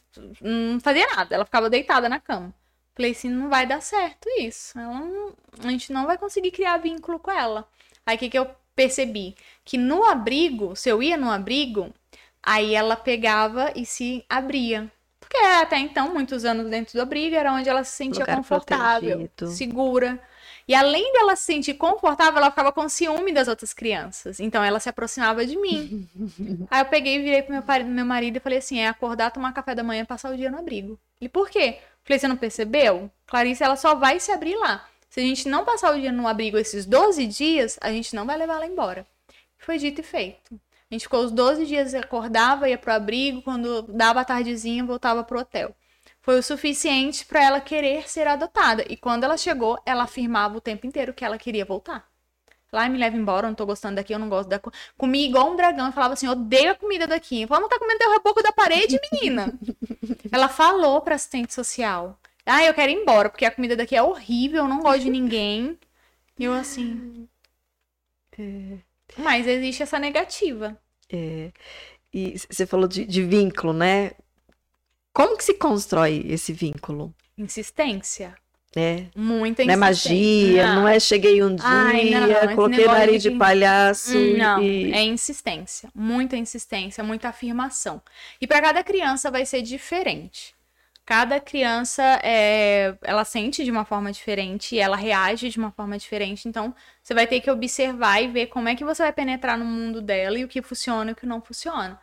[0.42, 2.54] não fazia nada, ela ficava deitada na cama.
[2.96, 4.78] Falei assim: não vai dar certo isso.
[4.78, 5.34] Não-
[5.64, 7.68] a gente não vai conseguir criar vínculo com ela.
[8.06, 9.36] Aí o que, que eu percebi?
[9.66, 11.94] Que no abrigo, se eu ia no abrigo,
[12.42, 14.92] aí ela pegava e se abria.
[15.20, 19.28] Porque até então, muitos anos dentro do abrigo, era onde ela se sentia Lugar confortável,
[19.28, 19.48] protegido.
[19.48, 20.20] segura.
[20.68, 24.40] E além dela se sentir confortável, ela ficava com ciúme das outras crianças.
[24.40, 26.08] Então ela se aproximava de mim.
[26.70, 29.32] Aí eu peguei e virei pro meu, pari- meu marido e falei assim: é acordar,
[29.32, 31.00] tomar café da manhã e passar o dia no abrigo.
[31.22, 31.80] Ele, por quê?
[32.04, 33.10] Falei, você não percebeu?
[33.26, 34.86] Clarice, ela só vai se abrir lá.
[35.10, 38.26] Se a gente não passar o dia no abrigo esses 12 dias, a gente não
[38.26, 39.06] vai levar ela embora.
[39.58, 40.54] Foi dito e feito.
[40.90, 45.24] A gente ficou os 12 dias, acordava, ia pro abrigo, quando dava a tardezinha, voltava
[45.24, 45.76] pro hotel.
[46.28, 48.84] Foi o suficiente para ela querer ser adotada.
[48.90, 52.06] E quando ela chegou, ela afirmava o tempo inteiro que ela queria voltar.
[52.70, 54.60] Lá me leva embora, eu não tô gostando daqui, eu não gosto da.
[54.60, 54.70] co-".
[54.98, 57.46] Comi igual um dragão e falava assim: odeio a comida daqui.
[57.50, 59.58] Não tá comendo o reboco da parede, menina.
[60.30, 64.04] ela falou pra assistente social: ah, eu quero ir embora, porque a comida daqui é
[64.04, 65.80] horrível, eu não gosto de ninguém.
[66.38, 67.26] E eu assim.
[69.18, 70.78] Mas existe essa negativa.
[71.10, 71.54] É,
[72.14, 74.12] e você falou de, de vínculo, né?
[75.18, 77.12] Como que se constrói esse vínculo?
[77.36, 78.36] Insistência.
[78.76, 79.08] Né?
[79.16, 80.14] Muita Não é insistência.
[80.14, 84.62] magia, não é cheguei um dia, Ai, não, esse coloquei nariz de de palhaço Não,
[84.62, 84.94] e...
[84.94, 88.00] é insistência, muita insistência, muita afirmação.
[88.40, 90.54] E para cada criança vai ser diferente.
[91.04, 96.48] Cada criança é, ela sente de uma forma diferente, ela reage de uma forma diferente.
[96.48, 99.66] Então, você vai ter que observar e ver como é que você vai penetrar no
[99.66, 102.00] mundo dela e o que funciona e o que não funciona.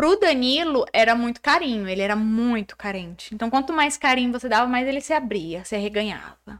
[0.00, 3.34] Pro Danilo era muito carinho, ele era muito carente.
[3.34, 6.58] Então, quanto mais carinho você dava, mais ele se abria, se arreganhava.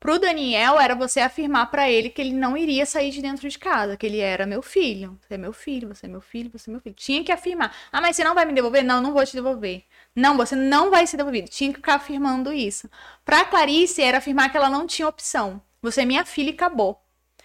[0.00, 3.58] Pro Daniel era você afirmar para ele que ele não iria sair de dentro de
[3.58, 5.20] casa, que ele era meu filho.
[5.20, 6.94] Você é meu filho, você é meu filho, você é meu filho.
[6.94, 7.70] Tinha que afirmar.
[7.92, 8.82] Ah, mas você não vai me devolver?
[8.82, 9.84] Não, não vou te devolver.
[10.16, 11.50] Não, você não vai ser devolvido.
[11.50, 12.88] Tinha que ficar afirmando isso.
[13.26, 15.60] Pra Clarice era afirmar que ela não tinha opção.
[15.82, 16.98] Você é minha filha e acabou.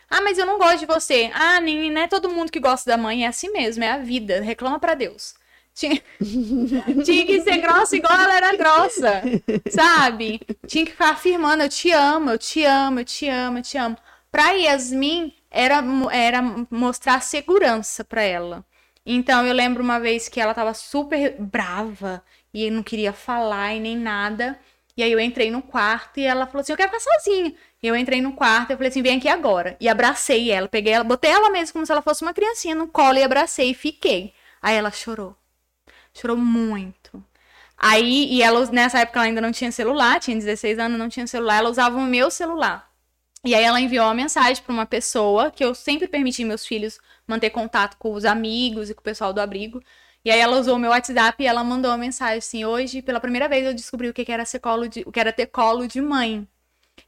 [0.09, 1.31] Ah, mas eu não gosto de você.
[1.33, 3.97] Ah, nem, não é todo mundo que gosta da mãe, é assim mesmo, é a
[3.97, 4.41] vida.
[4.41, 5.35] Reclama para Deus.
[5.73, 6.01] Tinha...
[7.03, 9.21] Tinha que ser grossa igual ela era grossa,
[9.69, 10.39] sabe?
[10.65, 13.77] Tinha que ficar afirmando, eu te amo, eu te amo, eu te amo, eu te
[13.77, 13.97] amo.
[14.31, 18.65] Pra Yasmin, era, era mostrar segurança para ela.
[19.05, 23.79] Então, eu lembro uma vez que ela tava super brava e não queria falar e
[23.79, 24.57] nem nada.
[24.97, 27.53] E aí eu entrei no quarto e ela falou assim: Eu quero ficar sozinha.
[27.83, 29.75] E eu entrei no quarto e falei assim: Vem aqui agora.
[29.79, 32.87] E abracei ela, peguei ela, botei ela mesmo como se ela fosse uma criancinha no
[32.87, 34.33] colo e abracei e fiquei.
[34.61, 35.35] Aí ela chorou.
[36.13, 37.23] Chorou muito.
[37.77, 41.27] Aí, e ela, nessa época ela ainda não tinha celular, tinha 16 anos, não tinha
[41.27, 42.89] celular, ela usava o meu celular.
[43.43, 46.97] E aí ela enviou uma mensagem para uma pessoa que eu sempre permiti meus filhos
[47.27, 49.83] manter contato com os amigos e com o pessoal do abrigo.
[50.25, 53.19] E aí ela usou o meu WhatsApp e ela mandou uma mensagem assim: "Hoje, pela
[53.19, 55.87] primeira vez eu descobri o que era ser colo de, o que era ter colo
[55.87, 56.47] de mãe".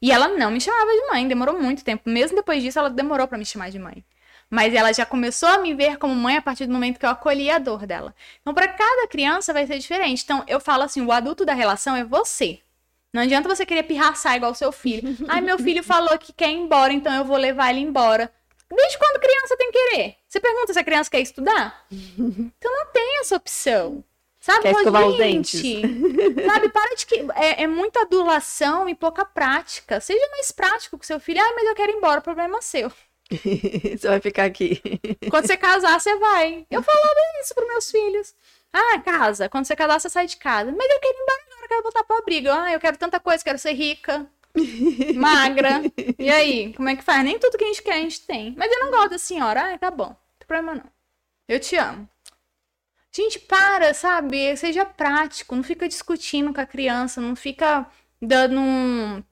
[0.00, 2.08] E ela não me chamava de mãe, demorou muito tempo.
[2.08, 4.04] Mesmo depois disso, ela demorou para me chamar de mãe.
[4.50, 7.10] Mas ela já começou a me ver como mãe a partir do momento que eu
[7.10, 8.14] acolhi a dor dela.
[8.40, 10.22] Então, para cada criança vai ser diferente.
[10.24, 12.60] Então, eu falo assim: o adulto da relação é você.
[13.12, 15.16] Não adianta você querer pirraçar igual seu filho.
[15.26, 18.32] Ai, meu filho falou que quer ir embora, então eu vou levar ele embora.
[18.70, 20.17] Desde quando criança tem querer?
[20.28, 21.86] Você pergunta se a criança quer estudar?
[21.90, 24.04] Então não tem essa opção.
[24.40, 25.60] Sabe, quer escovar os dentes.
[26.46, 27.26] Sabe, para de que.
[27.34, 30.00] É, é, muita adulação e pouca prática.
[30.00, 31.40] Seja mais prático com seu filho.
[31.42, 32.90] Ai, mas eu quero ir embora, o problema é seu.
[33.30, 34.80] você vai ficar aqui.
[35.30, 36.66] Quando você casar, você vai.
[36.70, 38.34] Eu falava isso para meus filhos.
[38.72, 39.48] Ah, casa.
[39.48, 40.72] Quando você casar, você sai de casa.
[40.72, 42.62] Mas eu quero ir embora agora, eu quero voltar pra briga.
[42.62, 44.26] Ah, eu quero tanta coisa, quero ser rica,
[45.14, 45.82] magra.
[46.18, 47.24] E aí, como é que faz?
[47.24, 48.54] Nem tudo que a gente quer a gente tem.
[48.56, 49.74] Mas eu não gosto da senhora.
[49.74, 50.08] Ah, tá bom.
[50.08, 50.90] Não tem problema não.
[51.48, 52.08] Eu te amo.
[53.12, 54.56] Gente, para, sabe?
[54.56, 55.56] Seja prático.
[55.56, 57.20] Não fica discutindo com a criança.
[57.20, 57.86] Não fica
[58.20, 59.24] dando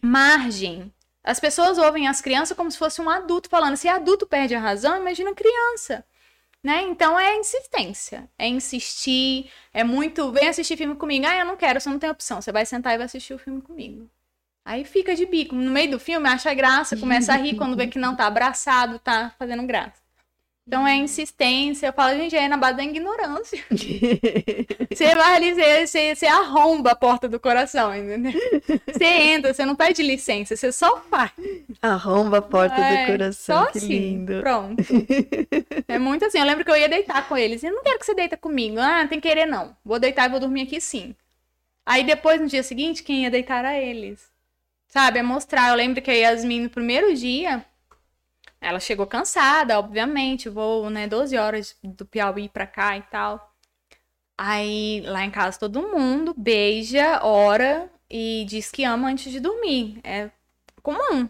[0.00, 0.92] margem
[1.24, 3.76] as pessoas ouvem as crianças como se fosse um adulto falando.
[3.76, 6.04] Se adulto perde a razão, imagina criança.
[6.62, 6.82] Né?
[6.82, 10.30] Então é insistência, é insistir, é muito.
[10.32, 11.26] Vem assistir filme comigo.
[11.26, 12.40] Ah, eu não quero, você não tem opção.
[12.40, 14.08] Você vai sentar e vai assistir o filme comigo.
[14.64, 15.54] Aí fica de bico.
[15.54, 18.98] No meio do filme, acha graça, começa a rir quando vê que não tá abraçado,
[18.98, 20.02] tá fazendo graça.
[20.66, 21.88] Então é insistência.
[21.88, 23.58] Eu falo, gente, é na base da ignorância.
[23.68, 28.32] você vai ali, você, você arromba a porta do coração, entendeu?
[28.86, 31.32] Você entra, você não pede licença, você só faz.
[31.80, 34.40] Arromba a porta é, do coração, só que assim, lindo.
[34.40, 34.82] Pronto.
[35.88, 36.38] É muito assim.
[36.38, 37.62] Eu lembro que eu ia deitar com eles.
[37.62, 38.78] Eu não quero que você deita comigo.
[38.78, 39.76] Ah, tem que querer não.
[39.84, 41.14] Vou deitar e vou dormir aqui sim.
[41.84, 44.31] Aí depois, no dia seguinte, quem ia deitar era eles.
[44.92, 45.18] Sabe?
[45.20, 45.70] É mostrar.
[45.70, 47.64] Eu lembro que a Yasmin, no primeiro dia,
[48.60, 53.54] ela chegou cansada, obviamente, vou, né, 12 horas do Piauí pra cá e tal.
[54.36, 59.98] Aí, lá em casa, todo mundo beija, ora e diz que ama antes de dormir.
[60.04, 60.30] É
[60.82, 61.28] comum.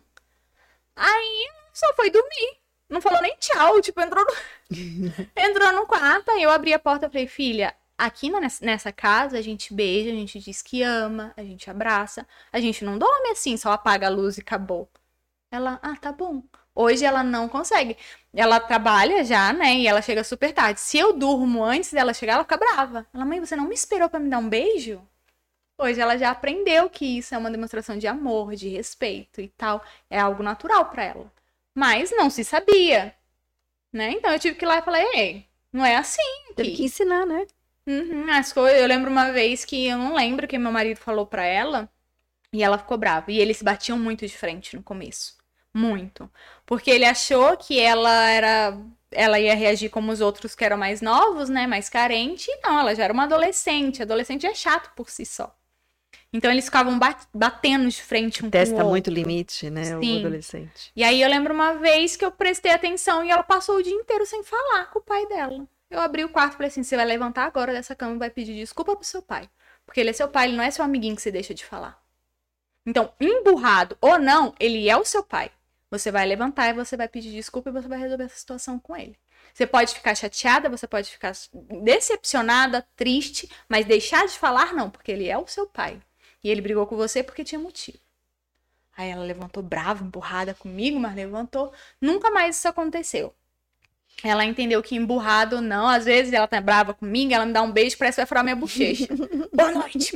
[0.96, 2.58] Aí, só foi dormir.
[2.88, 4.32] Não falou nem tchau, tipo, entrou no,
[5.36, 8.30] entrou no quarto, aí eu abri a porta e falei, filha, aqui
[8.60, 12.84] nessa casa a gente beija, a gente diz que ama, a gente abraça, a gente
[12.84, 14.88] não dorme assim, só apaga a luz e acabou.
[15.50, 16.42] Ela, ah, tá bom.
[16.74, 17.96] Hoje ela não consegue.
[18.32, 19.76] Ela trabalha já, né?
[19.76, 20.80] E ela chega super tarde.
[20.80, 23.06] Se eu durmo antes dela chegar, ela fica brava.
[23.12, 25.00] Ela, mãe, você não me esperou para me dar um beijo?
[25.78, 29.84] Hoje ela já aprendeu que isso é uma demonstração de amor, de respeito e tal.
[30.08, 31.32] É algo natural para ela.
[31.74, 33.14] Mas não se sabia,
[33.92, 34.12] né?
[34.12, 36.22] Então eu tive que ir lá e falar, ei, não é assim.
[36.46, 36.54] Aqui.
[36.54, 37.46] Teve que ensinar, né?
[37.86, 38.80] Uhum, as coisas.
[38.80, 41.88] Eu lembro uma vez que eu não lembro que meu marido falou para ela
[42.52, 43.30] e ela ficou brava.
[43.30, 45.36] E eles se batiam muito de frente no começo.
[45.74, 46.30] Muito.
[46.66, 48.78] Porque ele achou que ela era.
[49.10, 51.66] Ela ia reagir como os outros que eram mais novos, né?
[51.66, 52.50] Mais carente.
[52.50, 54.02] E não, ela já era uma adolescente.
[54.02, 55.54] Adolescente é chato por si só.
[56.32, 56.98] Então eles ficavam
[57.34, 59.84] batendo de frente um Testa com o muito limite, né?
[59.84, 60.16] Sim.
[60.16, 60.90] O adolescente.
[60.96, 63.92] E aí eu lembro uma vez que eu prestei atenção e ela passou o dia
[63.92, 65.68] inteiro sem falar com o pai dela.
[65.92, 68.30] Eu abri o quarto e falei assim: você vai levantar agora dessa cama e vai
[68.30, 69.48] pedir desculpa pro seu pai.
[69.84, 72.02] Porque ele é seu pai, ele não é seu amiguinho que você deixa de falar.
[72.86, 75.50] Então, emburrado ou não, ele é o seu pai.
[75.90, 78.96] Você vai levantar e você vai pedir desculpa e você vai resolver essa situação com
[78.96, 79.18] ele.
[79.52, 81.32] Você pode ficar chateada, você pode ficar
[81.82, 86.00] decepcionada, triste, mas deixar de falar não, porque ele é o seu pai.
[86.42, 87.98] E ele brigou com você porque tinha motivo.
[88.96, 91.70] Aí ela levantou brava, empurrada comigo, mas levantou.
[92.00, 93.34] Nunca mais isso aconteceu.
[94.22, 95.88] Ela entendeu que emburrado não.
[95.88, 98.44] Às vezes ela tá brava comigo, ela me dá um beijo, parece que vai furar
[98.44, 99.08] minha bochecha.
[99.52, 100.12] Boa noite.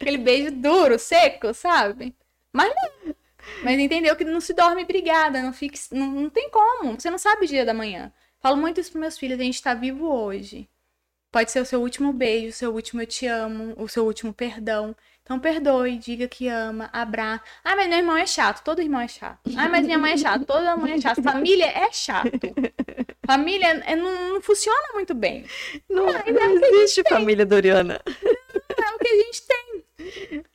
[0.00, 2.14] Aquele beijo duro, seco, sabe?
[2.52, 3.14] Mas não.
[3.64, 5.78] Mas entendeu que não se dorme brigada, não fique.
[5.90, 6.98] Não, não tem como.
[6.98, 8.12] Você não sabe o dia da manhã.
[8.40, 10.68] Falo muito isso pros meus filhos, a gente tá vivo hoje.
[11.30, 14.32] Pode ser o seu último beijo, o seu último eu te amo, o seu último
[14.32, 14.94] perdão.
[15.28, 17.44] Então perdoe, diga que ama, abraça.
[17.62, 19.38] Ah, mas meu irmão é chato, todo irmão é chato.
[19.58, 21.22] Ah, mas minha mãe é chata, toda mãe é chata.
[21.22, 22.30] Família é chato.
[23.26, 25.44] Família é, não, não, funciona muito bem.
[25.86, 26.24] Não, não é
[26.80, 28.00] existe família Doriana.
[28.06, 29.84] É o que a gente tem.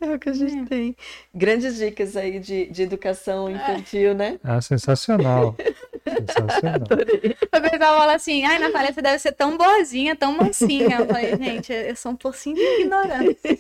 [0.01, 0.65] É o que a gente é.
[0.65, 0.97] tem.
[1.36, 4.13] Grandes dicas aí de, de educação infantil, é.
[4.15, 4.39] né?
[4.43, 5.55] Ah, sensacional.
[6.05, 6.87] sensacional.
[7.53, 10.97] O pessoal fala assim, ai, Natália, você deve ser tão boazinha, tão mansinha.
[10.99, 13.59] Eu falei, gente, eu sou um pouquinho de ignorância.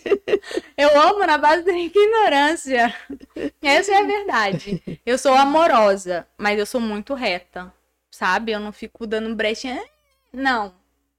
[0.77, 2.93] Eu amo na base da ignorância.
[3.61, 4.81] Essa é a verdade.
[5.05, 7.71] Eu sou amorosa, mas eu sou muito reta,
[8.11, 8.51] sabe?
[8.51, 9.83] Eu não fico dando brechinha.
[10.31, 10.73] Não,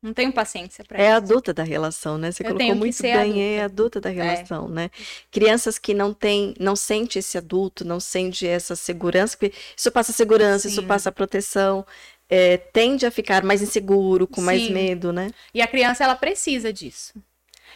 [0.04, 1.10] não tenho paciência para é isso.
[1.10, 2.30] É adulta da relação, né?
[2.30, 3.38] Você eu colocou muito bem, adulta.
[3.40, 4.12] é adulta da é.
[4.12, 4.70] relação, é.
[4.70, 4.90] né?
[5.30, 9.38] Crianças que não têm, não sente esse adulto, não sente essa segurança,
[9.74, 10.74] isso passa segurança, Sim.
[10.74, 11.86] isso passa proteção,
[12.28, 14.46] é, tende a ficar mais inseguro, com Sim.
[14.46, 15.30] mais medo, né?
[15.54, 17.14] E a criança ela precisa disso.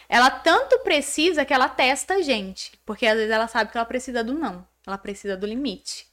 [0.07, 3.85] Ela tanto precisa que ela testa a gente, porque às vezes ela sabe que ela
[3.85, 6.05] precisa do não, ela precisa do limite.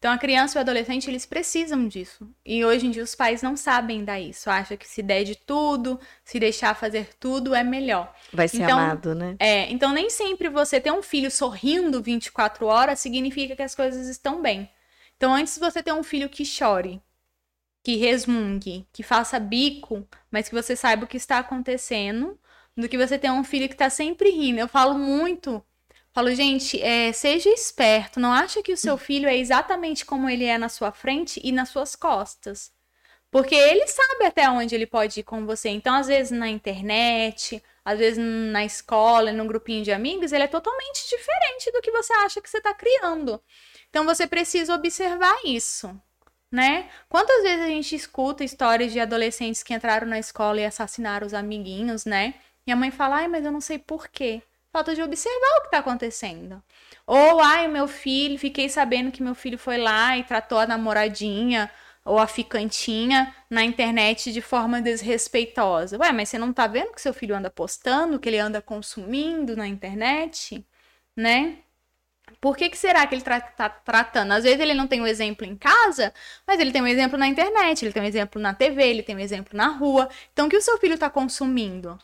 [0.00, 2.26] Então a criança e o adolescente, eles precisam disso.
[2.42, 4.48] E hoje em dia os pais não sabem dar isso.
[4.48, 8.10] Acham que se der de tudo, se deixar fazer tudo é melhor.
[8.32, 9.36] Vai ser então, amado, né?
[9.38, 14.08] É, então nem sempre você ter um filho sorrindo 24 horas significa que as coisas
[14.08, 14.70] estão bem.
[15.18, 17.02] Então antes você ter um filho que chore,
[17.84, 22.40] que resmungue, que faça bico, mas que você saiba o que está acontecendo,
[22.74, 24.60] do que você ter um filho que está sempre rindo.
[24.60, 25.62] Eu falo muito
[26.12, 28.18] Falo, gente, é, seja esperto.
[28.18, 31.52] Não acha que o seu filho é exatamente como ele é na sua frente e
[31.52, 32.72] nas suas costas.
[33.30, 35.68] Porque ele sabe até onde ele pode ir com você.
[35.68, 40.48] Então, às vezes na internet, às vezes na escola, num grupinho de amigos, ele é
[40.48, 43.40] totalmente diferente do que você acha que você está criando.
[43.88, 45.94] Então, você precisa observar isso,
[46.50, 46.90] né?
[47.08, 51.34] Quantas vezes a gente escuta histórias de adolescentes que entraram na escola e assassinaram os
[51.34, 52.34] amiguinhos, né?
[52.66, 54.42] E a mãe fala, ai, mas eu não sei por quê.
[54.72, 56.62] Falta de observar o que está acontecendo.
[57.06, 61.70] Ou, ai, meu filho, fiquei sabendo que meu filho foi lá e tratou a namoradinha
[62.04, 65.98] ou a ficantinha na internet de forma desrespeitosa.
[65.98, 69.56] Ué, mas você não tá vendo que seu filho anda postando, que ele anda consumindo
[69.56, 70.64] na internet,
[71.16, 71.58] né?
[72.40, 74.32] Por que, que será que ele está tra tá tratando?
[74.32, 76.12] Às vezes ele não tem um exemplo em casa,
[76.46, 79.16] mas ele tem um exemplo na internet, ele tem um exemplo na TV, ele tem
[79.16, 80.08] um exemplo na rua.
[80.32, 81.98] Então, o que o seu filho está consumindo?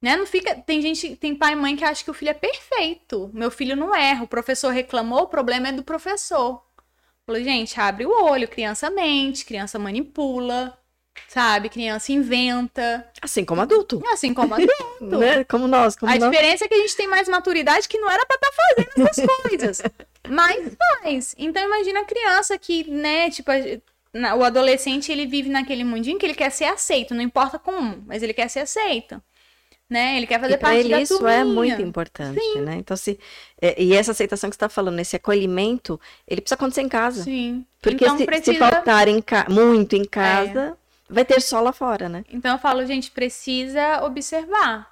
[0.00, 0.16] Né?
[0.16, 3.30] Não fica, tem gente, tem pai e mãe que acha que o filho é perfeito.
[3.34, 6.62] Meu filho não erra, o professor reclamou, o problema é do professor.
[7.26, 10.76] Falei, gente, abre o olho, criança mente, criança manipula,
[11.28, 11.68] sabe?
[11.68, 13.06] Criança inventa.
[13.20, 14.02] Assim como adulto.
[14.10, 14.74] Assim como adulto.
[15.18, 15.44] né?
[15.44, 15.96] Como nós.
[15.96, 16.30] Como a nós.
[16.30, 19.08] diferença é que a gente tem mais maturidade que não era pra estar tá fazendo
[19.08, 19.82] essas coisas.
[20.28, 21.34] Mas faz.
[21.36, 23.50] Então imagina a criança que, né, tipo,
[24.38, 28.22] o adolescente ele vive naquele mundinho que ele quer ser aceito, não importa como, mas
[28.22, 29.22] ele quer ser aceito
[29.90, 30.16] né?
[30.16, 31.40] Ele quer fazer e parte ele da isso turminha.
[31.40, 32.60] é muito importante, Sim.
[32.60, 32.76] né?
[32.76, 33.18] Então se
[33.60, 37.24] é, e essa aceitação que você está falando, esse acolhimento, ele precisa acontecer em casa.
[37.24, 37.66] Sim.
[37.82, 38.52] Porque então, se, precisa...
[38.52, 39.46] se faltar em ca...
[39.50, 40.60] muito em casa,
[41.10, 41.12] é.
[41.12, 42.24] vai ter só lá fora, né?
[42.30, 44.88] Então eu falo, gente, precisa observar.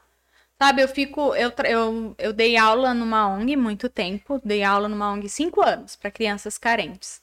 [0.60, 5.12] Sabe, eu fico, eu, eu, eu dei aula numa ONG muito tempo, dei aula numa
[5.12, 7.22] ONG cinco anos para crianças carentes.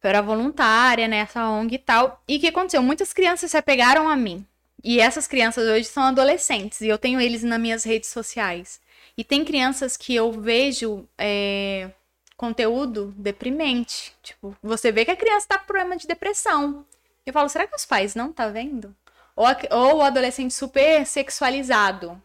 [0.00, 2.22] Eu era voluntária nessa ONG e tal.
[2.28, 2.80] E o que aconteceu?
[2.80, 4.46] Muitas crianças se apegaram a mim
[4.84, 8.78] e essas crianças hoje são adolescentes e eu tenho eles nas minhas redes sociais.
[9.16, 11.90] E tem crianças que eu vejo é,
[12.36, 14.14] conteúdo deprimente.
[14.22, 16.84] Tipo, você vê que a criança tá com problema de depressão.
[17.24, 18.94] Eu falo, será que os pais não tá vendo?
[19.34, 22.22] Ou, a, ou o adolescente super sexualizado.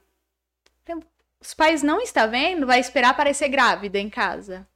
[1.40, 4.68] Os pais não estão vendo, vai esperar aparecer grávida em casa.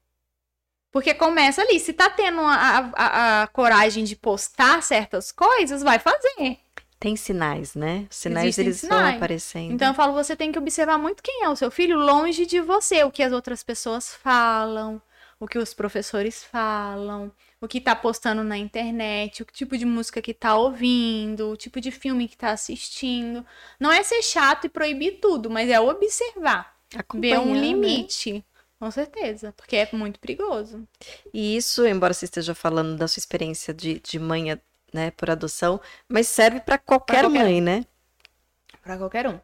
[0.90, 6.00] Porque começa ali, se tá tendo a, a, a coragem de postar certas coisas, vai
[6.00, 6.63] fazer.
[7.04, 8.08] Tem sinais, né?
[8.10, 9.08] Os sinais Existem eles sinais.
[9.08, 9.74] vão aparecendo.
[9.74, 12.62] Então eu falo, você tem que observar muito quem é o seu filho longe de
[12.62, 15.02] você, o que as outras pessoas falam,
[15.38, 17.30] o que os professores falam,
[17.60, 21.82] o que tá postando na internet, o tipo de música que tá ouvindo, o tipo
[21.82, 23.46] de filme que tá assistindo.
[23.78, 26.74] Não é ser chato e proibir tudo, mas é observar,
[27.16, 27.60] ver um né?
[27.60, 28.32] limite.
[28.32, 28.44] Né?
[28.80, 30.88] Com certeza, porque é muito perigoso.
[31.34, 34.58] E isso, embora você esteja falando da sua experiência de, de mãe
[34.94, 37.64] né, por adoção, mas serve para qualquer, qualquer, mãe, um.
[37.64, 37.86] né?
[38.82, 39.40] Para qualquer um.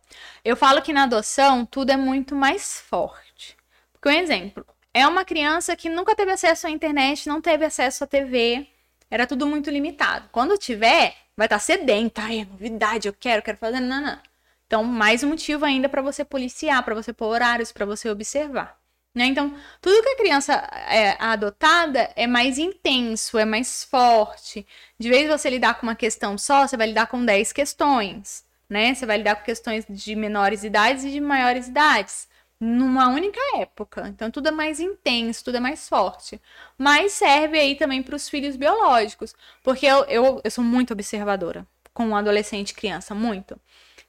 [0.45, 3.57] Eu falo que na adoção tudo é muito mais forte.
[3.91, 8.03] Porque um exemplo, é uma criança que nunca teve acesso à internet, não teve acesso
[8.03, 8.67] à TV,
[9.09, 10.29] era tudo muito limitado.
[10.31, 14.19] Quando tiver, vai estar tá sedenta, ai, é novidade, eu quero, quero fazer, não, não.
[14.67, 18.78] Então, mais um motivo ainda para você policiar, para você pôr horários, para você observar.
[19.13, 19.25] Né?
[19.25, 20.53] Então, tudo que a criança
[20.87, 24.65] é adotada é mais intenso, é mais forte.
[24.99, 28.45] De vez você lidar com uma questão só, você vai lidar com 10 questões.
[28.69, 28.93] Né?
[28.93, 32.27] Você vai lidar com questões de menores idades e de maiores idades
[32.59, 34.07] numa única época.
[34.09, 36.39] Então tudo é mais intenso, tudo é mais forte.
[36.77, 39.33] Mas serve aí também para os filhos biológicos,
[39.63, 43.59] porque eu, eu, eu sou muito observadora com um adolescente criança, muito.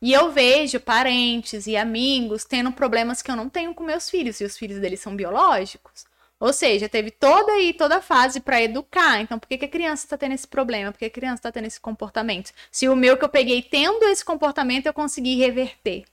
[0.03, 4.41] E eu vejo parentes e amigos tendo problemas que eu não tenho com meus filhos,
[4.41, 6.07] e os filhos deles são biológicos.
[6.39, 9.21] Ou seja, teve toda aí, toda a fase para educar.
[9.21, 10.91] Então, por que, que a criança está tendo esse problema?
[10.91, 12.51] Por que a criança está tendo esse comportamento?
[12.71, 16.05] Se o meu que eu peguei tendo esse comportamento, eu consegui reverter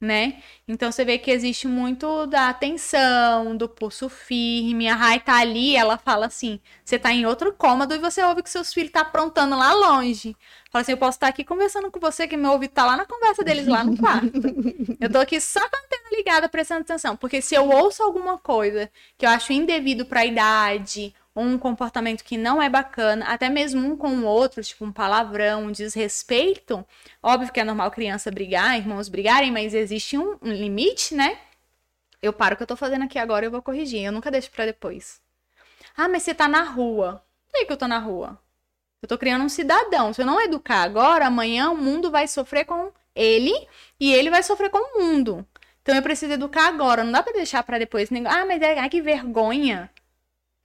[0.00, 0.42] né?
[0.68, 4.88] Então você vê que existe muito da atenção, do pulso firme.
[4.88, 8.42] A Rai tá ali, ela fala assim: você tá em outro cômodo e você ouve
[8.42, 10.36] que seus filhos tá aprontando lá longe.
[10.70, 13.06] Fala assim: eu posso estar aqui conversando com você, que meu ouvido tá lá na
[13.06, 14.30] conversa deles lá no quarto.
[15.00, 17.16] eu tô aqui só com a antena ligada, prestando atenção.
[17.16, 22.38] Porque se eu ouço alguma coisa que eu acho indevido pra idade um comportamento que
[22.38, 26.84] não é bacana, até mesmo um com o outro, tipo um palavrão, um desrespeito.
[27.22, 31.38] Óbvio que é normal criança brigar, irmãos brigarem, mas existe um, um limite, né?
[32.22, 34.02] Eu paro o que eu tô fazendo aqui agora e eu vou corrigir.
[34.02, 35.20] Eu nunca deixo para depois.
[35.96, 37.22] Ah, mas você tá na rua.
[37.52, 38.38] Por que, eu tô na rua?
[39.02, 40.12] Eu tô criando um cidadão.
[40.12, 43.52] Se eu não educar agora, amanhã o mundo vai sofrer com ele
[44.00, 45.46] e ele vai sofrer com o mundo.
[45.82, 47.04] Então eu preciso educar agora.
[47.04, 48.08] Não dá para deixar para depois.
[48.26, 49.90] Ah, mas é, ai, que vergonha.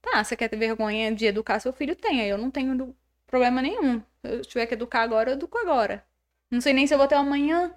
[0.01, 1.95] Tá, você quer ter vergonha de educar seu filho?
[1.95, 2.25] Tenha.
[2.25, 2.95] Eu não tenho
[3.27, 3.99] problema nenhum.
[3.99, 6.03] Se eu tiver que educar agora, eu educo agora.
[6.49, 7.73] Não sei nem se eu vou ter amanhã.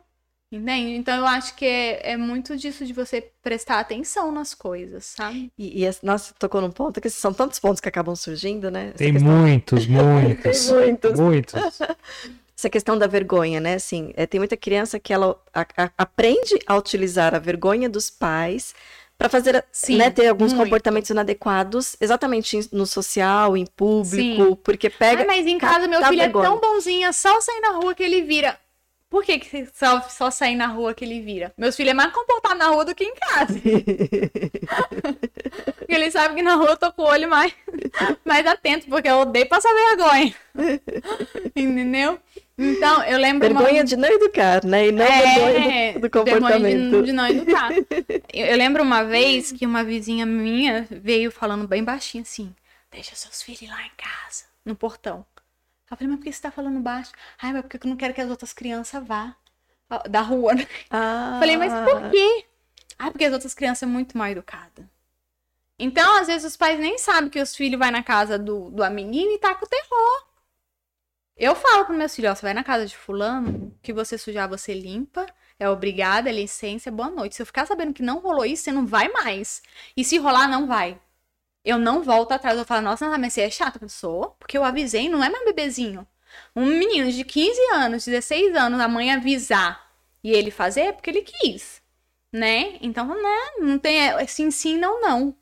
[0.53, 0.93] Entende?
[0.93, 5.51] Então eu acho que é, é muito disso de você prestar atenção nas coisas, sabe?
[5.59, 8.89] E, e nossa, tocou num ponto que são tantos pontos que acabam surgindo, né?
[8.89, 9.33] Essa Tem questão...
[9.33, 10.67] muitos, muitos.
[10.67, 11.21] Tem muitos.
[11.21, 11.81] Muitos.
[12.57, 13.75] Essa questão da vergonha, né?
[13.75, 18.09] Assim, é, tem muita criança que ela a, a, aprende a utilizar a vergonha dos
[18.09, 18.75] pais
[19.17, 20.65] para fazer, Sim, né, ter alguns muito.
[20.65, 24.59] comportamentos inadequados, exatamente no social, em público, Sim.
[24.63, 25.23] porque pega.
[25.23, 28.03] Ai, mas em casa meu filho é tão bonzinho, é só sair na rua que
[28.03, 28.59] ele vira.
[29.15, 31.53] Por que, que só, só sair na rua que ele vira?
[31.57, 33.55] Meus filhos é mais comportado na rua do que em casa.
[35.79, 37.53] porque ele sabe que na rua eu tô com o olho mais,
[38.25, 40.35] mais atento, porque eu odeio passar vergonha.
[41.55, 42.19] Entendeu?
[42.57, 43.49] Então, eu lembro.
[43.49, 43.85] Vergonha uma...
[43.85, 44.89] de não educar, né?
[44.89, 47.01] E não é, vergonha do, do comportamento.
[47.01, 47.71] De, de, não educar.
[48.33, 52.55] eu, eu, lembro uma vez que uma vizinha minha veio falando bem baixinho assim:
[52.91, 55.27] deixa seus filhos lá em casa, no portão.
[55.91, 57.13] Eu falei, mas por que você tá falando baixo?
[57.41, 59.37] Ai, mas porque eu não quero que as outras crianças vá
[60.09, 60.67] da rua, né?
[60.91, 61.37] Ah.
[61.39, 62.47] Falei, mas por quê?
[62.99, 64.85] Ah, porque as outras crianças são muito mal educadas.
[65.79, 68.83] Então, às vezes, os pais nem sabem que os filhos vão na casa do, do
[68.83, 70.27] amiguinho e tá com terror.
[71.37, 74.49] Eu falo pro meus filhos, ó, você vai na casa de fulano, que você sujar,
[74.49, 75.27] você limpa,
[75.59, 77.35] é obrigada, é licença, é boa noite.
[77.35, 79.63] Se eu ficar sabendo que não rolou isso, você não vai mais.
[79.97, 81.01] E se rolar, não vai.
[81.65, 85.09] Eu não volto atrás, eu falo, nossa, mas você é chata, pessoa, porque eu avisei,
[85.09, 86.07] não é mais bebezinho.
[86.57, 91.11] Um menino de 15 anos, 16 anos, a mãe avisar e ele fazer é porque
[91.11, 91.83] ele quis,
[92.33, 92.79] né?
[92.83, 95.37] Então, né, não tem é, sim, sim, não, não.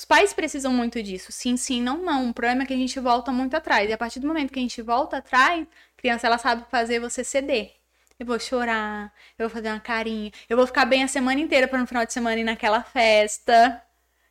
[0.00, 1.30] Os pais precisam muito disso.
[1.30, 2.30] Sim, sim, não, não.
[2.30, 3.90] O problema é que a gente volta muito atrás.
[3.90, 6.98] E a partir do momento que a gente volta atrás, a criança ela sabe fazer
[6.98, 7.74] você ceder.
[8.18, 11.68] Eu vou chorar, eu vou fazer uma carinha, eu vou ficar bem a semana inteira
[11.68, 13.82] para no final de semana ir naquela festa.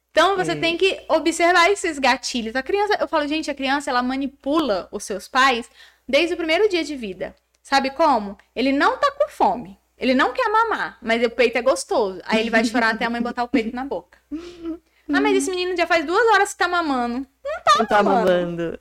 [0.10, 0.56] Então você é.
[0.56, 2.56] tem que observar esses gatilhos.
[2.56, 5.70] A criança, eu falo, gente, a criança ela manipula os seus pais
[6.08, 7.36] desde o primeiro dia de vida.
[7.62, 8.40] Sabe como?
[8.56, 9.78] Ele não tá com fome.
[10.00, 12.20] Ele não quer mamar, mas o peito é gostoso.
[12.26, 14.18] Aí ele vai chorar até a mãe botar o peito na boca.
[15.12, 17.26] Ah, mas esse menino já faz duas horas que tá mamando.
[17.44, 18.78] Não tá, Não tá mamando.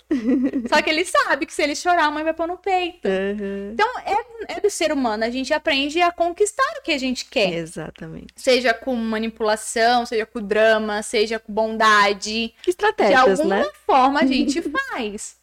[0.68, 3.08] Só que ele sabe que se ele chorar, a mãe vai pôr no peito.
[3.08, 3.70] Uhum.
[3.72, 5.24] Então, é, é do ser humano.
[5.24, 7.54] A gente aprende a conquistar o que a gente quer.
[7.54, 8.34] Exatamente.
[8.36, 12.52] Seja com manipulação, seja com drama, seja com bondade.
[12.66, 13.70] Estratégias, De alguma né?
[13.86, 14.60] forma a gente
[14.92, 15.37] faz.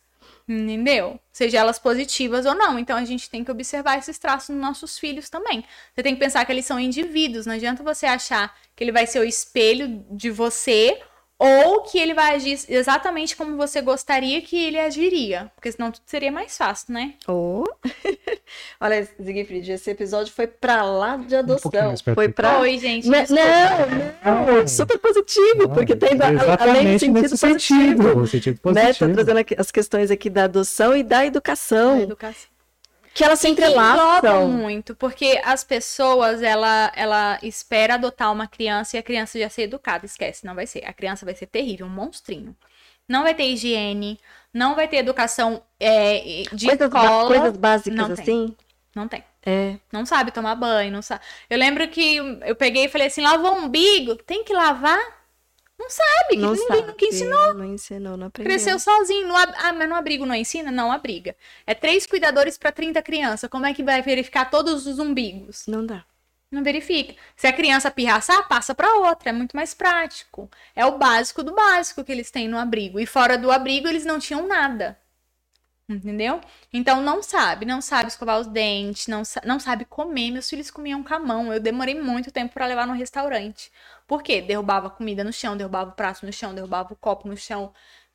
[0.47, 1.19] Entendeu?
[1.31, 2.77] Seja elas positivas ou não.
[2.77, 5.65] Então a gente tem que observar esses traços nos nossos filhos também.
[5.93, 7.45] Você tem que pensar que eles são indivíduos.
[7.45, 11.01] Não adianta você achar que ele vai ser o espelho de você
[11.37, 16.03] ou que ele vai agir exatamente como você gostaria que ele agiria, porque senão tudo
[16.05, 17.13] seria mais fácil, né?
[17.27, 17.63] Oh.
[18.79, 21.93] Olha, Zigfried, esse episódio foi pra lá de adoção.
[21.93, 22.59] Um foi pra.
[22.59, 23.07] Oi, gente.
[23.07, 23.19] Não,
[24.23, 26.11] não, não, super positivo, porque tem
[26.59, 28.27] além do sentido positivo.
[28.27, 28.73] Sentido positivo.
[28.73, 28.93] Né?
[28.93, 31.97] Tá trazendo as questões aqui da adoção e da educação.
[31.97, 32.54] Da educação
[33.15, 38.99] que elas se entrelaçam muito, porque as pessoas, ela, ela espera adotar uma criança e
[38.99, 40.83] a criança já ser educada, esquece, não vai ser.
[40.85, 42.53] A criança vai ser terrível, um monstrinho.
[43.07, 44.19] Não vai ter higiene,
[44.53, 47.27] não vai ter educação é, de Coisas, escola.
[47.27, 48.21] coisas básicas não tem.
[48.21, 48.55] assim.
[48.93, 49.23] Não tem.
[49.45, 49.77] É.
[49.93, 51.23] Não sabe tomar banho, não sabe.
[51.49, 54.99] Eu lembro que eu peguei e falei assim: lavou o umbigo, tem que lavar?
[55.77, 56.81] Não sabe, que Não ninguém sabe.
[56.87, 57.53] nunca ensinou.
[57.53, 58.49] Não ensinou, não aprendeu.
[58.51, 59.27] Cresceu sozinho.
[59.27, 60.71] No ab- Ah, mas no abrigo não ensina?
[60.71, 61.35] Não abriga.
[61.67, 63.49] É três cuidadores para 30 crianças.
[63.49, 65.65] Como é que vai verificar todos os umbigos?
[65.67, 66.05] Não dá.
[66.49, 67.15] Não verifica.
[67.35, 69.29] Se a criança pirraçar, passa para outra.
[69.29, 70.49] É muito mais prático.
[70.75, 72.99] É o básico do básico que eles têm no abrigo.
[72.99, 74.97] E fora do abrigo, eles não tinham nada.
[75.87, 76.41] Entendeu?
[76.73, 80.31] Então não sabe, não sabe escovar os dentes, não, sa- não sabe comer.
[80.31, 81.53] Meus filhos comiam com a mão.
[81.53, 83.71] Eu demorei muito tempo para levar no restaurante.
[84.07, 84.41] Por quê?
[84.41, 87.71] Derrubava a comida no chão, derrubava o prato no chão, derrubava o copo no chão,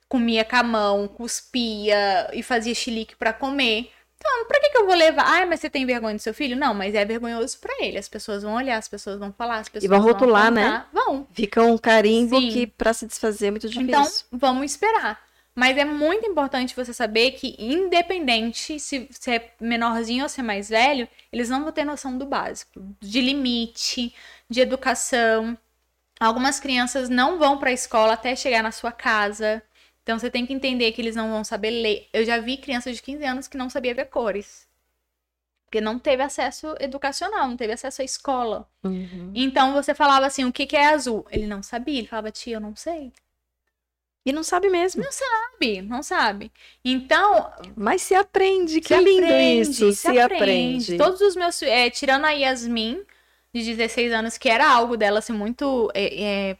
[0.09, 3.91] comia com a mão, cuspia e fazia chilique para comer.
[4.17, 5.25] Então, pra que, que eu vou levar?
[5.27, 6.57] Ai, mas você tem vergonha do seu filho?
[6.57, 7.97] Não, mas é vergonhoso pra ele.
[7.99, 10.67] As pessoas vão olhar, as pessoas vão falar, as pessoas vão rotular, né?
[10.67, 10.89] apontar.
[10.93, 11.27] Vão.
[11.33, 12.51] Fica um carimbo Sim.
[12.51, 13.89] que pra se desfazer é muito difícil.
[13.89, 15.19] Então, vamos esperar.
[15.55, 20.43] Mas é muito importante você saber que, independente se você é menorzinho ou se é
[20.43, 24.15] mais velho, eles não vão ter noção do básico, de limite,
[24.49, 25.59] de educação.
[26.19, 29.63] Algumas crianças não vão para a escola até chegar na sua casa.
[30.03, 32.09] Então você tem que entender que eles não vão saber ler.
[32.13, 34.69] Eu já vi crianças de 15 anos que não sabia ver cores.
[35.67, 38.69] Porque não teve acesso educacional, não teve acesso à escola.
[38.83, 39.31] Uhum.
[39.35, 41.25] Então você falava assim: o que, que é azul?
[41.31, 41.99] Ele não sabia.
[41.99, 43.13] Ele falava, tia, eu não sei.
[44.25, 45.03] E não sabe mesmo.
[45.11, 46.53] sabe, não sabe.
[46.85, 49.93] Então, Mas se aprende, que se lindo aprende, isso.
[49.93, 50.97] Se, aprende.
[50.99, 53.03] Todos os meus, é, tirando a Yasmin,
[53.53, 56.59] de 16 anos, que era algo dela assim, muito é, é,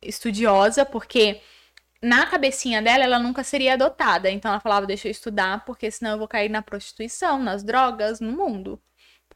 [0.00, 1.40] estudiosa, porque
[2.00, 4.30] na cabecinha dela ela nunca seria adotada.
[4.30, 8.20] Então ela falava, deixa eu estudar, porque senão eu vou cair na prostituição, nas drogas,
[8.20, 8.80] no mundo.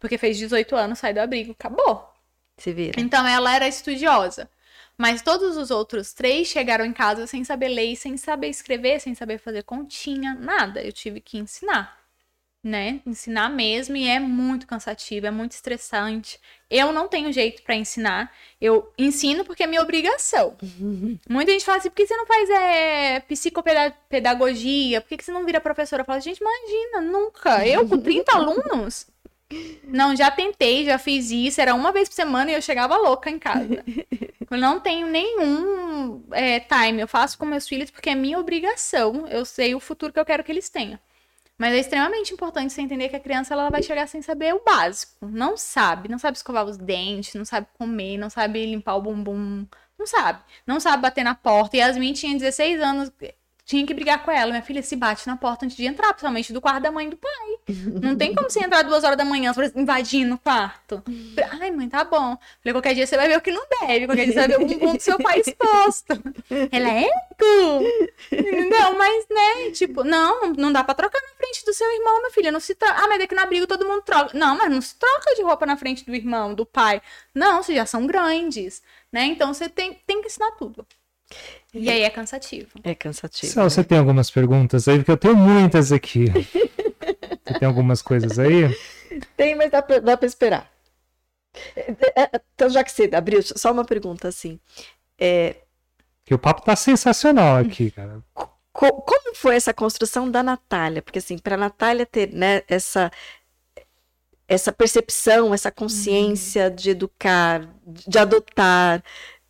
[0.01, 2.11] Porque fez 18 anos, sai do abrigo, acabou.
[2.57, 3.01] Se vira.
[3.01, 4.51] Então ela era estudiosa.
[4.99, 9.15] Mas todos os outros três chegaram em casa sem saber ler, sem saber escrever, sem
[9.15, 10.83] saber fazer continha, nada.
[10.83, 11.99] Eu tive que ensinar,
[12.65, 13.03] né?
[13.05, 16.41] Ensinar mesmo e é muito cansativo, é muito estressante.
[16.71, 18.33] Eu não tenho jeito pra ensinar.
[18.59, 20.57] Eu ensino porque é minha obrigação.
[21.29, 25.03] Muita gente fala assim: por que você não faz é, psicopedagogia?
[25.03, 26.03] Por que que você não vira professora?
[26.03, 27.67] Eu falo, gente, imagina, nunca.
[27.67, 29.07] Eu com 30 alunos.
[29.85, 31.61] Não, já tentei, já fiz isso.
[31.61, 33.85] Era uma vez por semana e eu chegava louca em casa.
[34.49, 37.01] Eu não tenho nenhum é, time.
[37.01, 39.27] Eu faço com meus filhos porque é minha obrigação.
[39.27, 40.99] Eu sei o futuro que eu quero que eles tenham.
[41.59, 44.63] Mas é extremamente importante você entender que a criança ela vai chegar sem saber o
[44.63, 45.27] básico.
[45.27, 46.09] Não sabe.
[46.09, 49.67] Não sabe escovar os dentes, não sabe comer, não sabe limpar o bumbum.
[49.99, 50.41] Não sabe.
[50.67, 51.77] Não sabe bater na porta.
[51.77, 53.11] E Yasmin tinha 16 anos.
[53.67, 54.53] Tinha que brigar com ela.
[54.53, 57.11] Minha filha se bate na porta antes de entrar, principalmente do quarto da mãe e
[57.11, 57.59] do pai.
[58.01, 61.03] Não tem como você entrar duas horas da manhã invadindo o quarto.
[61.61, 62.39] Ai, mãe, tá bom.
[62.63, 64.07] Falei, qualquer dia você vai ver o que não deve.
[64.07, 66.13] Qualquer dia você vai ver o bumbum do seu pai exposto.
[66.71, 67.83] Ela é eco.
[68.71, 72.31] Não, mas, né, tipo, não, não dá pra trocar na frente do seu irmão, meu
[72.31, 72.53] filho.
[72.53, 72.95] Não se troca.
[73.03, 74.31] Ah, mas daqui na briga todo mundo troca.
[74.39, 77.03] Não, mas não se troca de roupa na frente do irmão, do pai.
[77.35, 79.25] Não, vocês já são grandes, né?
[79.25, 80.87] Então você tem, tem que ensinar tudo.
[81.75, 82.69] E aí é cansativo.
[82.85, 83.53] É cansativo.
[83.53, 84.99] Sal, você tem algumas perguntas aí?
[84.99, 86.27] Porque eu tenho muitas aqui.
[87.45, 88.75] você tem algumas coisas aí?
[89.37, 90.71] Tem, mas dá pra, dá pra esperar.
[91.75, 94.59] É, é, Então, já que você abriu, só uma pergunta assim.
[95.19, 95.57] É,
[96.25, 98.23] Que o papo tá sensacional aqui, cara.
[98.73, 101.03] co- como foi essa construção da Natália?
[101.03, 103.11] Porque, assim, para a Natália ter né, essa,
[104.49, 109.03] essa percepção, essa consciência de educar, de adotar,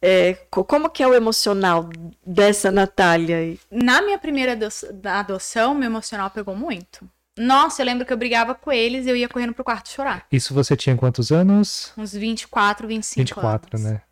[0.08, 1.88] é, co- como que é o emocional
[2.24, 3.38] dessa Natália?
[3.38, 3.58] aí?
[3.70, 4.56] Na minha primeira
[5.04, 7.08] adoção, meu emocional pegou muito.
[7.38, 10.26] Nossa, eu lembro que eu brigava com eles e eu ia correndo pro quarto chorar.
[10.32, 11.92] Isso você tinha quantos anos?
[11.96, 13.90] Uns 24, 25 24, anos.
[13.92, 14.02] né?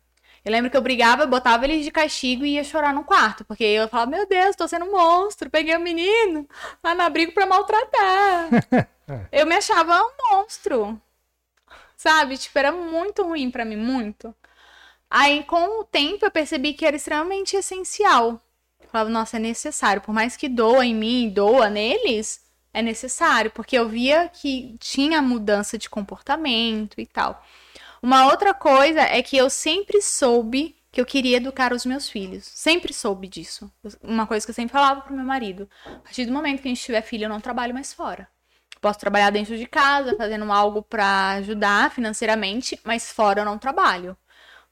[0.43, 3.43] Eu lembro que eu brigava, eu botava eles de castigo e ia chorar no quarto.
[3.45, 5.49] Porque eu falava, meu Deus, tô sendo um monstro.
[5.49, 6.47] Peguei o menino
[6.83, 8.49] lá no abrigo pra maltratar.
[9.31, 11.01] eu me achava um monstro.
[11.97, 12.37] Sabe?
[12.37, 14.35] Tipo, era muito ruim pra mim, muito.
[15.09, 18.41] Aí, com o tempo, eu percebi que era extremamente essencial.
[18.81, 20.01] Eu falava, nossa, é necessário.
[20.01, 22.41] Por mais que doa em mim, doa neles,
[22.73, 23.51] é necessário.
[23.51, 27.43] Porque eu via que tinha mudança de comportamento e tal.
[28.01, 32.45] Uma outra coisa é que eu sempre soube que eu queria educar os meus filhos.
[32.45, 33.69] Sempre soube disso.
[34.01, 35.69] Uma coisa que eu sempre falava pro meu marido.
[35.85, 38.27] A partir do momento que a gente tiver filho, eu não trabalho mais fora.
[38.79, 44.15] Posso trabalhar dentro de casa, fazendo algo para ajudar financeiramente, mas fora eu não trabalho.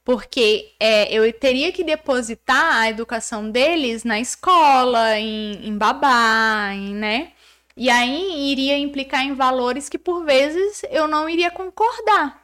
[0.04, 6.94] Porque é, eu teria que depositar a educação deles na escola, em, em babá, em,
[6.94, 7.32] né?
[7.76, 12.44] E aí iria implicar em valores que por vezes eu não iria concordar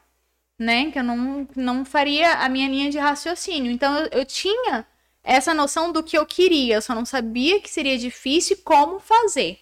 [0.60, 0.92] né?
[0.92, 3.72] Que eu não, não faria a minha linha de raciocínio.
[3.72, 4.86] Então eu, eu tinha
[5.24, 9.00] essa noção do que eu queria, eu só não sabia que seria difícil e como
[9.00, 9.60] fazer.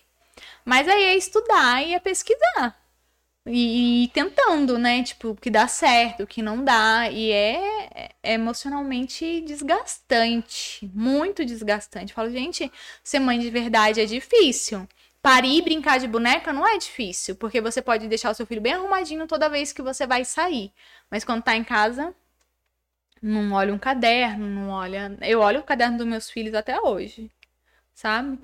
[0.66, 2.76] Mas aí é estudar e é pesquisar.
[3.48, 5.04] E, e, tentando, né?
[5.04, 7.10] Tipo, o que dá certo, o que não dá.
[7.10, 10.90] E é, é emocionalmente desgastante.
[10.94, 12.14] Muito desgastante.
[12.14, 12.72] Falo, gente,
[13.04, 14.88] ser mãe de verdade é difícil.
[15.22, 18.62] Parir e brincar de boneca não é difícil, porque você pode deixar o seu filho
[18.62, 20.72] bem arrumadinho toda vez que você vai sair.
[21.10, 22.14] Mas quando tá em casa,
[23.22, 25.18] não olha um caderno, não olha.
[25.22, 27.32] Eu olho o caderno dos meus filhos até hoje,
[27.94, 28.40] sabe?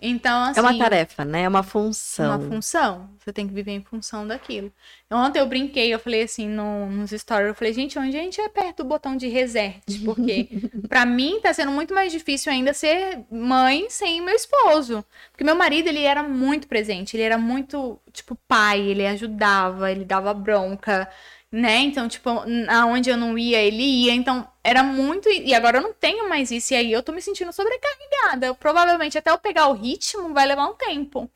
[0.00, 0.60] Então, assim.
[0.60, 1.42] É uma assim, tarefa, né?
[1.42, 2.26] É uma função.
[2.26, 3.10] Uma função.
[3.18, 4.72] Você tem que viver em função daquilo.
[5.10, 8.40] Ontem eu brinquei, eu falei assim no, nos stories, eu falei, gente, onde a gente
[8.40, 9.80] é perto do botão de reset?
[10.04, 10.48] Porque
[10.88, 15.04] para mim tá sendo muito mais difícil ainda ser mãe sem meu esposo.
[15.32, 20.04] Porque meu marido, ele era muito presente, ele era muito, tipo, pai, ele ajudava, ele
[20.04, 21.08] dava bronca
[21.50, 21.78] né?
[21.78, 22.28] Então, tipo,
[22.68, 24.12] aonde eu não ia, ele ia.
[24.12, 25.28] Então, era muito.
[25.30, 26.74] E agora eu não tenho mais isso.
[26.74, 28.54] E aí eu tô me sentindo sobrecarregada.
[28.54, 31.30] Provavelmente até eu pegar o ritmo vai levar um tempo.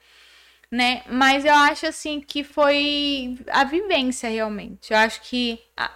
[0.71, 1.03] Né?
[1.09, 4.93] Mas eu acho assim que foi a vivência realmente.
[4.93, 5.91] Eu acho que a,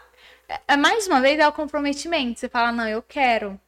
[0.69, 2.41] é, mais uma vez é o comprometimento.
[2.41, 3.61] Você fala, não, eu quero.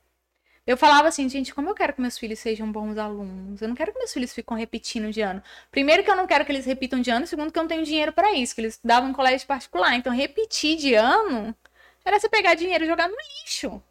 [0.68, 3.62] Eu falava assim, gente, como eu quero que meus filhos sejam bons alunos?
[3.62, 5.42] Eu não quero que meus filhos fiquem repetindo de ano.
[5.70, 7.82] Primeiro que eu não quero que eles repitam de ano, segundo que eu não tenho
[7.86, 9.94] dinheiro para isso, que eles estudavam em colégio particular.
[9.94, 11.56] Então, repetir de ano
[12.04, 13.82] era você pegar dinheiro e jogar no lixo.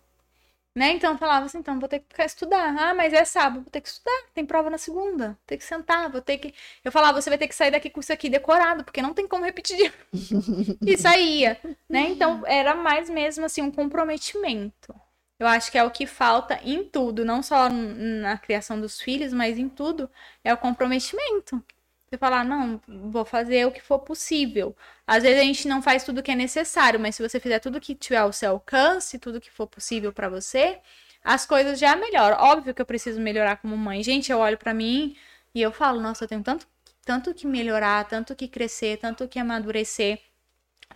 [0.76, 0.92] Né?
[0.92, 2.76] Então eu falava assim, então vou ter que ficar estudar.
[2.78, 4.26] Ah, mas é sábado, vou ter que estudar.
[4.36, 5.30] Tem prova na segunda.
[5.30, 6.54] Vou ter que sentar, vou ter que.
[6.86, 9.28] Eu falava, você vai ter que sair daqui com isso aqui decorado, porque não tem
[9.28, 9.92] como repetir.
[10.86, 11.60] e saía,
[11.90, 12.02] né?
[12.10, 14.94] Então era mais mesmo assim um comprometimento.
[15.40, 19.32] Eu acho que é o que falta em tudo, não só na criação dos filhos,
[19.34, 20.10] mas em tudo,
[20.44, 21.64] é o comprometimento.
[22.10, 24.76] Você falar, não, vou fazer o que for possível.
[25.06, 27.60] Às vezes a gente não faz tudo o que é necessário, mas se você fizer
[27.60, 30.80] tudo que tiver ao seu alcance, tudo que for possível para você,
[31.24, 32.38] as coisas já melhoram.
[32.38, 34.02] Óbvio que eu preciso melhorar como mãe.
[34.02, 35.18] Gente, eu olho para mim
[35.54, 36.66] e eu falo, nossa, eu tenho tanto,
[37.06, 40.20] tanto que melhorar, tanto que crescer, tanto que amadurecer.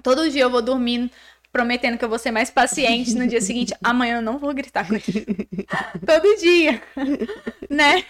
[0.01, 1.11] Todo dia eu vou dormir
[1.51, 3.73] prometendo que eu vou ser mais paciente no dia seguinte.
[3.83, 5.25] Amanhã eu não vou gritar com ele.
[6.05, 6.81] Todo dia.
[7.69, 8.03] né?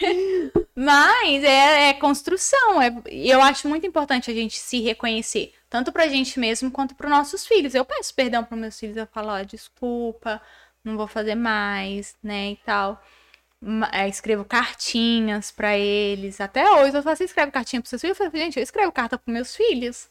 [0.75, 2.81] Mas é, é construção.
[2.81, 5.53] É, eu acho muito importante a gente se reconhecer.
[5.69, 7.73] Tanto pra gente mesmo quanto pros nossos filhos.
[7.73, 8.97] Eu peço perdão pros meus filhos.
[8.97, 10.41] Eu falo, ó, desculpa,
[10.83, 12.51] não vou fazer mais, né?
[12.51, 13.01] E tal.
[13.91, 16.41] É, escrevo cartinhas para eles.
[16.41, 18.19] Até hoje eu falo, você escreve cartinha pros seus filhos?
[18.19, 20.09] Eu falo, gente, eu escrevo carta pros meus filhos.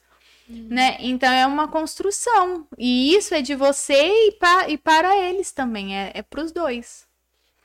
[0.51, 0.97] Né?
[0.99, 2.67] Então é uma construção.
[2.77, 5.97] E isso é de você e, pa e para eles também.
[5.97, 7.07] É, é para os dois.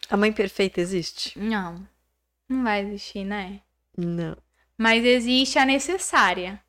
[0.08, 1.38] A mãe perfeita existe?
[1.38, 1.88] Não.
[2.48, 3.62] Não vai existir, né?
[3.98, 4.38] Não.
[4.78, 6.62] Mas existe a necessária.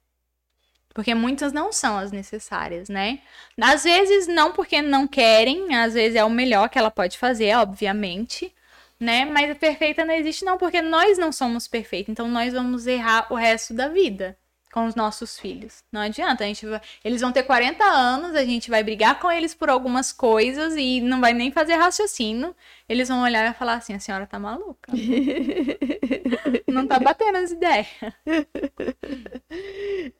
[0.95, 3.21] Porque muitas não são as necessárias, né?
[3.61, 7.55] Às vezes não porque não querem, às vezes é o melhor que ela pode fazer,
[7.57, 8.55] obviamente,
[8.99, 9.27] né?
[9.27, 13.31] Mas a perfeita não existe não porque nós não somos perfeitos, então nós vamos errar
[13.31, 14.39] o resto da vida
[14.77, 15.83] com os nossos filhos.
[15.91, 16.79] Não adianta, a gente vai...
[17.03, 21.01] eles vão ter 40 anos, a gente vai brigar com eles por algumas coisas e
[21.01, 22.55] não vai nem fazer raciocínio.
[22.87, 24.93] Eles vão olhar e falar assim: a senhora tá maluca.
[26.69, 27.87] não tá batendo as ideias.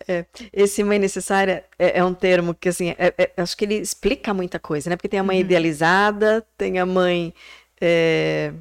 [0.09, 3.75] É, esse mãe necessária é, é, um termo que, assim, é, é, acho que ele
[3.75, 4.97] explica muita coisa, né?
[4.97, 5.45] Porque tem a mãe uhum.
[5.45, 7.35] idealizada, tem a mãe
[7.79, 8.55] é,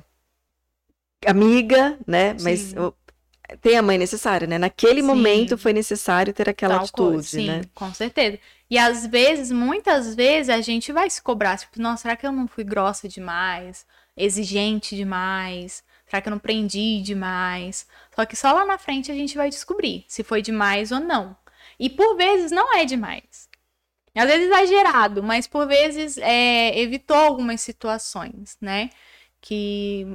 [1.25, 2.37] amiga, né?
[2.37, 2.43] Sim.
[2.43, 2.75] Mas
[3.61, 4.57] tem a mãe necessária, né?
[4.57, 5.07] Naquele sim.
[5.07, 7.61] momento foi necessário ter aquela Tal atitude, coisa, sim, né?
[7.73, 8.39] Com certeza.
[8.69, 12.31] E às vezes, muitas vezes, a gente vai se cobrar, tipo, nossa, será que eu
[12.31, 13.85] não fui grossa demais?
[14.17, 15.83] Exigente demais?
[16.07, 17.87] Será que eu não prendi demais?
[18.15, 21.35] Só que só lá na frente a gente vai descobrir se foi demais ou não.
[21.79, 23.49] E por vezes não é demais.
[24.15, 28.89] Às vezes exagerado, mas por vezes é, evitou algumas situações, né?
[29.41, 30.07] Que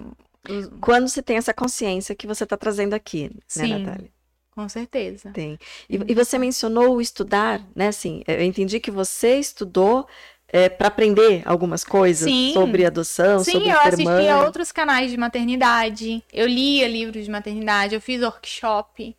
[0.81, 4.11] quando você tem essa consciência que você está trazendo aqui, né, Sim, Natália?
[4.51, 5.31] Com certeza.
[5.31, 5.59] Tem.
[5.89, 7.89] E, e, você mencionou o estudar, né?
[7.89, 10.07] Assim, eu entendi que você estudou
[10.49, 12.51] é, para aprender algumas coisas Sim.
[12.53, 17.31] sobre adoção, Sim, sobre eu assistia a outros canais de maternidade, eu lia livros de
[17.31, 19.17] maternidade, eu fiz workshop,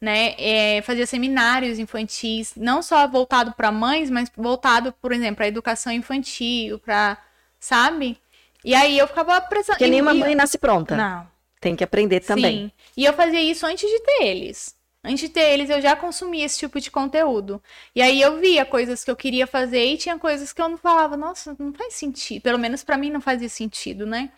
[0.00, 0.34] né?
[0.38, 5.92] É, fazia seminários infantis, não só voltado para mães, mas voltado, por exemplo, para educação
[5.92, 7.18] infantil, para,
[7.58, 8.16] sabe?
[8.64, 9.78] E aí eu ficava prestando.
[9.78, 10.96] Porque nenhuma mãe nasce pronta.
[10.96, 11.26] Não.
[11.60, 12.66] Tem que aprender também.
[12.66, 12.72] Sim.
[12.96, 14.76] E eu fazia isso antes de ter eles.
[15.02, 17.62] Antes de ter eles, eu já consumia esse tipo de conteúdo.
[17.94, 20.76] E aí eu via coisas que eu queria fazer e tinha coisas que eu não
[20.76, 22.42] falava, nossa, não faz sentido.
[22.42, 24.30] Pelo menos para mim não fazia sentido, né?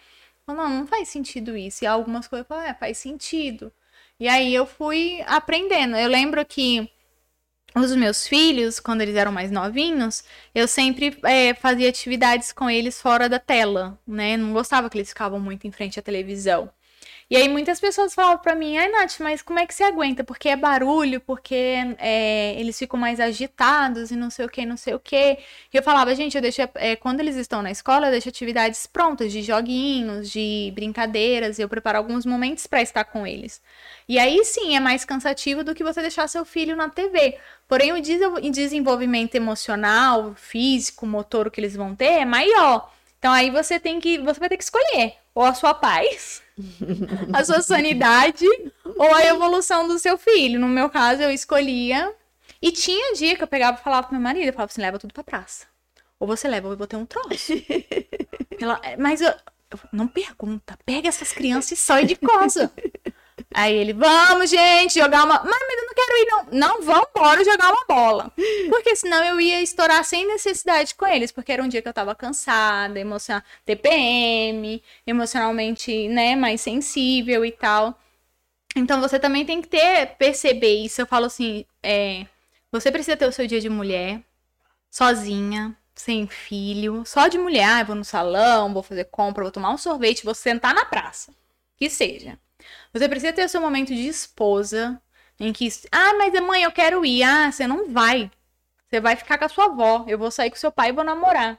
[0.47, 1.84] Eu, não, não faz sentido isso.
[1.84, 3.72] E algumas coisas eu falava, é, faz sentido.
[4.18, 5.97] E aí eu fui aprendendo.
[5.97, 6.90] Eu lembro que
[7.74, 10.24] os meus filhos, quando eles eram mais novinhos,
[10.55, 14.36] eu sempre é, fazia atividades com eles fora da tela, né?
[14.36, 16.70] Não gostava que eles ficavam muito em frente à televisão.
[17.31, 20.24] E aí muitas pessoas falavam pra mim, ai Nath, mas como é que você aguenta?
[20.24, 24.77] Porque é barulho, porque é, eles ficam mais agitados e não sei o que, não
[24.77, 25.39] sei o que.
[25.73, 28.85] E eu falava, gente, eu deixo, é, quando eles estão na escola, eu deixo atividades
[28.85, 33.62] prontas, de joguinhos, de brincadeiras, eu preparo alguns momentos para estar com eles.
[34.09, 37.39] E aí sim é mais cansativo do que você deixar seu filho na TV.
[37.69, 42.93] Porém, o desenvolvimento emocional, físico, motor que eles vão ter é maior.
[43.20, 44.19] Então aí você tem que.
[44.19, 45.15] Você vai ter que escolher.
[45.32, 46.43] Ou a sua paz
[47.32, 48.46] a sua sanidade
[48.84, 50.60] ou a evolução do seu filho.
[50.60, 52.14] No meu caso, eu escolhia.
[52.62, 54.98] E tinha dia que eu pegava e falava pro meu marido, eu falava assim, leva
[54.98, 55.66] tudo pra praça.
[56.18, 57.52] Ou você leva, ou eu vou ter um troço.
[58.60, 62.70] Ela, mas eu, eu, não pergunta, pega essas crianças e sai de casa.
[63.52, 65.43] Aí ele, vamos, gente, jogar uma.
[65.43, 66.47] Mas, eu não quero ir, não.
[66.52, 68.32] Não, vamos embora jogar uma bola.
[68.68, 71.32] Porque senão eu ia estourar sem necessidade com eles.
[71.32, 77.51] Porque era um dia que eu tava cansada, emocional, TPM, emocionalmente, né, mais sensível e
[77.51, 77.98] tal.
[78.77, 81.01] Então você também tem que ter, perceber isso.
[81.01, 82.27] Eu falo assim, é,
[82.70, 84.20] você precisa ter o seu dia de mulher,
[84.90, 87.64] sozinha, sem filho, só de mulher.
[87.64, 91.35] Ah, vou no salão, vou fazer compra, vou tomar um sorvete, vou sentar na praça.
[91.77, 92.39] Que seja.
[92.92, 95.00] Você precisa ter o seu momento de esposa,
[95.38, 97.22] em que, ah, mas mãe, eu quero ir.
[97.22, 98.30] Ah, você não vai.
[98.88, 100.04] Você vai ficar com a sua avó.
[100.08, 101.58] Eu vou sair com seu pai e vou namorar.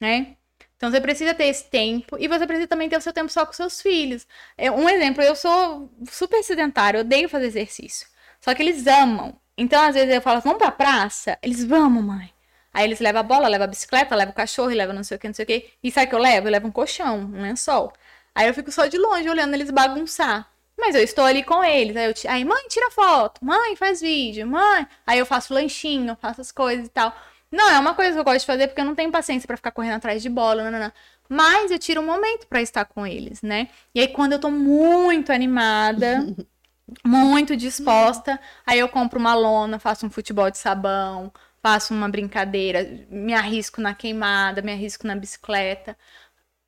[0.00, 0.36] Né?
[0.76, 3.46] Então você precisa ter esse tempo e você precisa também ter o seu tempo só
[3.46, 4.26] com seus filhos.
[4.56, 8.06] É, um exemplo, eu sou super sedentário, eu odeio fazer exercício.
[8.40, 9.38] Só que eles amam.
[9.56, 11.38] Então, às vezes, eu falo, vamos pra praça?
[11.42, 12.32] Eles, vamos, mãe.
[12.72, 15.20] Aí eles levam a bola, levam a bicicleta, levam o cachorro, levam não sei o
[15.20, 15.70] que, não sei o que.
[15.82, 16.48] E sabe o que eu levo?
[16.48, 17.92] Eu levo um colchão, um lençol.
[18.34, 20.50] Aí eu fico só de longe olhando eles bagunçar.
[20.76, 21.96] Mas eu estou ali com eles.
[21.96, 23.44] Aí, eu, aí, mãe, tira foto.
[23.44, 24.46] Mãe, faz vídeo.
[24.46, 24.86] Mãe.
[25.06, 27.14] Aí eu faço lanchinho, faço as coisas e tal.
[27.50, 29.56] Não, é uma coisa que eu gosto de fazer porque eu não tenho paciência para
[29.56, 30.64] ficar correndo atrás de bola.
[30.64, 30.92] Não, não, não.
[31.28, 33.68] Mas eu tiro um momento para estar com eles, né?
[33.94, 36.26] E aí, quando eu tô muito animada,
[37.04, 41.32] muito disposta, aí eu compro uma lona, faço um futebol de sabão,
[41.62, 45.96] faço uma brincadeira, me arrisco na queimada, me arrisco na bicicleta.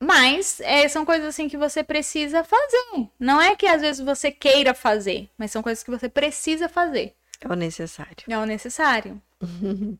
[0.02, 3.08] Mas é, são coisas assim que você precisa fazer.
[3.18, 7.14] Não é que às vezes você queira fazer, mas são coisas que você precisa fazer.
[7.40, 8.24] É o necessário.
[8.28, 9.20] É o necessário.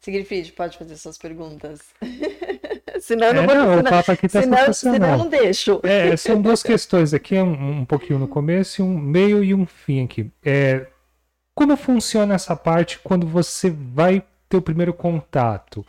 [0.00, 1.80] Sigrid, pode fazer suas perguntas.
[3.00, 5.28] senão eu não é, vou não, senão, o papo aqui tá senão, senão eu não
[5.28, 5.80] deixo.
[5.82, 10.04] É, são duas questões aqui, um, um pouquinho no começo, um meio e um fim
[10.04, 10.30] aqui.
[10.44, 10.86] É,
[11.54, 15.84] como funciona essa parte quando você vai ter o primeiro contato?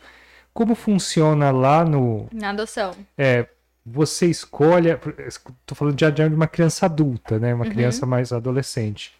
[0.60, 2.28] Como funciona lá no.
[2.30, 2.94] Na adoção.
[3.16, 3.46] É,
[3.82, 4.90] você escolhe.
[5.26, 7.54] Estou falando já de uma criança adulta, né?
[7.54, 7.70] Uma uhum.
[7.70, 9.14] criança mais adolescente.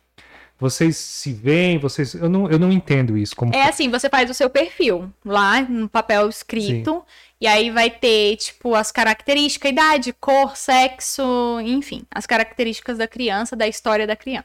[0.58, 2.12] Vocês se veem, vocês.
[2.12, 3.34] Eu não, eu não entendo isso.
[3.34, 3.54] Como...
[3.54, 6.96] É assim, você faz o seu perfil lá no papel escrito.
[6.96, 7.02] Sim.
[7.40, 13.56] E aí vai ter, tipo, as características, idade, cor, sexo, enfim, as características da criança,
[13.56, 14.44] da história da criança.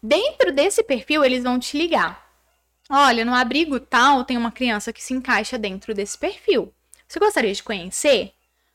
[0.00, 2.23] Dentro desse perfil, eles vão te ligar.
[2.90, 6.72] Olha, no abrigo tal tem uma criança que se encaixa dentro desse perfil.
[7.08, 8.32] Você gostaria de conhecer?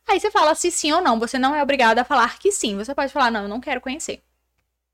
[0.07, 1.19] Aí você fala se sim ou não.
[1.19, 2.75] Você não é obrigado a falar que sim.
[2.77, 4.23] Você pode falar, não, eu não quero conhecer.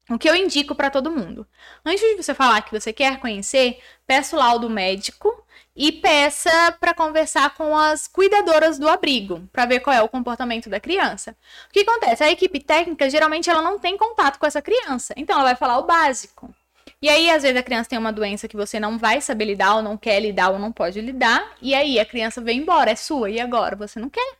[0.09, 1.47] O que eu indico para todo mundo?
[1.83, 5.43] Antes de você falar que você quer conhecer, peça o laudo médico
[5.75, 10.69] e peça para conversar com as cuidadoras do abrigo, para ver qual é o comportamento
[10.69, 11.35] da criança.
[11.69, 12.23] O que acontece?
[12.23, 15.79] A equipe técnica geralmente ela não tem contato com essa criança, então ela vai falar
[15.79, 16.53] o básico.
[17.01, 19.75] E aí, às vezes, a criança tem uma doença que você não vai saber lidar,
[19.75, 21.55] ou não quer lidar, ou não pode lidar.
[21.61, 23.29] E aí a criança vem embora, é sua.
[23.29, 23.75] E agora?
[23.75, 24.37] Você não quer?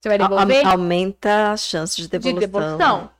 [0.00, 0.66] Você vai devolver?
[0.66, 2.40] Aumenta a chance de devolução.
[2.40, 3.10] De devolução,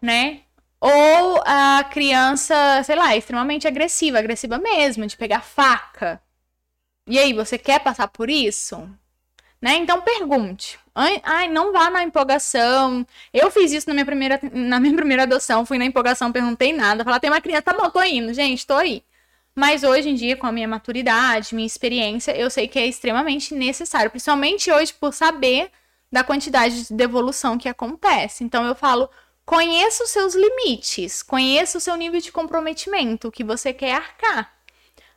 [0.00, 0.40] né?
[0.80, 6.20] Ou a criança, sei lá, é extremamente agressiva, agressiva mesmo, de pegar faca.
[7.06, 8.88] E aí, você quer passar por isso?
[9.60, 9.76] Né?
[9.76, 10.78] Então pergunte.
[10.94, 13.06] Ai, não vá na empolgação.
[13.32, 15.66] Eu fiz isso na minha primeira, na minha primeira adoção.
[15.66, 17.04] Fui na empolgação, perguntei nada.
[17.04, 19.02] Falar, tem uma criança, tá bom, tô indo, gente, tô aí.
[19.54, 23.54] Mas hoje em dia, com a minha maturidade, minha experiência, eu sei que é extremamente
[23.54, 24.10] necessário.
[24.10, 25.70] Principalmente hoje, por saber
[26.10, 28.44] da quantidade de devolução que acontece.
[28.44, 29.08] Então eu falo,
[29.44, 34.52] conheça os seus limites, conheça o seu nível de comprometimento, o que você quer arcar.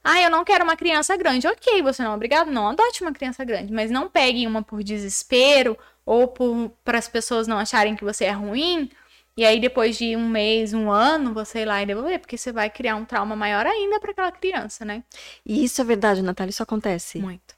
[0.09, 1.45] Ah, eu não quero uma criança grande.
[1.45, 4.81] Ok, você não é obrigado, não adote uma criança grande, mas não pegue uma por
[4.81, 6.33] desespero ou
[6.85, 8.89] para as pessoas não acharem que você é ruim.
[9.35, 12.53] E aí, depois de um mês, um ano, você ir lá e devolver, porque você
[12.53, 15.03] vai criar um trauma maior ainda para aquela criança, né?
[15.45, 16.51] E isso é verdade, Natália?
[16.51, 17.19] Isso acontece?
[17.19, 17.53] Muito.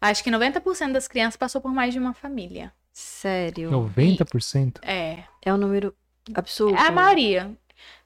[0.00, 2.70] Acho que 90% das crianças passou por mais de uma família.
[2.92, 3.70] Sério?
[3.70, 4.80] 90%?
[4.82, 5.24] É.
[5.40, 5.96] É um número
[6.34, 6.76] absurdo.
[6.76, 7.56] É a maioria.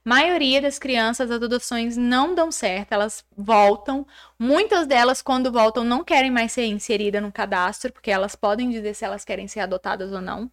[0.05, 4.07] Maioria das crianças, as adoções não dão certo, elas voltam.
[4.39, 8.95] Muitas delas, quando voltam, não querem mais ser inseridas no cadastro, porque elas podem dizer
[8.95, 10.51] se elas querem ser adotadas ou não.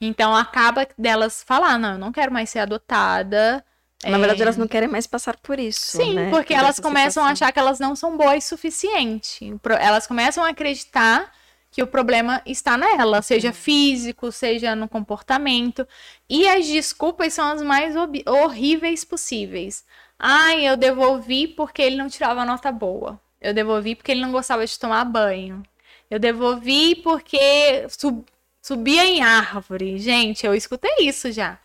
[0.00, 3.64] Então acaba delas falar, não, eu não quero mais ser adotada.
[4.06, 6.06] Na É, verdade, elas não querem mais passar por isso.
[6.06, 6.30] Sim, né?
[6.30, 7.30] porque Por elas começam a situação.
[7.30, 9.60] achar que elas não são boas o suficiente.
[9.80, 11.32] Elas começam a acreditar
[11.72, 15.88] que o problema está nela, seja físico, seja no comportamento.
[16.30, 17.94] E as desculpas são as mais
[18.26, 19.84] horríveis possíveis.
[20.18, 23.20] Ai, eu devolvi porque ele não tirava nota boa.
[23.40, 25.62] Eu devolvi porque ele não gostava de tomar banho.
[26.10, 28.24] Eu devolvi porque sub-
[28.62, 29.98] subia em árvore.
[29.98, 31.58] Gente, eu escutei isso já.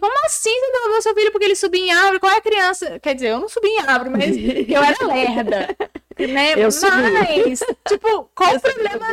[0.00, 2.20] Como assim você devolveu seu filho porque ele subia em árvore?
[2.20, 3.00] Qual é a criança?
[3.00, 4.36] Quer dizer, eu não subi em árvore, mas
[4.68, 5.74] eu era lerda.
[6.18, 6.54] Né?
[6.56, 7.10] Eu subi.
[7.12, 9.06] Mas, tipo, qual o problema,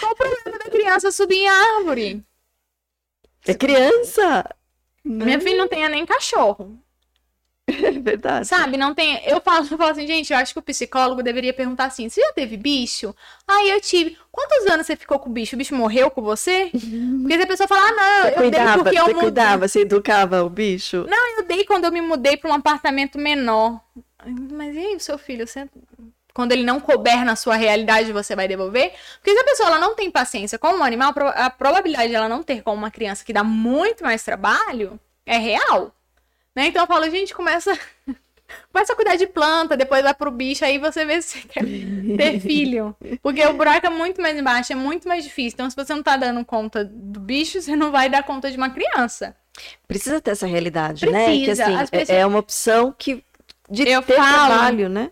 [0.00, 2.24] qual o problema da criança subir em árvore?
[3.46, 4.48] É criança?
[5.04, 6.78] Minha filha não tem nem cachorro.
[7.68, 8.46] É verdade.
[8.46, 9.20] Sabe, não tem.
[9.26, 12.20] Eu falo, eu falo assim, gente, eu acho que o psicólogo deveria perguntar assim: você
[12.20, 13.14] já teve bicho?
[13.46, 14.16] Ah, eu tive.
[14.30, 15.56] Quantos anos você ficou com o bicho?
[15.56, 16.70] O bicho morreu com você?
[16.70, 19.20] Porque se a pessoa falar, ah, não, Você eu dei cuidava, porque eu você mudei.
[19.20, 21.04] cuidava, você educava o bicho?
[21.08, 23.80] Não, eu dei quando eu me mudei para um apartamento menor.
[24.52, 25.46] Mas e aí, seu filho?
[25.46, 25.68] Você...
[26.36, 28.92] Quando ele não couber na sua realidade, você vai devolver?
[29.16, 32.28] Porque se a pessoa ela não tem paciência com um animal, a probabilidade de ela
[32.28, 35.92] não ter com uma criança que dá muito mais trabalho é real.
[36.54, 36.66] Né?
[36.66, 37.72] Então eu falo, gente, começa,
[38.70, 41.64] começa a cuidar de planta, depois vai pro bicho, aí você vê se você quer
[42.16, 42.94] ter filho.
[43.22, 45.54] Porque o buraco é muito mais embaixo, é muito mais difícil.
[45.54, 48.58] Então, se você não tá dando conta do bicho, você não vai dar conta de
[48.58, 49.34] uma criança.
[49.88, 51.26] Precisa ter essa realidade, né?
[51.32, 51.64] Que Precisa.
[51.64, 53.24] assim, As é- pessoas- é uma opção que
[53.70, 55.10] de Eu ter falo- trabalho, né?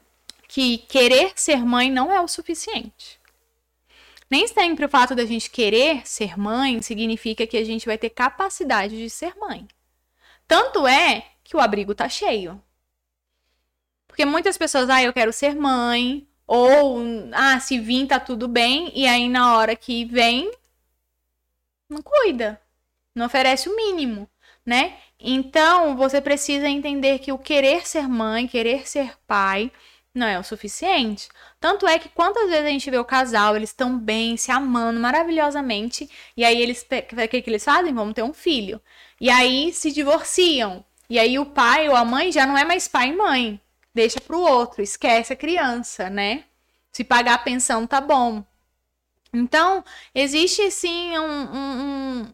[0.55, 3.19] Que querer ser mãe não é o suficiente.
[4.31, 8.11] Nem sempre o fato da gente querer ser mãe significa que a gente vai ter
[8.11, 9.67] capacidade de ser mãe.
[10.47, 12.63] Tanto é que o abrigo tá cheio.
[14.07, 17.03] Porque muitas pessoas, ah, eu quero ser mãe, ou,
[17.33, 20.53] ah, se vir tá tudo bem, e aí na hora que vem,
[21.89, 22.61] não cuida,
[23.13, 24.31] não oferece o mínimo,
[24.65, 24.99] né?
[25.19, 29.73] Então, você precisa entender que o querer ser mãe, querer ser pai,
[30.15, 31.29] não é o suficiente.
[31.61, 35.01] Tanto é que quantas vezes a gente vê o casal, eles estão bem, se amando
[35.01, 37.93] maravilhosamente, e aí eles, o que, que eles fazem?
[37.95, 38.81] Vamos ter um filho.
[39.21, 40.85] E aí se divorciam.
[41.09, 43.61] E aí o pai ou a mãe já não é mais pai e mãe.
[43.95, 46.45] Deixa pro outro, esquece a criança, né?
[46.93, 48.45] Se pagar a pensão, tá bom.
[49.33, 49.85] Então,
[50.15, 52.33] existe sim um, um- um-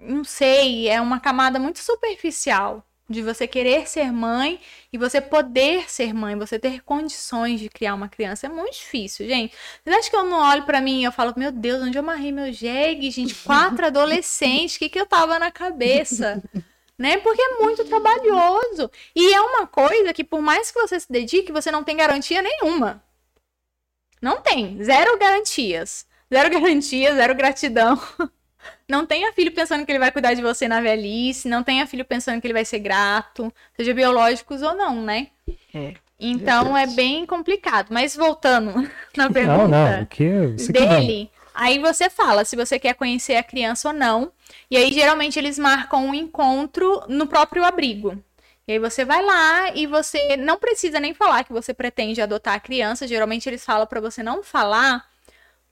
[0.00, 4.60] não sei, é uma camada muito superficial de você querer ser mãe
[4.96, 8.46] e você poder ser mãe, você ter condições de criar uma criança.
[8.46, 9.54] É muito difícil, gente.
[9.84, 12.02] Vocês acham que eu não olho pra mim e eu falo, meu Deus, onde eu
[12.02, 13.34] amarrei meu jegue, gente?
[13.34, 16.42] Quatro adolescentes, o que, que eu tava na cabeça?
[16.98, 17.18] Né?
[17.18, 18.90] Porque é muito trabalhoso.
[19.14, 22.40] E é uma coisa que, por mais que você se dedique, você não tem garantia
[22.40, 23.04] nenhuma.
[24.20, 24.82] Não tem.
[24.82, 26.06] Zero garantias.
[26.32, 28.00] Zero garantia, zero gratidão.
[28.88, 31.48] Não tenha filho pensando que ele vai cuidar de você na velhice.
[31.48, 33.52] Não tenha filho pensando que ele vai ser grato.
[33.76, 35.28] Seja biológicos ou não, né?
[35.74, 35.94] É.
[36.18, 37.88] Então é bem complicado.
[37.90, 40.02] Mas voltando na pergunta Não, não.
[40.02, 40.24] O que?
[40.24, 40.88] Aqui não.
[41.00, 44.32] dele, aí você fala se você quer conhecer a criança ou não.
[44.70, 48.16] E aí, geralmente, eles marcam um encontro no próprio abrigo.
[48.68, 52.54] E aí você vai lá e você não precisa nem falar que você pretende adotar
[52.54, 53.06] a criança.
[53.06, 55.04] Geralmente eles falam pra você não falar,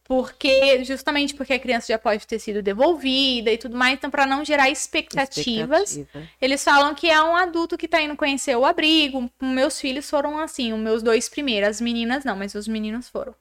[0.04, 4.26] porque justamente porque a criança já pode ter sido devolvida e tudo mais, então para
[4.26, 6.30] não gerar expectativas, Expectativa.
[6.40, 9.30] eles falam que é um adulto que tá indo conhecer o abrigo.
[9.40, 11.70] Meus filhos foram assim, os meus dois primeiros.
[11.70, 13.34] As meninas não, mas os meninos foram.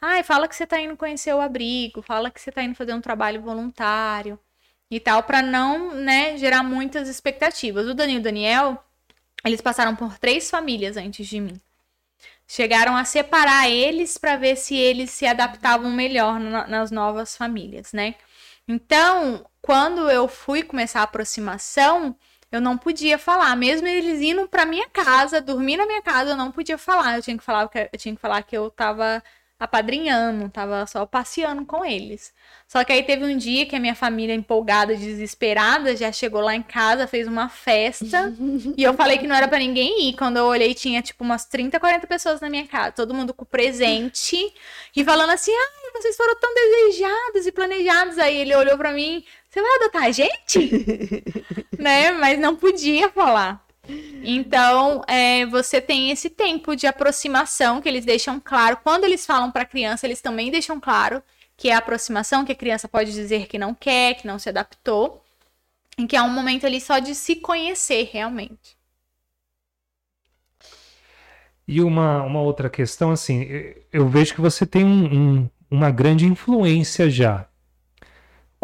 [0.00, 2.94] Ai, fala que você tá indo conhecer o abrigo, fala que você tá indo fazer
[2.94, 4.38] um trabalho voluntário
[4.90, 7.86] e tal, pra não, né, gerar muitas expectativas.
[7.86, 8.82] O Danilo e o Daniel,
[9.44, 11.60] eles passaram por três famílias antes de mim.
[12.48, 17.92] Chegaram a separar eles pra ver se eles se adaptavam melhor na- nas novas famílias,
[17.92, 18.14] né?
[18.68, 22.16] Então, quando eu fui começar a aproximação,
[22.52, 26.36] eu não podia falar, mesmo eles indo pra minha casa, dormir na minha casa, eu
[26.36, 27.16] não podia falar.
[27.16, 29.22] Eu tinha que falar que eu tinha que falar que eu tava
[29.58, 32.32] apadrinhando, tava só passeando com eles.
[32.68, 36.54] Só que aí teve um dia que a minha família empolgada, desesperada, já chegou lá
[36.54, 38.34] em casa, fez uma festa,
[38.76, 40.16] e eu falei que não era pra ninguém ir.
[40.16, 43.44] Quando eu olhei, tinha tipo umas 30, 40 pessoas na minha casa, todo mundo com
[43.46, 44.36] presente
[44.94, 48.18] e falando assim: "Ai, vocês foram tão desejados e planejados".
[48.18, 50.70] Aí ele olhou pra mim: "Você vai adotar a gente?"
[51.78, 52.12] né?
[52.12, 53.65] Mas não podia falar.
[54.22, 58.78] Então, é, você tem esse tempo de aproximação que eles deixam claro.
[58.82, 61.22] Quando eles falam para a criança, eles também deixam claro
[61.56, 64.48] que é a aproximação, que a criança pode dizer que não quer, que não se
[64.48, 65.22] adaptou.
[65.98, 68.76] em que é um momento ali só de se conhecer realmente.
[71.66, 73.46] E uma, uma outra questão, assim,
[73.92, 77.48] eu vejo que você tem um, um, uma grande influência já.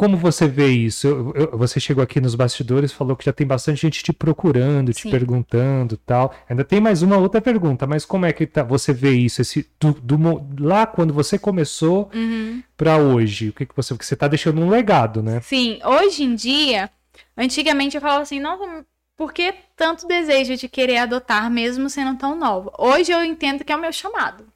[0.02, 1.06] Como você vê isso?
[1.06, 4.92] Eu, eu, você chegou aqui nos bastidores, falou que já tem bastante gente te procurando,
[4.92, 5.10] te Sim.
[5.12, 6.34] perguntando tal.
[6.50, 9.40] Ainda tem mais uma outra pergunta, mas como é que tá, você vê isso?
[9.40, 12.64] Esse, do, do lá quando você começou Uhum.
[12.76, 13.94] pra hoje, o que, que você.
[13.94, 15.40] Porque você tá deixando um legado, né?
[15.40, 16.90] Sim, hoje em dia,
[17.38, 18.84] antigamente eu falava assim, não,
[19.16, 22.72] por que tanto desejo de querer adotar mesmo sendo tão nova?
[22.76, 24.51] Hoje eu entendo que é o meu chamado.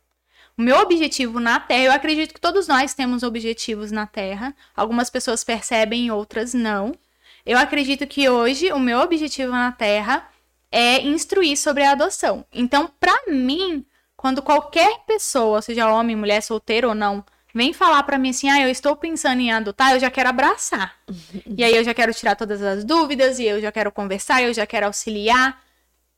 [0.59, 4.55] O meu objetivo na Terra, eu acredito que todos nós temos objetivos na Terra.
[4.75, 6.95] Algumas pessoas percebem, outras não.
[7.45, 10.27] Eu acredito que hoje o meu objetivo na Terra
[10.73, 12.45] é instruir sobre a adoção.
[12.53, 13.85] Então, pra mim,
[14.17, 17.23] quando qualquer pessoa, seja homem, mulher, solteiro ou não,
[17.55, 20.97] vem falar pra mim assim, ah, eu estou pensando em adotar, eu já quero abraçar.
[21.57, 24.53] E aí eu já quero tirar todas as dúvidas, e eu já quero conversar, eu
[24.53, 25.63] já quero auxiliar.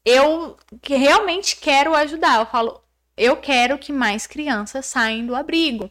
[0.05, 2.39] Eu realmente quero ajudar.
[2.39, 2.83] Eu falo,
[3.19, 5.91] eu quero que mais crianças saiam do abrigo.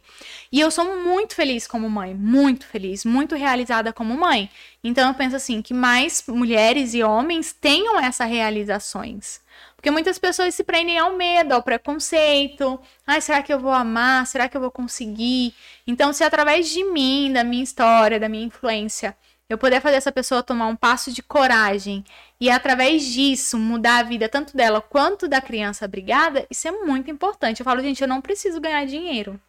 [0.50, 4.50] E eu sou muito feliz como mãe, muito feliz, muito realizada como mãe.
[4.82, 9.40] Então eu penso assim, que mais mulheres e homens tenham essas realizações.
[9.76, 12.80] Porque muitas pessoas se prendem ao medo, ao preconceito.
[13.06, 14.26] Ai, será que eu vou amar?
[14.26, 15.54] Será que eu vou conseguir?
[15.86, 19.16] Então, se através de mim, da minha história, da minha influência,
[19.48, 22.04] eu puder fazer essa pessoa tomar um passo de coragem
[22.40, 27.10] e através disso mudar a vida tanto dela quanto da criança abrigada, isso é muito
[27.10, 27.60] importante.
[27.60, 29.40] Eu falo, gente, eu não preciso ganhar dinheiro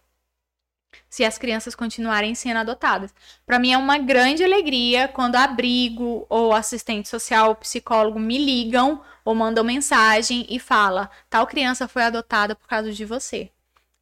[1.09, 3.13] se as crianças continuarem sendo adotadas.
[3.45, 9.03] Para mim é uma grande alegria quando abrigo ou assistente social ou psicólogo me ligam
[9.25, 13.51] ou mandam mensagem e fala: "Tal criança foi adotada por causa de você".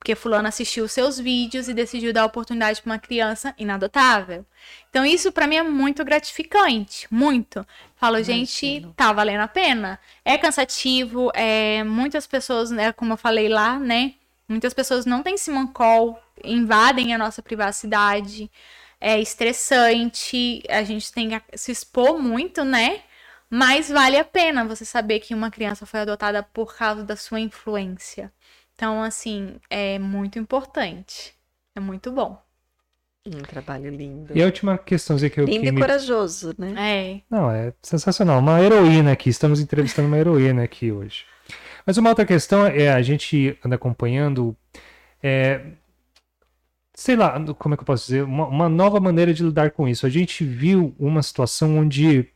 [0.08, 4.46] Porque fulano assistiu os seus vídeos e decidiu dar oportunidade para uma criança inadotável.
[4.90, 7.68] Então isso para mim é muito gratificante, muito.
[7.98, 8.94] Falo, gente, Imagino.
[8.96, 10.00] tá valendo a pena.
[10.24, 14.14] É cansativo, é muitas pessoas, né, como eu falei lá, né?
[14.48, 18.50] Muitas pessoas não têm simancol, invadem a nossa privacidade.
[19.02, 23.02] É estressante, a gente tem que se expor muito, né?
[23.50, 27.42] Mas vale a pena você saber que uma criança foi adotada por causa da sua
[27.42, 28.32] influência.
[28.78, 31.34] Então, assim, é muito importante.
[31.76, 32.40] É muito bom.
[33.26, 34.38] Um trabalho lindo.
[34.38, 35.82] E a última questãozinha que eu Lindo que e me...
[35.82, 36.76] corajoso, né?
[36.78, 37.22] É.
[37.28, 38.38] Não, é sensacional.
[38.38, 39.32] Uma heroína aqui.
[39.32, 41.26] Estamos entrevistando uma heroína aqui hoje.
[41.88, 44.56] Mas uma outra questão é a gente anda acompanhando,
[45.24, 45.72] é,
[46.94, 49.88] sei lá, como é que eu posso dizer, uma, uma nova maneira de lidar com
[49.88, 50.06] isso.
[50.06, 52.30] A gente viu uma situação onde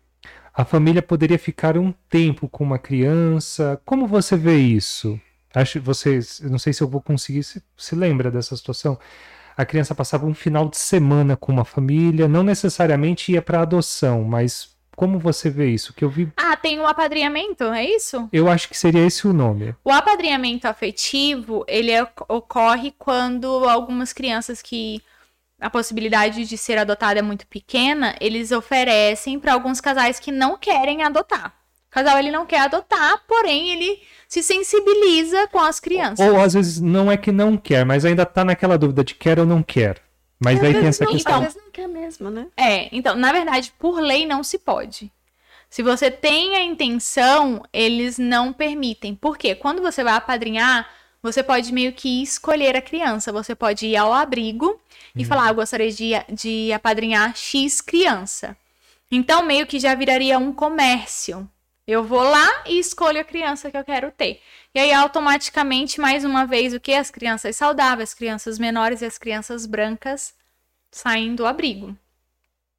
[0.51, 3.79] a família poderia ficar um tempo com uma criança.
[3.85, 5.21] Como você vê isso?
[5.53, 7.43] Acho você, eu não sei se eu vou conseguir.
[7.43, 8.97] Se, se lembra dessa situação?
[9.57, 14.23] A criança passava um final de semana com uma família, não necessariamente ia para adoção,
[14.23, 15.93] mas como você vê isso?
[15.93, 18.29] Que eu vi, Ah, tem o apadrinhamento, é isso?
[18.31, 19.75] eu acho que seria esse o nome.
[19.83, 25.01] O apadrinhamento afetivo, ele oc- ocorre quando algumas crianças que
[25.59, 30.57] a possibilidade de ser adotada é muito pequena, eles oferecem para alguns casais que não
[30.57, 31.53] querem adotar.
[31.91, 36.25] O casal ele não quer adotar, porém ele se sensibiliza com as crianças.
[36.25, 39.37] Ou às vezes não é que não quer, mas ainda tá naquela dúvida de quer
[39.37, 40.01] ou não quer.
[40.39, 41.35] Mas Às daí tem essa não, questão.
[41.35, 42.47] Às vezes não quer mesmo, né?
[42.55, 45.11] É, então, na verdade, por lei não se pode.
[45.69, 49.13] Se você tem a intenção, eles não permitem.
[49.13, 49.53] Por quê?
[49.53, 50.89] Quando você vai apadrinhar,
[51.21, 53.33] você pode meio que escolher a criança.
[53.33, 54.79] Você pode ir ao abrigo
[55.13, 58.55] e falar, "Ah, eu gostaria de, de apadrinhar X criança.
[59.11, 61.49] Então, meio que já viraria um comércio.
[61.91, 64.41] Eu vou lá e escolho a criança que eu quero ter.
[64.73, 66.93] E aí, automaticamente, mais uma vez, o que?
[66.93, 70.33] As crianças saudáveis, as crianças menores e as crianças brancas
[70.91, 71.95] saem do abrigo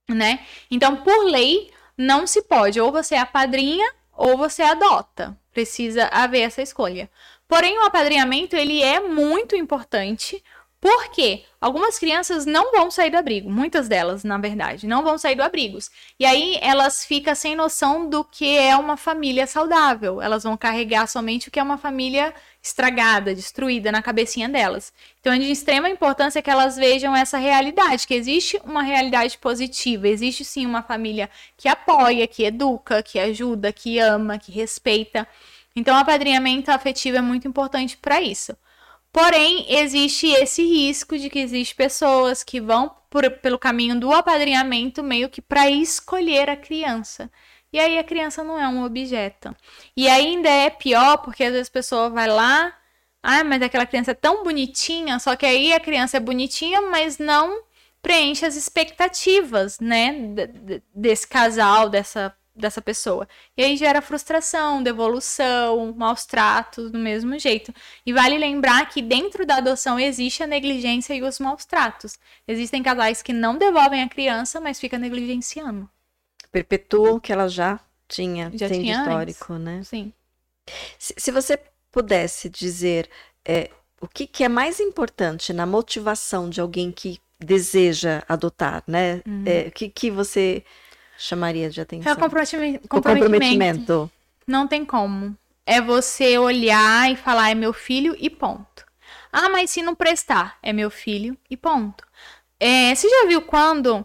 [0.09, 0.45] né?
[0.71, 2.81] Então, por lei, não se pode.
[2.81, 5.37] Ou você apadrinha ou você adota.
[5.53, 7.11] Precisa haver essa escolha.
[7.47, 10.43] Porém, o apadrinhamento, ele é muito importante.
[10.83, 15.37] Porque algumas crianças não vão sair do abrigo, muitas delas, na verdade, não vão sair
[15.37, 15.79] do abrigo.
[16.19, 20.21] E aí elas ficam sem noção do que é uma família saudável.
[20.21, 24.93] Elas vão carregar somente o que é uma família estragada, destruída na cabecinha delas.
[25.21, 30.09] Então é de extrema importância que elas vejam essa realidade, que existe uma realidade positiva,
[30.09, 35.29] existe sim uma família que apoia, que educa, que ajuda, que ama, que respeita.
[35.77, 38.57] Então o apadrinhamento afetivo é muito importante para isso.
[39.13, 45.03] Porém, existe esse risco de que existem pessoas que vão por- pelo caminho do apadrinhamento
[45.03, 47.31] meio que para escolher a criança.
[47.73, 49.55] E aí a criança não é um objeto.
[49.97, 52.75] E ainda é pior porque às vezes a pessoa vai lá,
[53.23, 57.19] ah, mas aquela criança é tão bonitinha, só que aí a criança é bonitinha, mas
[57.19, 57.65] não
[58.03, 60.13] preenche as expectativas, né,
[60.95, 63.27] desse casal, dessa dessa pessoa.
[63.57, 67.73] E aí gera frustração, devolução, maus tratos do mesmo jeito.
[68.05, 72.19] E vale lembrar que dentro da adoção existe a negligência e os maus tratos.
[72.47, 75.89] Existem casais que não devolvem a criança, mas fica negligenciando.
[76.51, 79.65] Perpetuam que ela já tinha, já tem tinha histórico, antes.
[79.65, 79.83] né?
[79.85, 80.13] Sim.
[80.99, 81.59] Se, se você
[81.91, 83.09] pudesse dizer
[83.45, 83.71] é,
[84.01, 89.23] o que, que, é mais importante na motivação de alguém que deseja adotar, né?
[89.27, 89.45] Uhum.
[89.47, 90.65] É, o que, que você
[91.23, 92.13] chamaria de atenção?
[92.13, 92.89] É o comprometimento.
[92.89, 94.11] Comprometimento.
[94.47, 95.37] Não tem como.
[95.65, 98.85] É você olhar e falar, é meu filho e ponto.
[99.33, 102.05] Ah, mas se não prestar, é meu filho e ponto.
[102.59, 104.05] É, você já viu quando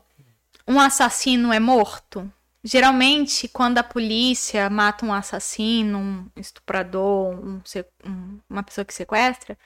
[0.67, 2.31] um assassino é morto?
[2.63, 7.61] Geralmente, quando a polícia mata um assassino, um estuprador, um,
[8.05, 9.57] um, uma pessoa que sequestra,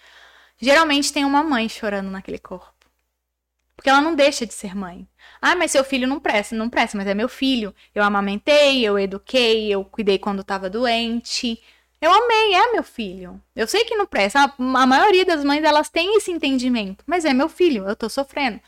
[0.59, 2.70] geralmente tem uma mãe chorando naquele corpo.
[3.81, 5.07] Porque ela não deixa de ser mãe.
[5.41, 6.55] Ah, mas seu filho não presta.
[6.55, 7.73] Não presta, mas é meu filho.
[7.95, 11.59] Eu amamentei, eu eduquei, eu cuidei quando estava doente.
[11.99, 13.41] Eu amei, é meu filho.
[13.55, 14.39] Eu sei que não presta.
[14.39, 17.03] A, a maioria das mães, elas têm esse entendimento.
[17.07, 18.61] Mas é meu filho, eu tô sofrendo.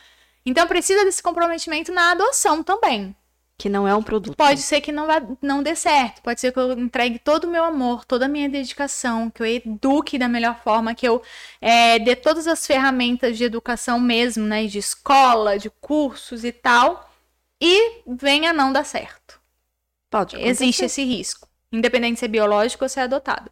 [0.43, 3.15] Então precisa desse comprometimento na adoção também.
[3.57, 4.35] Que não é um produto.
[4.35, 6.21] Pode ser que não, vá, não dê certo.
[6.21, 9.45] Pode ser que eu entregue todo o meu amor, toda a minha dedicação, que eu
[9.45, 11.21] eduque da melhor forma, que eu
[11.61, 14.65] é, dê todas as ferramentas de educação mesmo, né?
[14.65, 17.09] De escola, de cursos e tal.
[17.61, 19.39] E venha não dar certo.
[20.09, 20.63] Pode acontecer.
[20.63, 21.47] Existe esse risco.
[21.71, 23.49] Independente se é biológico ou se é adotado.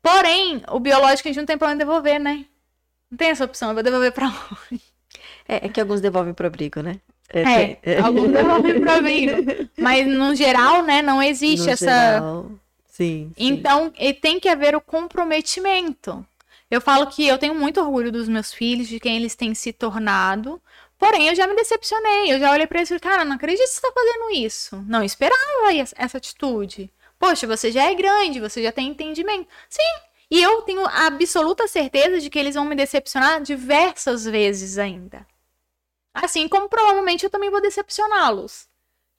[0.00, 2.46] Porém, o biológico a gente não tem problema devolver, né?
[3.10, 4.82] Não tem essa opção, eu vou devolver pra onde?
[5.48, 7.00] É, é que alguns devolvem pro abrigo, né?
[7.30, 8.00] É, é.
[8.00, 9.68] alguns devolvem abrigo.
[9.76, 11.84] Mas no geral, né, não existe no essa.
[11.84, 12.50] Geral,
[12.86, 13.46] sim, sim.
[13.46, 16.24] Então, tem que haver o comprometimento.
[16.70, 19.72] Eu falo que eu tenho muito orgulho dos meus filhos, de quem eles têm se
[19.72, 20.60] tornado.
[20.98, 22.32] Porém, eu já me decepcionei.
[22.32, 24.84] Eu já olhei pra eles e falei, cara, não acredito que você tá fazendo isso.
[24.86, 26.90] Não esperava essa atitude.
[27.18, 29.48] Poxa, você já é grande, você já tem entendimento.
[29.68, 29.82] Sim,
[30.30, 35.26] e eu tenho a absoluta certeza de que eles vão me decepcionar diversas vezes ainda.
[36.14, 38.68] Assim como provavelmente eu também vou decepcioná-los.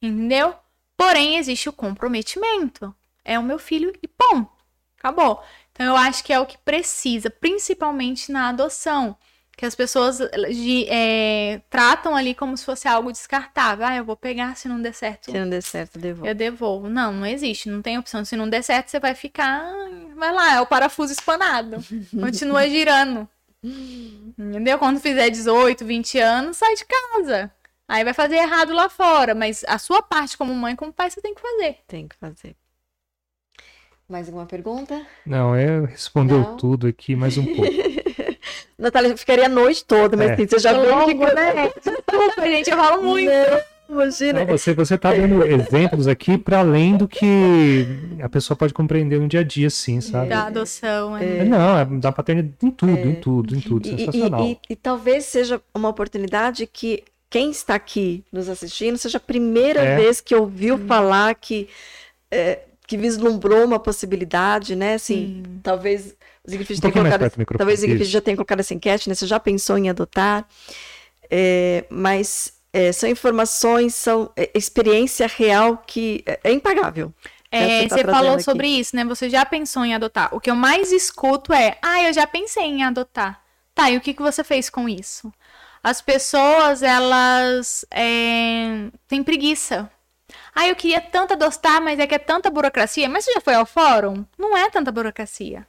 [0.02, 0.56] Entendeu?
[0.98, 2.94] Porém, existe o comprometimento.
[3.24, 4.50] É o meu filho e ponto.
[4.98, 5.42] Acabou.
[5.72, 9.16] Então, eu acho que é o que precisa, principalmente na adoção.
[9.56, 13.86] Que as pessoas de, é, tratam ali como se fosse algo descartável.
[13.86, 15.32] Ah, eu vou pegar, se não der certo.
[15.32, 16.28] Se não der certo, eu devolvo.
[16.28, 16.90] Eu devolvo.
[16.90, 18.24] Não, não existe, não tem opção.
[18.24, 19.70] Se não der certo, você vai ficar.
[20.16, 21.78] Vai lá, é o parafuso espanado.
[22.12, 23.28] Continua girando.
[23.64, 24.78] Entendeu?
[24.80, 27.52] Quando fizer 18, 20 anos, sai de casa.
[27.88, 29.34] Aí vai fazer errado lá fora.
[29.36, 31.78] Mas a sua parte como mãe, como pai, você tem que fazer.
[31.88, 32.56] Tem que fazer.
[34.08, 35.06] Mais alguma pergunta?
[35.26, 36.58] Não, eu respondeu Não.
[36.58, 37.62] tudo aqui, mais um pouco.
[38.78, 40.34] Natália, eu ficaria a noite toda, mas É.
[40.34, 40.86] assim, você já viu
[41.34, 41.70] né?
[41.84, 43.30] Desculpa, gente, eu falo muito.
[43.30, 44.40] Não, imagina.
[44.46, 47.86] Não, você, você tá dando exemplos aqui para além do que
[48.22, 50.30] a pessoa pode compreender no dia a dia, sim, sabe?
[50.30, 51.18] Da adoção.
[51.18, 51.44] É.
[51.44, 53.88] Não, é da paternidade em tudo, em tudo, em tudo.
[53.88, 54.46] E- e- Sensacional.
[54.46, 59.82] E, e talvez seja uma oportunidade que quem está aqui nos assistindo seja a primeira
[59.82, 59.96] É.
[59.98, 61.68] vez que ouviu falar que,
[62.32, 64.96] é, que vislumbrou uma possibilidade, né?
[64.96, 69.14] Assim, talvez o Zigfried Um colocado, talvez o Zigfried já tenha colocado essa enquete, né?
[69.16, 70.48] Você já pensou em adotar?
[71.30, 77.14] É, mas é, são informações, são é, experiência real que é, é impagável.
[77.52, 78.44] É, Você tá falou aqui.
[78.44, 79.04] sobre isso, né?
[79.06, 80.30] Você já pensou em adotar.
[80.34, 83.42] O que eu mais escuto é: ah, eu já pensei em adotar.
[83.74, 85.34] Tá, e o que, que você fez com isso?
[85.82, 89.90] As pessoas, elas é, têm preguiça.
[90.54, 93.10] Ah, eu queria tanto adotar, mas é que é tanta burocracia.
[93.10, 94.26] Mas você já foi ao fórum?
[94.38, 95.66] Não é tanta burocracia.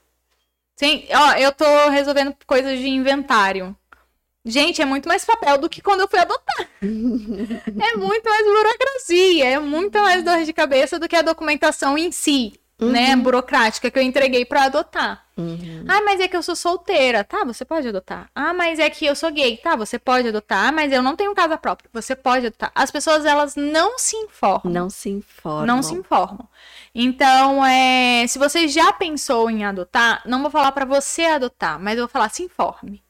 [0.75, 3.75] Sim, ó, eu tô resolvendo coisas de inventário.
[4.43, 6.67] Gente, é muito mais papel do que quando eu fui adotar.
[6.81, 12.11] é muito mais burocracia, é muito mais dor de cabeça do que a documentação em
[12.11, 15.23] si, né, burocrática que eu entreguei pra adotar.
[15.37, 15.85] Uhum.
[15.87, 17.23] Ah, mas é que eu sou solteira.
[17.23, 18.29] Tá, você pode adotar.
[18.33, 19.57] Ah, mas é que eu sou gay.
[19.57, 20.67] Tá, você pode adotar.
[20.67, 21.89] Ah, mas eu não tenho casa própria.
[21.93, 22.71] Você pode adotar.
[22.75, 24.71] As pessoas, elas não se informam.
[24.71, 25.65] Não se informa.
[25.65, 26.47] Não se informam.
[26.93, 31.97] Então, é, se você já pensou em adotar, não vou falar pra você adotar, mas
[31.97, 33.01] eu vou falar se informe.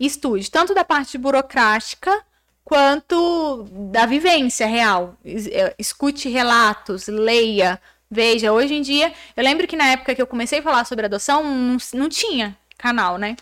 [0.00, 2.24] Estude, tanto da parte burocrática
[2.64, 5.14] quanto da vivência real.
[5.24, 8.52] É, Escute relatos, leia, veja.
[8.52, 11.44] Hoje em dia, eu lembro que na época que eu comecei a falar sobre adoção,
[11.44, 13.36] não, não tinha canal, né?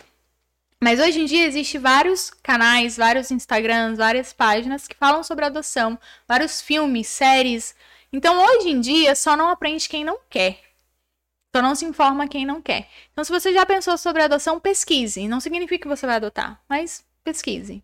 [0.81, 5.99] Mas hoje em dia existe vários canais, vários Instagrams, várias páginas que falam sobre adoção,
[6.27, 7.75] vários filmes, séries.
[8.13, 10.68] Então hoje em dia só não aprende quem não quer.
[11.59, 12.89] Só não se informa quem não quer.
[13.13, 15.29] Então se você já pensou sobre adoção, pesquise.
[15.29, 17.83] Não significa que você vai adotar, mas pesquise.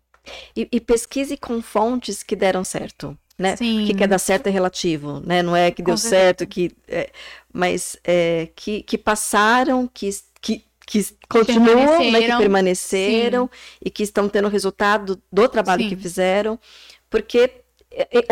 [0.55, 3.17] E, e pesquise com fontes que deram certo.
[3.37, 3.55] Né?
[3.55, 3.79] Sim.
[3.79, 5.43] Porque que é dar certo é relativo, né?
[5.43, 7.11] Não é que deu certo, que, é,
[7.53, 10.09] mas é, que, que passaram, que,
[10.41, 13.49] que, que continuam, né, que Permaneceram.
[13.83, 15.89] e que estão tendo resultado do trabalho Sim.
[15.89, 16.57] que fizeram,
[17.09, 17.64] porque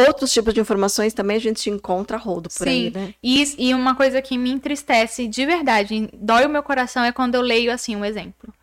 [0.07, 2.91] outros tipos de informações também a gente encontra rodo por aí, Sim.
[2.91, 3.13] né?
[3.23, 7.35] E, e uma coisa que me entristece de verdade, dói o meu coração, é quando
[7.35, 8.53] eu leio assim um exemplo.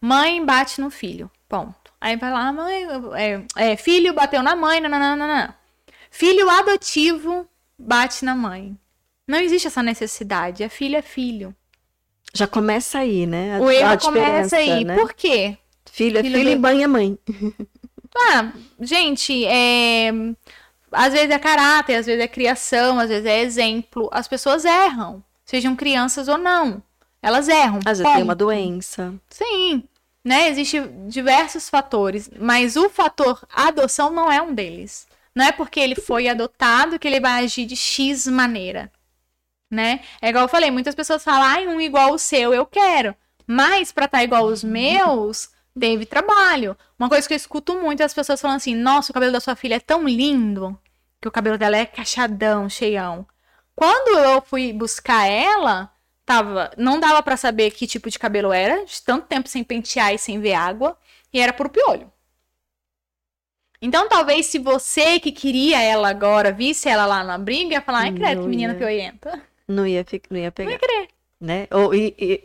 [0.00, 1.30] Mãe bate no filho.
[1.48, 1.92] Ponto.
[2.00, 5.56] Aí vai lá, mãe, é, é, filho bateu na mãe, nananana.
[6.10, 7.46] Filho adotivo
[7.78, 8.76] bate na mãe.
[9.26, 10.62] Não existe essa necessidade.
[10.62, 11.54] É filho é filho.
[12.34, 13.56] Já começa aí, né?
[13.56, 14.84] A, o erro começa aí.
[14.84, 14.96] né?
[14.96, 15.56] Por quê?
[15.90, 17.18] Filho é Filho filho, e mãe é mãe.
[18.16, 20.10] Ah, gente, é...
[20.90, 24.08] às vezes é caráter, às vezes é criação, às vezes é exemplo.
[24.12, 26.82] As pessoas erram, sejam crianças ou não.
[27.22, 27.78] Elas erram.
[27.84, 29.14] Às vezes tem uma doença.
[29.30, 29.84] Sim,
[30.24, 30.48] né?
[30.48, 35.06] Existem diversos fatores, mas o fator adoção não é um deles.
[35.34, 38.92] Não é porque ele foi adotado que ele vai agir de X maneira,
[39.70, 40.00] né?
[40.20, 43.14] É igual eu falei, muitas pessoas falam, ai, um igual o seu, eu quero.
[43.46, 45.48] Mas pra estar igual os meus,
[45.78, 46.76] teve trabalho.
[46.98, 49.40] Uma coisa que eu escuto muito é as pessoas falando assim, nossa, o cabelo da
[49.40, 50.78] sua filha é tão lindo,
[51.20, 53.26] que o cabelo dela é cachadão, cheião.
[53.74, 55.90] Quando eu fui buscar ela,
[56.24, 60.14] tava, não dava pra saber que tipo de cabelo era, de tanto tempo sem pentear
[60.14, 60.96] e sem ver água,
[61.32, 62.12] e era por piolho.
[63.80, 68.02] Então, talvez se você que queria ela agora visse ela lá na briga, ia falar,
[68.02, 68.78] ai, credo, que menina ia.
[68.78, 69.42] piolenta.
[69.66, 70.66] Não ia, não ia pegar.
[70.66, 71.08] Não ia querer.
[71.40, 71.66] Né?
[71.72, 71.90] Ou,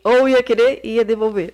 [0.04, 1.54] ou ia querer e ia devolver.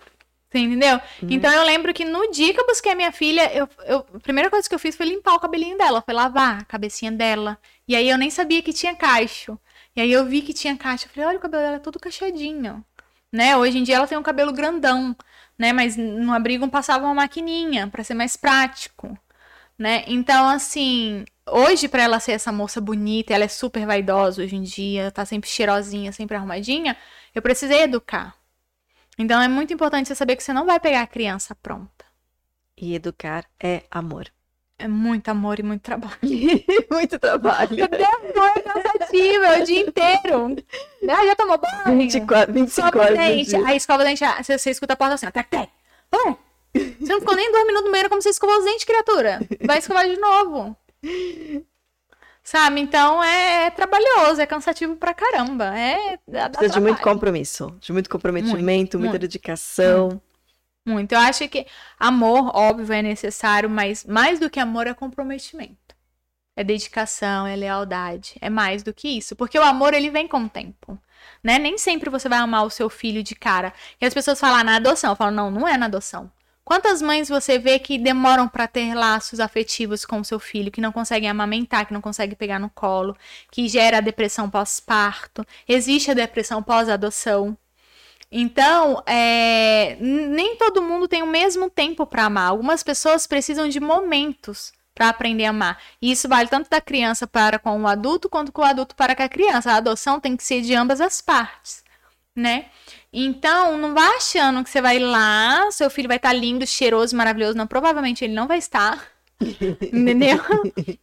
[0.54, 0.98] Você entendeu?
[1.22, 1.30] Uhum.
[1.32, 4.20] Então eu lembro que no dia que eu busquei a minha filha, eu, eu- a
[4.20, 7.58] primeira coisa que eu fiz foi limpar o cabelinho dela, foi lavar a cabecinha dela.
[7.88, 9.58] E aí eu nem sabia que tinha cacho.
[9.96, 11.06] E aí eu vi que tinha cacho.
[11.06, 12.86] Eu falei, olha, o cabelo dela é todo cachadinho.
[13.32, 13.58] Né?
[13.58, 15.16] Hoje em dia ela tem um cabelo grandão,
[15.58, 15.74] né?
[15.74, 19.18] Mas no abrigo passava uma maquininha pra ser mais prático,
[19.78, 20.04] né?
[20.08, 24.64] Então, assim, hoje pra ela ser essa moça bonita, ela é super vaidosa hoje em
[24.64, 26.98] dia, tá sempre cheirosinha, sempre arrumadinha,
[27.34, 28.36] eu precisei educar.
[29.18, 32.06] Então é muito importante você saber que você não vai pegar a criança pronta.
[32.77, 34.31] E educar é amor.
[34.80, 36.18] É muito amor e muito trabalho.
[36.91, 37.84] Muito trabalho.
[37.85, 40.56] Até amor é cansativo, é o dia inteiro.
[41.07, 41.98] Ah, já tomou banho?
[41.98, 43.18] 24, 25 Escova o horas.
[43.18, 43.56] dente.
[43.56, 45.53] Aí escova dente, ah, você, você escuta a porta assim, tec.
[45.53, 45.69] Ué,
[46.99, 49.40] Você não ficou nem dois minutos no banheiro como você escovou os dentes, criatura.
[49.65, 50.76] Vai escovar de novo.
[52.44, 52.82] Sabe?
[52.82, 55.78] Então é, trabalhoso, é cansativo pra caramba.
[55.78, 56.18] É.
[56.49, 59.22] Precisa de muito compromisso, de muito comprometimento, Muito, muita muito.
[59.22, 60.22] dedicação.
[60.86, 61.14] Muito.
[61.14, 61.65] Eu acho que
[61.98, 65.78] amor, óbvio, é necessário, mas mais do que amor é comprometimento.
[66.56, 68.36] É dedicação, é lealdade.
[68.41, 69.36] É mais do que isso.
[69.36, 70.99] Porque o amor, ele vem com o tempo.
[71.44, 71.57] Né?
[71.57, 73.74] Nem sempre você vai amar o seu filho de cara.
[73.99, 75.11] E as pessoas falam "Ah, na adoção.
[75.11, 76.32] Eu falo, não, não é na adoção.
[76.65, 80.80] Quantas mães você vê que demoram pra ter laços afetivos com o seu filho, que
[80.80, 83.18] não conseguem amamentar, que não conseguem pegar no colo,
[83.52, 87.57] que gera a depressão pós-parto, existe a depressão pós-adoção.
[88.31, 92.49] Então, é, nem todo mundo tem o mesmo tempo para amar.
[92.49, 95.80] Algumas pessoas precisam de momentos para aprender a amar.
[96.02, 99.15] E isso vale tanto da criança para com o adulto, quanto com o adulto para
[99.15, 99.72] com a criança.
[99.72, 101.84] A adoção tem que ser de ambas as partes,
[102.35, 102.68] né?
[103.14, 107.56] Então, não vá achando que você vai lá, seu filho vai estar lindo, cheiroso, maravilhoso.
[107.56, 109.07] Não, provavelmente ele não vai estar.
[109.40, 110.40] Entendeu?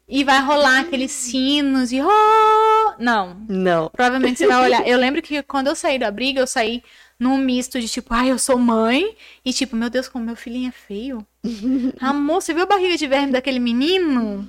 [0.09, 2.01] E vai rolar aqueles sinos e.
[2.01, 2.95] Oh!
[2.99, 3.89] Não, Não.
[3.91, 4.85] Provavelmente você vai olhar.
[4.89, 6.83] Eu lembro que quando eu saí da briga, eu saí
[7.19, 9.17] num misto de tipo, ai, eu sou mãe.
[9.45, 11.27] E tipo, meu Deus, como meu filhinho é feio.
[12.01, 14.47] Amor, você viu a barriga de verme daquele menino?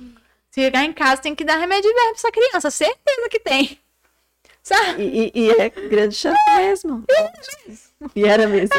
[0.50, 2.70] Se chegar em casa, tem que dar remédio de verme pra essa criança.
[2.70, 3.78] Certeza que tem.
[4.98, 7.04] E, e- e é grande chance mesmo.
[8.14, 8.74] E era mesmo.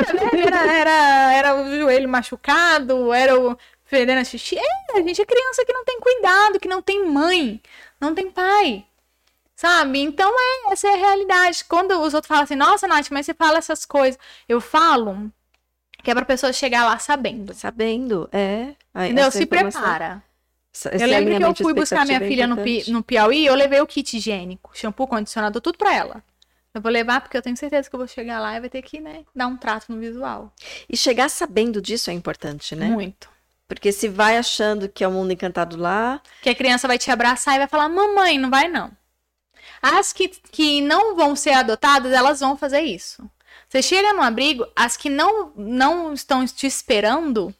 [0.45, 4.57] Era, era, era o joelho machucado, era o fedendo a xixi.
[4.57, 7.61] É, a gente é criança que não tem cuidado, que não tem mãe,
[7.99, 8.85] não tem pai.
[9.55, 9.99] Sabe?
[9.99, 11.64] Então é, essa é a realidade.
[11.65, 14.19] Quando os outros falam assim, nossa, Nath, mas você fala essas coisas.
[14.49, 15.31] Eu falo
[16.03, 17.53] que é pra pessoa chegar lá sabendo.
[17.53, 18.73] Sabendo, é.
[18.93, 19.26] A- Entendeu?
[19.27, 20.23] essa Se informação- prepara.
[20.86, 23.54] Eu esse lembro que eu fui buscar minha é filha no, Pi- no Piauí, eu
[23.56, 26.24] levei o kit higiênico, shampoo, condicionador, tudo pra ela.
[26.74, 28.82] Eu vou levar porque eu tenho certeza que eu vou chegar lá e vai ter
[28.82, 30.52] que, né, dar um trato no visual.
[30.90, 32.88] E chegar sabendo disso é importante, né?
[32.88, 33.30] Muito.
[33.68, 37.12] Porque se vai achando que é o mundo encantado lá, Que a criança vai te
[37.12, 38.91] abraçar e vai falar, mamãe, não vai não.
[39.82, 43.30] As que, que não vão ser adotadas, elas vão fazer isso.
[43.70, 47.54] Você chega no abrigo, as que não, não estão te esperando,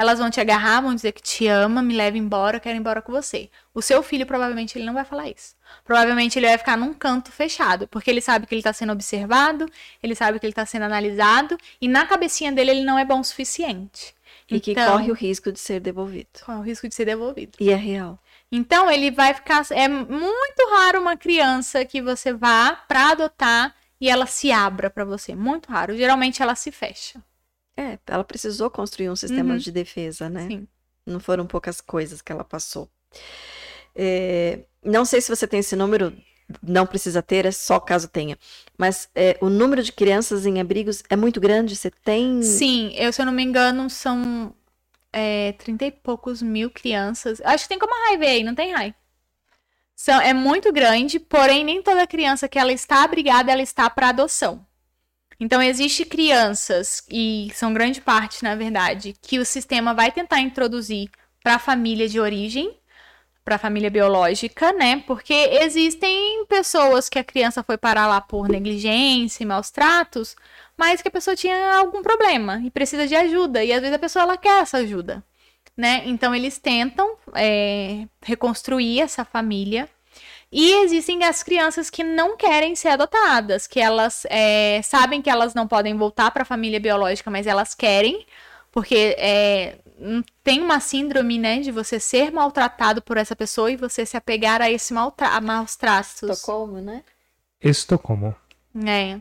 [0.00, 2.80] elas vão te agarrar, vão dizer que te ama, me leva embora, eu quero ir
[2.80, 3.50] embora com você.
[3.74, 5.54] O seu filho, provavelmente, ele não vai falar isso.
[5.84, 9.70] Provavelmente ele vai ficar num canto fechado, porque ele sabe que ele tá sendo observado,
[10.02, 13.20] ele sabe que ele tá sendo analisado, e na cabecinha dele ele não é bom
[13.20, 14.14] o suficiente.
[14.50, 16.28] E que Então- corre o risco de ser devolvido.
[16.48, 17.52] É o risco de ser devolvido?
[17.60, 18.18] E é real.
[18.50, 19.64] Então, ele vai ficar.
[19.70, 25.04] É muito raro uma criança que você vá pra adotar e ela se abra pra
[25.04, 25.36] você.
[25.36, 25.94] Muito raro.
[25.96, 27.22] Geralmente ela se fecha.
[27.80, 29.58] É, ela precisou construir um sistema Uhum.
[29.58, 30.46] de defesa, né?
[30.48, 30.68] Sim.
[31.06, 32.88] Não foram poucas coisas que ela passou.
[33.94, 36.16] É, não sei se você tem esse número,
[36.62, 38.38] não precisa ter, é só caso tenha.
[38.76, 41.74] Mas é, o número de crianças em abrigos é muito grande.
[41.76, 42.42] Você tem.
[42.42, 44.54] Sim, eu, se eu não me engano, são
[45.12, 47.40] é, 30 e poucos mil crianças.
[47.44, 48.94] Acho que tem como a Rai ver aí, não tem Rai?
[49.96, 54.08] São, é muito grande, porém nem toda criança que ela está abrigada, ela está para
[54.08, 54.64] adoção.
[55.40, 61.10] Então, existe crianças, e são grande parte, na verdade, que o sistema vai tentar introduzir
[61.42, 62.76] para a família de origem,
[63.42, 65.02] para a família biológica, né?
[65.06, 70.36] Porque existem pessoas que a criança foi parar lá por negligência e maus tratos,
[70.76, 73.64] mas que a pessoa tinha algum problema e precisa de ajuda.
[73.64, 75.24] E às vezes a pessoa ela quer essa ajuda,
[75.76, 76.02] né?
[76.06, 79.88] Então eles tentam é, reconstruir essa família.
[80.52, 85.54] E existem as crianças que não querem ser adotadas, que elas é, sabem que elas
[85.54, 88.26] não podem voltar para a família biológica, mas elas querem,
[88.72, 93.76] porque é, hum, tem uma síndrome, né, de você ser maltratado por essa pessoa e
[93.76, 96.22] você se apegar a esse maltra a maus tratos.
[96.22, 97.04] Estocolmo, né?
[97.62, 98.34] Estocolmo.
[98.84, 99.20] É.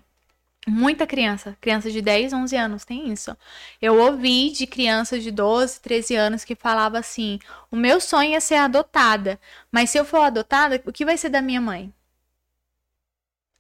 [0.68, 3.36] Muita criança, criança de 10, 11 anos tem isso.
[3.82, 7.40] Eu ouvi de crianças de 12, 13 anos que falava assim:
[7.72, 9.40] "O meu sonho é ser adotada,
[9.72, 11.94] mas se eu for adotada, o que vai ser da minha mãe?"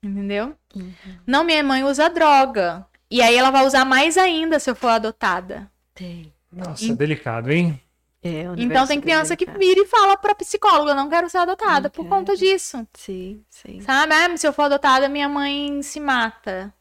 [0.03, 0.55] Entendeu?
[0.75, 0.93] Uhum.
[1.25, 2.85] Não, minha mãe usa droga.
[3.11, 5.69] E aí ela vai usar mais ainda se eu for adotada.
[5.93, 6.33] Tem.
[6.51, 7.81] Nossa, Em- delicado, hein?
[8.21, 11.83] É, Então tem criança que vira e fala pra psicóloga, eu não quero ser adotada
[11.87, 12.09] Não por quero.
[12.15, 12.85] conta disso.
[12.93, 13.79] Sim, sim.
[13.81, 14.13] Sabe?
[14.13, 16.73] Ah, se eu for adotada, minha mãe se mata.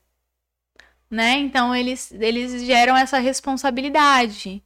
[1.10, 1.38] Né?
[1.38, 4.62] Então eles, eles geram essa responsabilidade.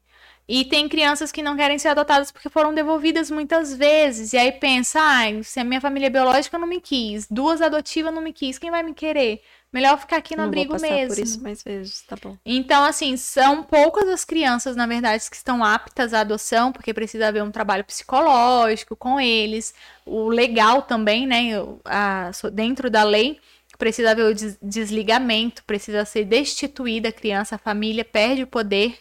[0.49, 4.33] E tem crianças que não querem ser adotadas porque foram devolvidas muitas vezes.
[4.33, 8.21] E aí pensa, ah, se a minha família biológica não me quis, duas adotivas não
[8.23, 9.41] me quis, quem vai me querer?
[9.73, 11.15] Melhor ficar aqui no não abrigo vou passar mesmo.
[11.15, 12.37] por isso mais vezes, tá bom.
[12.45, 17.29] Então, assim, são poucas as crianças, na verdade, que estão aptas à adoção, porque precisa
[17.29, 19.73] haver um trabalho psicológico com eles.
[20.05, 21.51] O legal também, né?
[21.85, 23.39] a- dentro da lei,
[23.83, 28.97] precisa haver o des- desligamento, precisa ser destituída a criança, a família perde o poder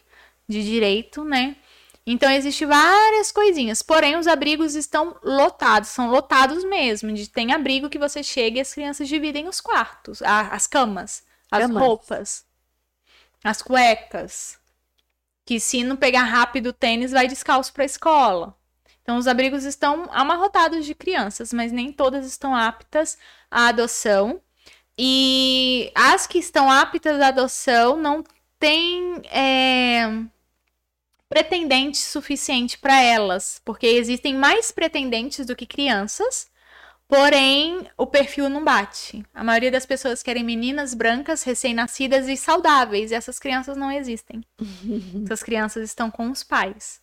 [0.49, 1.55] de direito, né?
[2.03, 3.83] Então, existem várias coisinhas.
[3.83, 7.13] Porém, os abrigos estão lotados, são lotados mesmo.
[7.13, 11.23] De, tem abrigo que você chega e as crianças dividem os quartos, a- as camas,
[11.51, 11.83] as Camas.
[11.83, 12.45] roupas,
[13.43, 14.57] as cuecas.
[15.45, 18.57] Que se não pegar rápido o tênis, vai descalço para a escola.
[19.03, 23.15] Então, os abrigos estão amarrotados de crianças, mas nem todas estão aptas
[23.51, 24.41] à adoção.
[25.03, 28.23] E as que estão aptas à adoção não
[28.59, 30.05] têm é,
[31.27, 36.51] pretendente suficiente para elas, porque existem mais pretendentes do que crianças,
[37.07, 39.25] porém o perfil não bate.
[39.33, 44.43] A maioria das pessoas querem meninas brancas, recém-nascidas e saudáveis, e essas crianças não existem.
[45.25, 47.01] Essas crianças estão com os pais,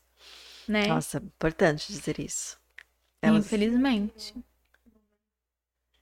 [0.69, 0.87] né?
[0.87, 2.57] Nossa, importante dizer isso.
[3.21, 4.35] Elas- Infelizmente.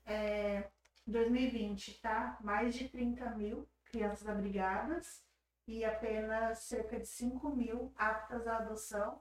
[0.05, 0.65] É,
[1.07, 2.37] 2020, tá?
[2.43, 5.23] Mais de 30 mil crianças abrigadas
[5.69, 9.19] e apenas cerca de 5 mil aptas à adoção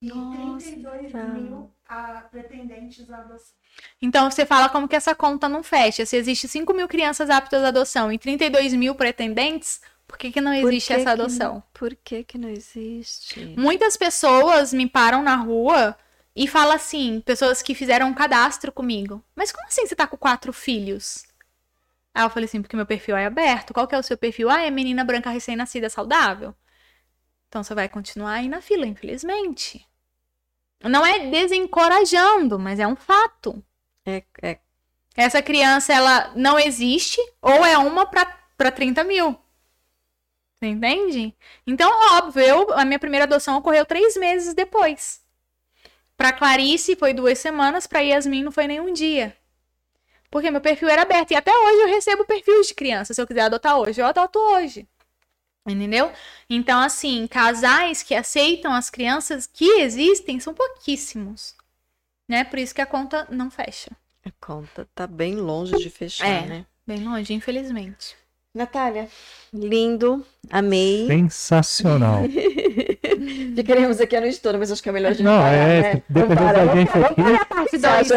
[0.00, 0.66] e Nossa.
[0.70, 3.54] 32 mil a pretendentes à adoção.
[4.00, 6.06] Então você fala como que essa conta não fecha.
[6.06, 10.40] Se existe 5 mil crianças aptas à adoção e 32 mil pretendentes, por que, que
[10.40, 11.54] não existe que essa que adoção?
[11.54, 13.54] não- por que que não existe?
[13.58, 15.96] Muitas pessoas me param na rua
[16.40, 19.24] e falam assim, pessoas que fizeram um cadastro comigo.
[19.34, 21.24] Mas como assim você tá com quatro filhos?
[22.14, 23.74] Aí eu falei assim, porque meu perfil é aberto.
[23.74, 24.48] Qual que é o seu perfil?
[24.48, 26.54] Ah, é menina branca recém-nascida saudável.
[27.48, 29.84] Então você vai continuar aí na fila, infelizmente.
[30.84, 33.60] Não é desencorajando, mas é um fato.
[34.06, 34.60] É, é
[35.16, 39.36] Essa criança, ela não existe, ou é uma para 30 mil.
[40.54, 41.34] Você entende?
[41.66, 45.26] Então, óbvio, eu, a minha primeira adoção ocorreu três meses depois.
[46.18, 49.34] Pra Clarice foi duas semanas, pra Yasmin não foi nem um dia.
[50.30, 51.30] Porque meu perfil era aberto.
[51.30, 53.14] E até hoje eu recebo perfis de criança.
[53.14, 54.86] Se eu quiser adotar hoje, eu adoto hoje.
[55.66, 56.10] Entendeu?
[56.50, 61.54] Então, assim, casais que aceitam as crianças que existem são pouquíssimos.
[62.28, 62.42] Né?
[62.44, 63.90] Por isso que a conta não fecha.
[64.24, 66.46] a conta tá bem longe de fechar, É.
[66.46, 66.66] né?
[66.86, 68.16] Bem longe, infelizmente.
[68.52, 69.08] Natália,
[69.52, 71.06] lindo, amei.
[71.06, 72.22] Sensacional.
[73.56, 75.80] Ficaremos aqui a noite toda, mas acho que é melhor a gente Não, parar, é,
[75.80, 76.02] né?
[76.08, 77.22] dependendo Vamos da vamos gente parar, aqui.
[77.22, 77.78] vamos parar a parte?
[77.80, 78.12] Vamos.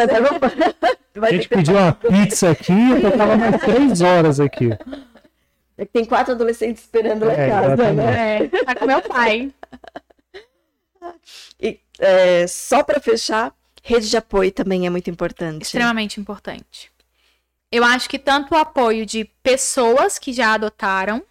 [1.24, 4.70] A gente pediu uma pizza aqui e eu tava mais três horas aqui.
[5.78, 7.96] é que tem quatro adolescentes esperando lá em É, casa, exatamente.
[7.96, 8.38] né?
[8.46, 9.54] É, tá com meu pai.
[12.00, 13.54] é, só para fechar,
[13.84, 15.64] rede de apoio também é muito importante.
[15.64, 16.92] Extremamente importante.
[17.72, 21.24] Eu acho que tanto o apoio de pessoas que já adotaram,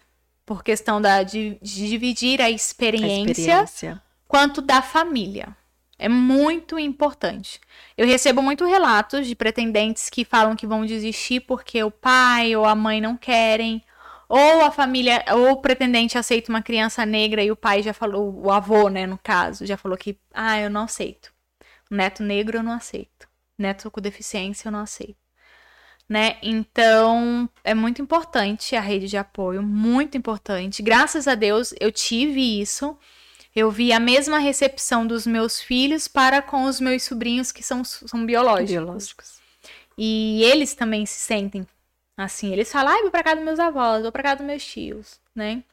[0.51, 4.03] por questão da, de, de dividir a experiência, A experiência.
[4.27, 5.55] quanto da família.
[5.97, 7.61] É muito importante.
[7.97, 12.65] Eu recebo muito relatos de pretendentes que falam que vão desistir porque o pai ou
[12.65, 13.81] a mãe não querem,
[14.27, 18.37] ou a família, ou o pretendente aceita uma criança negra e o pai já falou,
[18.43, 21.31] o avô, né, no caso, já falou que, ah, eu não aceito.
[21.89, 23.25] Neto negro eu não aceito.
[23.57, 25.15] Neto com deficiência eu não aceito.
[26.11, 26.35] Né?
[26.41, 30.83] Então, é muito importante a rede de apoio, muito importante.
[30.83, 32.97] Graças a Deus eu tive isso.
[33.55, 37.85] Eu vi a mesma recepção dos meus filhos para com os meus sobrinhos que são,
[37.85, 38.71] são biológicos.
[38.71, 39.39] Biológicos.
[39.97, 41.65] E eles também se sentem
[42.17, 42.51] assim.
[42.51, 45.17] Eles falam, ai, vou pra casa dos meus avós, vou pra casa dos meus tios,
[45.33, 45.63] né?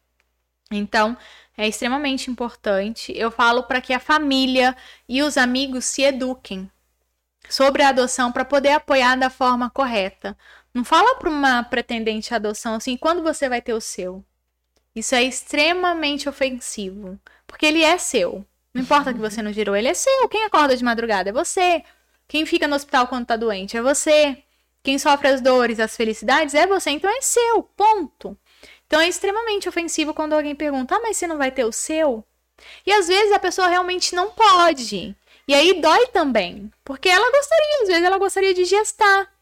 [0.71, 1.17] Então,
[1.57, 3.13] é extremamente importante.
[3.17, 4.77] Eu falo para que a família
[5.09, 6.71] e os amigos se eduquem
[7.49, 10.37] sobre a adoção para poder apoiar da forma correta.
[10.75, 14.25] Não fala para uma pretendente adoção assim, quando você vai ter o seu?
[14.95, 18.45] Isso é extremamente ofensivo, porque ele é seu.
[18.75, 20.29] Não importa que você não gerou, ele é seu.
[20.29, 21.83] Quem acorda de madrugada é você.
[22.27, 24.43] Quem fica no hospital quando tá doente é você.
[24.83, 27.63] Quem sofre as dores, as felicidades é você, então é seu.
[27.63, 28.37] Ponto.
[28.87, 32.25] Então é extremamente ofensivo quando alguém pergunta: "Ah, mas você não vai ter o seu?"
[32.87, 35.17] E às vezes a pessoa realmente não pode.
[35.49, 39.33] E aí dói também, porque ela gostaria, às vezes ela gostaria de gestar,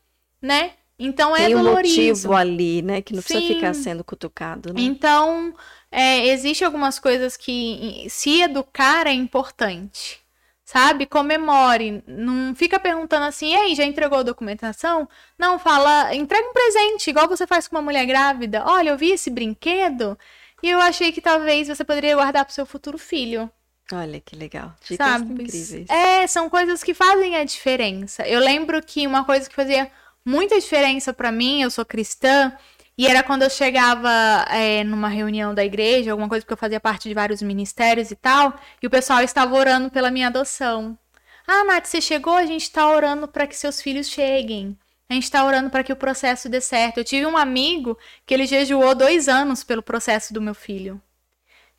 [0.41, 0.75] né?
[0.99, 1.95] Então é Tem um dolorido.
[1.95, 3.03] motivo ali, né?
[3.03, 3.55] Que não precisa Sim.
[3.55, 4.81] ficar sendo cutucado, né?
[4.81, 5.53] Então,
[5.91, 10.25] é, existe algumas coisas que se educar é importante.
[10.65, 11.07] Sabe?
[11.07, 12.03] Comemore.
[12.09, 15.09] Não fica perguntando assim, e aí, já entregou a documentação?
[15.39, 18.65] Não, fala, entrega um presente, igual você faz com uma mulher grávida.
[18.67, 20.19] Olha, eu vi esse brinquedo
[20.63, 23.49] e eu achei que talvez você poderia guardar para o seu futuro filho.
[23.93, 24.75] Olha que legal.
[24.89, 25.33] Dicas sabe?
[25.33, 25.89] incríveis.
[25.89, 28.27] É, são coisas que fazem a diferença.
[28.27, 29.91] Eu lembro que uma coisa que fazia
[30.25, 32.53] muita diferença pra mim, eu sou cristã,
[32.99, 34.11] e era quando eu chegava
[34.51, 38.17] é, numa reunião da igreja, alguma coisa, porque eu fazia parte de vários ministérios e
[38.17, 40.99] tal, e o pessoal estava orando pela minha adoção.
[41.47, 42.35] Ah, Nath, você chegou?
[42.35, 44.77] A gente tá orando para que seus filhos cheguem.
[45.09, 46.99] A gente tá orando para que o processo dê certo.
[46.99, 51.01] Eu tive um amigo que ele jejuou dois anos pelo processo do meu filho.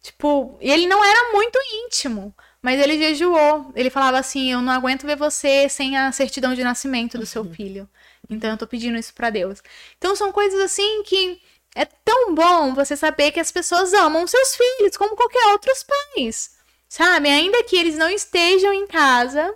[0.02, 3.72] Tipo, e ele não era muito íntimo, mas ele jejuou.
[3.76, 7.44] Ele falava assim: Eu não aguento ver você sem a certidão de nascimento do seu
[7.45, 7.90] filho.
[8.30, 9.61] Então eu tô pedindo isso pra Deus.
[9.98, 11.41] Então são coisas assim que
[11.76, 16.57] é tão bom você saber que as pessoas amam seus filhos como qualquer outros pais.
[16.90, 17.30] Sabe?
[17.30, 19.53] Ainda que eles não estejam em casa,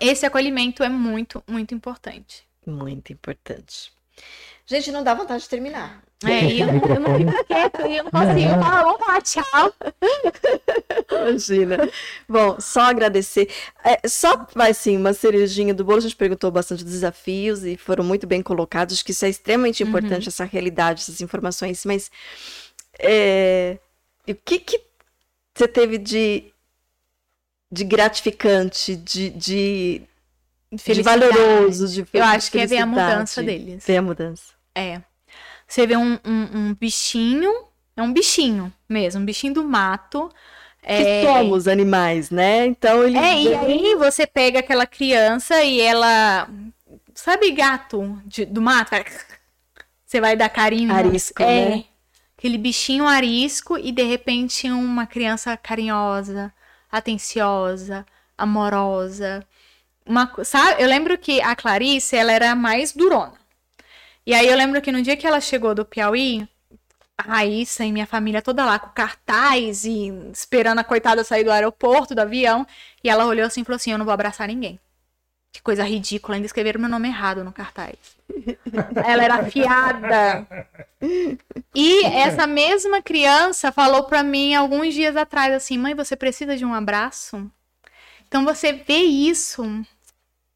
[0.00, 2.46] esse acolhimento é muito, muito importante.
[2.66, 3.92] Muito importante.
[4.66, 6.02] Gente, não dá vontade de terminar.
[6.26, 9.74] É, e eu, eu não fico quieta, eu não consigo falar, vamos falar tchau.
[11.10, 11.90] Imagina.
[12.28, 13.48] Bom, só agradecer.
[13.84, 15.98] É, só, vai assim, uma cerejinha do bolo.
[15.98, 18.94] A gente perguntou bastante desafios e foram muito bem colocados.
[18.94, 21.84] Acho que isso é extremamente importante, essa realidade, essas informações.
[21.84, 22.10] Mas
[22.98, 23.78] é,
[24.28, 24.80] o que, que
[25.54, 26.52] você teve de,
[27.70, 30.02] de gratificante, de, de,
[30.72, 31.88] de valoroso?
[31.88, 33.84] De, Eu acho que é ver a mudança deles.
[33.86, 34.52] Ver a mudança.
[34.74, 35.00] É.
[35.74, 37.52] Você vê um, um, um bichinho,
[37.96, 40.30] é um bichinho mesmo, um bichinho do mato.
[40.80, 42.64] Que É, somos animais, né?
[42.66, 43.18] Então ele.
[43.18, 46.48] é, e aí você pega aquela criança e ela.
[47.12, 48.92] Sabe gato de- do mato?
[50.06, 50.94] Você vai dar carinho.
[50.94, 51.84] Arisco, é, né?
[52.38, 56.54] Aquele bichinho arisco e de repente uma criança carinhosa,
[56.88, 58.06] atenciosa,
[58.38, 59.44] amorosa.
[60.06, 60.80] Uma, sabe?
[60.80, 63.42] Eu lembro que a Clarice, ela era mais durona.
[64.26, 66.48] E aí eu lembro que no dia que ela chegou do Piauí,
[67.16, 71.52] a Raíssa e minha família toda lá com cartaz e esperando a coitada sair do
[71.52, 72.66] aeroporto, do avião,
[73.02, 74.80] e ela olhou assim e falou assim: "Eu não vou abraçar ninguém".
[75.52, 77.96] Que coisa ridícula, ainda escreveram meu nome errado no cartaz.
[79.06, 80.46] ela era afiada.
[81.74, 86.64] E essa mesma criança falou pra mim alguns dias atrás assim: "Mãe, você precisa de
[86.64, 87.50] um abraço?"
[88.26, 89.62] Então você vê isso,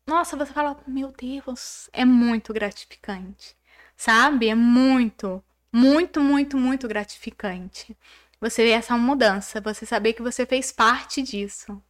[0.06, 3.54] nossa, você fala, meu Deus, é muito gratificante,
[3.98, 4.48] sabe?
[4.48, 7.96] É muito, muito, muito, muito gratificante.
[8.40, 11.82] Você ver essa mudança, você saber que você fez parte disso.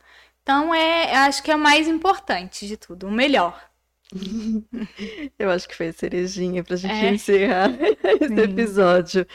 [0.43, 3.71] Então é, eu acho que é o mais importante de tudo, o melhor.
[5.39, 7.11] Eu acho que foi a cerejinha pra gente É.
[7.13, 7.71] encerrar
[8.21, 8.41] esse Sim.
[8.41, 9.27] episódio.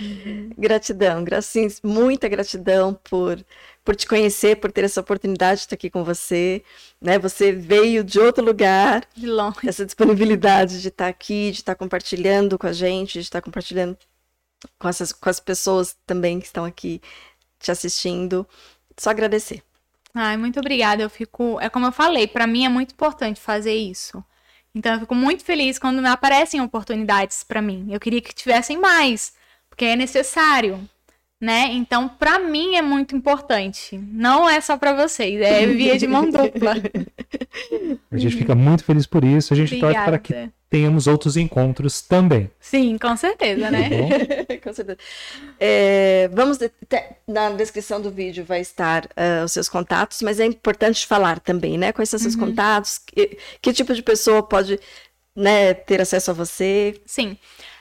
[0.58, 3.44] Gratidão, gracinha, muita gratidão por,
[3.84, 6.64] por te conhecer, por ter essa oportunidade de estar aqui com você.
[7.00, 7.20] Né?
[7.20, 9.58] Você veio de outro lugar, De longe.
[9.68, 13.98] essa disponibilidade de estar aqui, de estar compartilhando com a gente, de estar compartilhando
[14.80, 17.02] com, essas, com as pessoas também que estão aqui
[17.60, 18.48] te assistindo.
[18.98, 19.62] Só agradecer.
[20.16, 21.02] Ai, muito obrigada.
[21.04, 21.60] Eu fico.
[21.60, 24.24] É como eu falei, pra mim é muito importante fazer isso.
[24.76, 27.88] Então eu fico muito feliz quando aparecem oportunidades pra mim.
[27.92, 29.34] Eu queria que tivessem mais,
[29.70, 30.80] porque é necessário,
[31.40, 31.70] né?
[31.72, 33.98] Então pra mim é muito importante.
[33.98, 36.76] Não é só pra vocês, é via de mão dupla.
[38.12, 39.54] A gente fica muito feliz por isso.
[39.54, 40.50] A gente torce para que.
[40.74, 42.50] Tenhamos outros encontros também.
[42.60, 43.90] Sim, com certeza, Tá né?
[43.90, 44.10] bom?
[44.64, 44.98] Com certeza.
[45.60, 46.58] É, vamos
[47.28, 51.78] na descrição do vídeo vai estar ah, os seus contatos, mas é importante falar também,
[51.78, 51.92] né?
[51.92, 52.98] Quais são seus contatos?
[52.98, 54.80] Que, que tipo de pessoa pode
[55.36, 57.00] né, ter acesso a você?
[57.06, 57.38] Sim.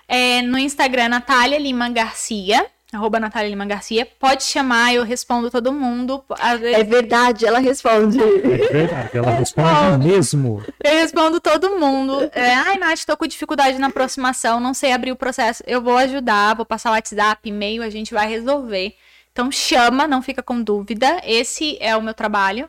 [0.07, 2.67] É, no Instagram, Natália Lima Garcia.
[2.93, 4.07] Arroba Natália Lima Garcia.
[4.19, 6.23] Pode chamar, eu respondo todo mundo.
[6.63, 8.19] É verdade, ela responde.
[8.21, 10.63] É verdade, ela responde mesmo.
[10.85, 12.31] Eu respondo todo mundo.
[12.35, 15.63] É, Ai, Nath, tô com dificuldade na aproximação, não sei abrir o processo.
[15.67, 18.95] Eu vou ajudar, vou passar o WhatsApp, e-mail, a gente vai resolver.
[19.33, 21.19] Então chama, não fica com dúvida.
[21.25, 22.69] Esse é o meu trabalho.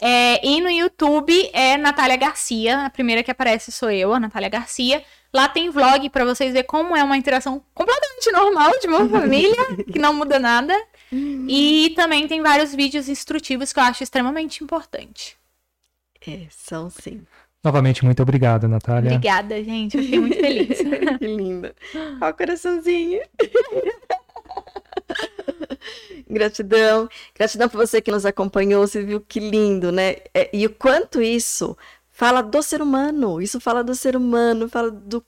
[0.00, 2.86] É, e no YouTube é Natália Garcia.
[2.86, 5.02] A primeira que aparece sou eu, a Natália Garcia.
[5.34, 9.76] Lá tem vlog pra vocês verem como é uma interação completamente normal de uma família,
[9.90, 10.74] que não muda nada.
[11.10, 15.36] E também tem vários vídeos instrutivos que eu acho extremamente importante.
[16.26, 17.22] É, são sim.
[17.64, 19.12] Novamente, muito obrigado, Natália.
[19.12, 19.96] Obrigada, gente.
[19.96, 20.78] Eu fiquei muito feliz.
[21.18, 21.74] Que linda.
[22.20, 23.20] Ó o coraçãozinho.
[26.28, 27.08] Gratidão.
[27.34, 28.86] Gratidão por você que nos acompanhou.
[28.86, 30.16] Você viu que lindo, né?
[30.34, 31.76] É, e o quanto isso
[32.22, 33.42] fala do ser humano.
[33.42, 35.24] Isso fala do ser humano, fala do,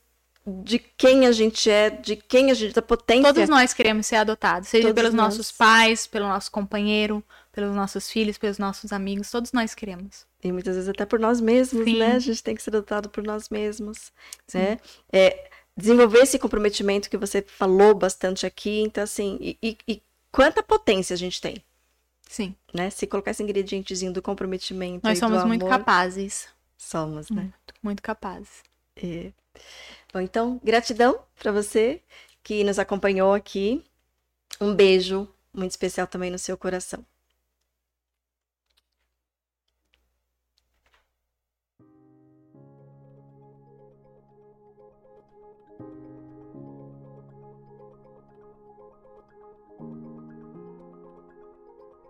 [0.46, 3.34] de quem a gente é, de quem a gente, da potência.
[3.34, 5.34] Todos nós queremos ser adotados, seja Todos pelos nós.
[5.34, 9.28] nossos pais, pelo nosso companheiro, pelos nossos filhos, pelos nossos amigos.
[9.28, 10.24] Todos nós queremos.
[10.42, 11.98] E muitas vezes até por nós mesmos, Sim.
[11.98, 12.12] né?
[12.12, 14.12] A gente tem que ser adotado por nós mesmos,
[14.54, 14.78] né?
[15.12, 18.82] É, desenvolver esse comprometimento que você falou bastante aqui.
[18.82, 21.56] Então, assim, e, e- e quanta potência a gente tem,
[22.28, 22.54] Sim.
[22.72, 22.88] né?
[22.90, 26.46] Se colocar esse ingredientezinho do comprometimento Nós somos muito capazes.
[26.84, 27.42] Somos, né?
[27.42, 28.62] Muito, muito capazes.
[28.96, 29.32] É.
[30.12, 32.02] Bom, então, gratidão para você
[32.42, 33.82] que nos acompanhou aqui.
[34.60, 37.04] Um beijo muito especial também no seu coração.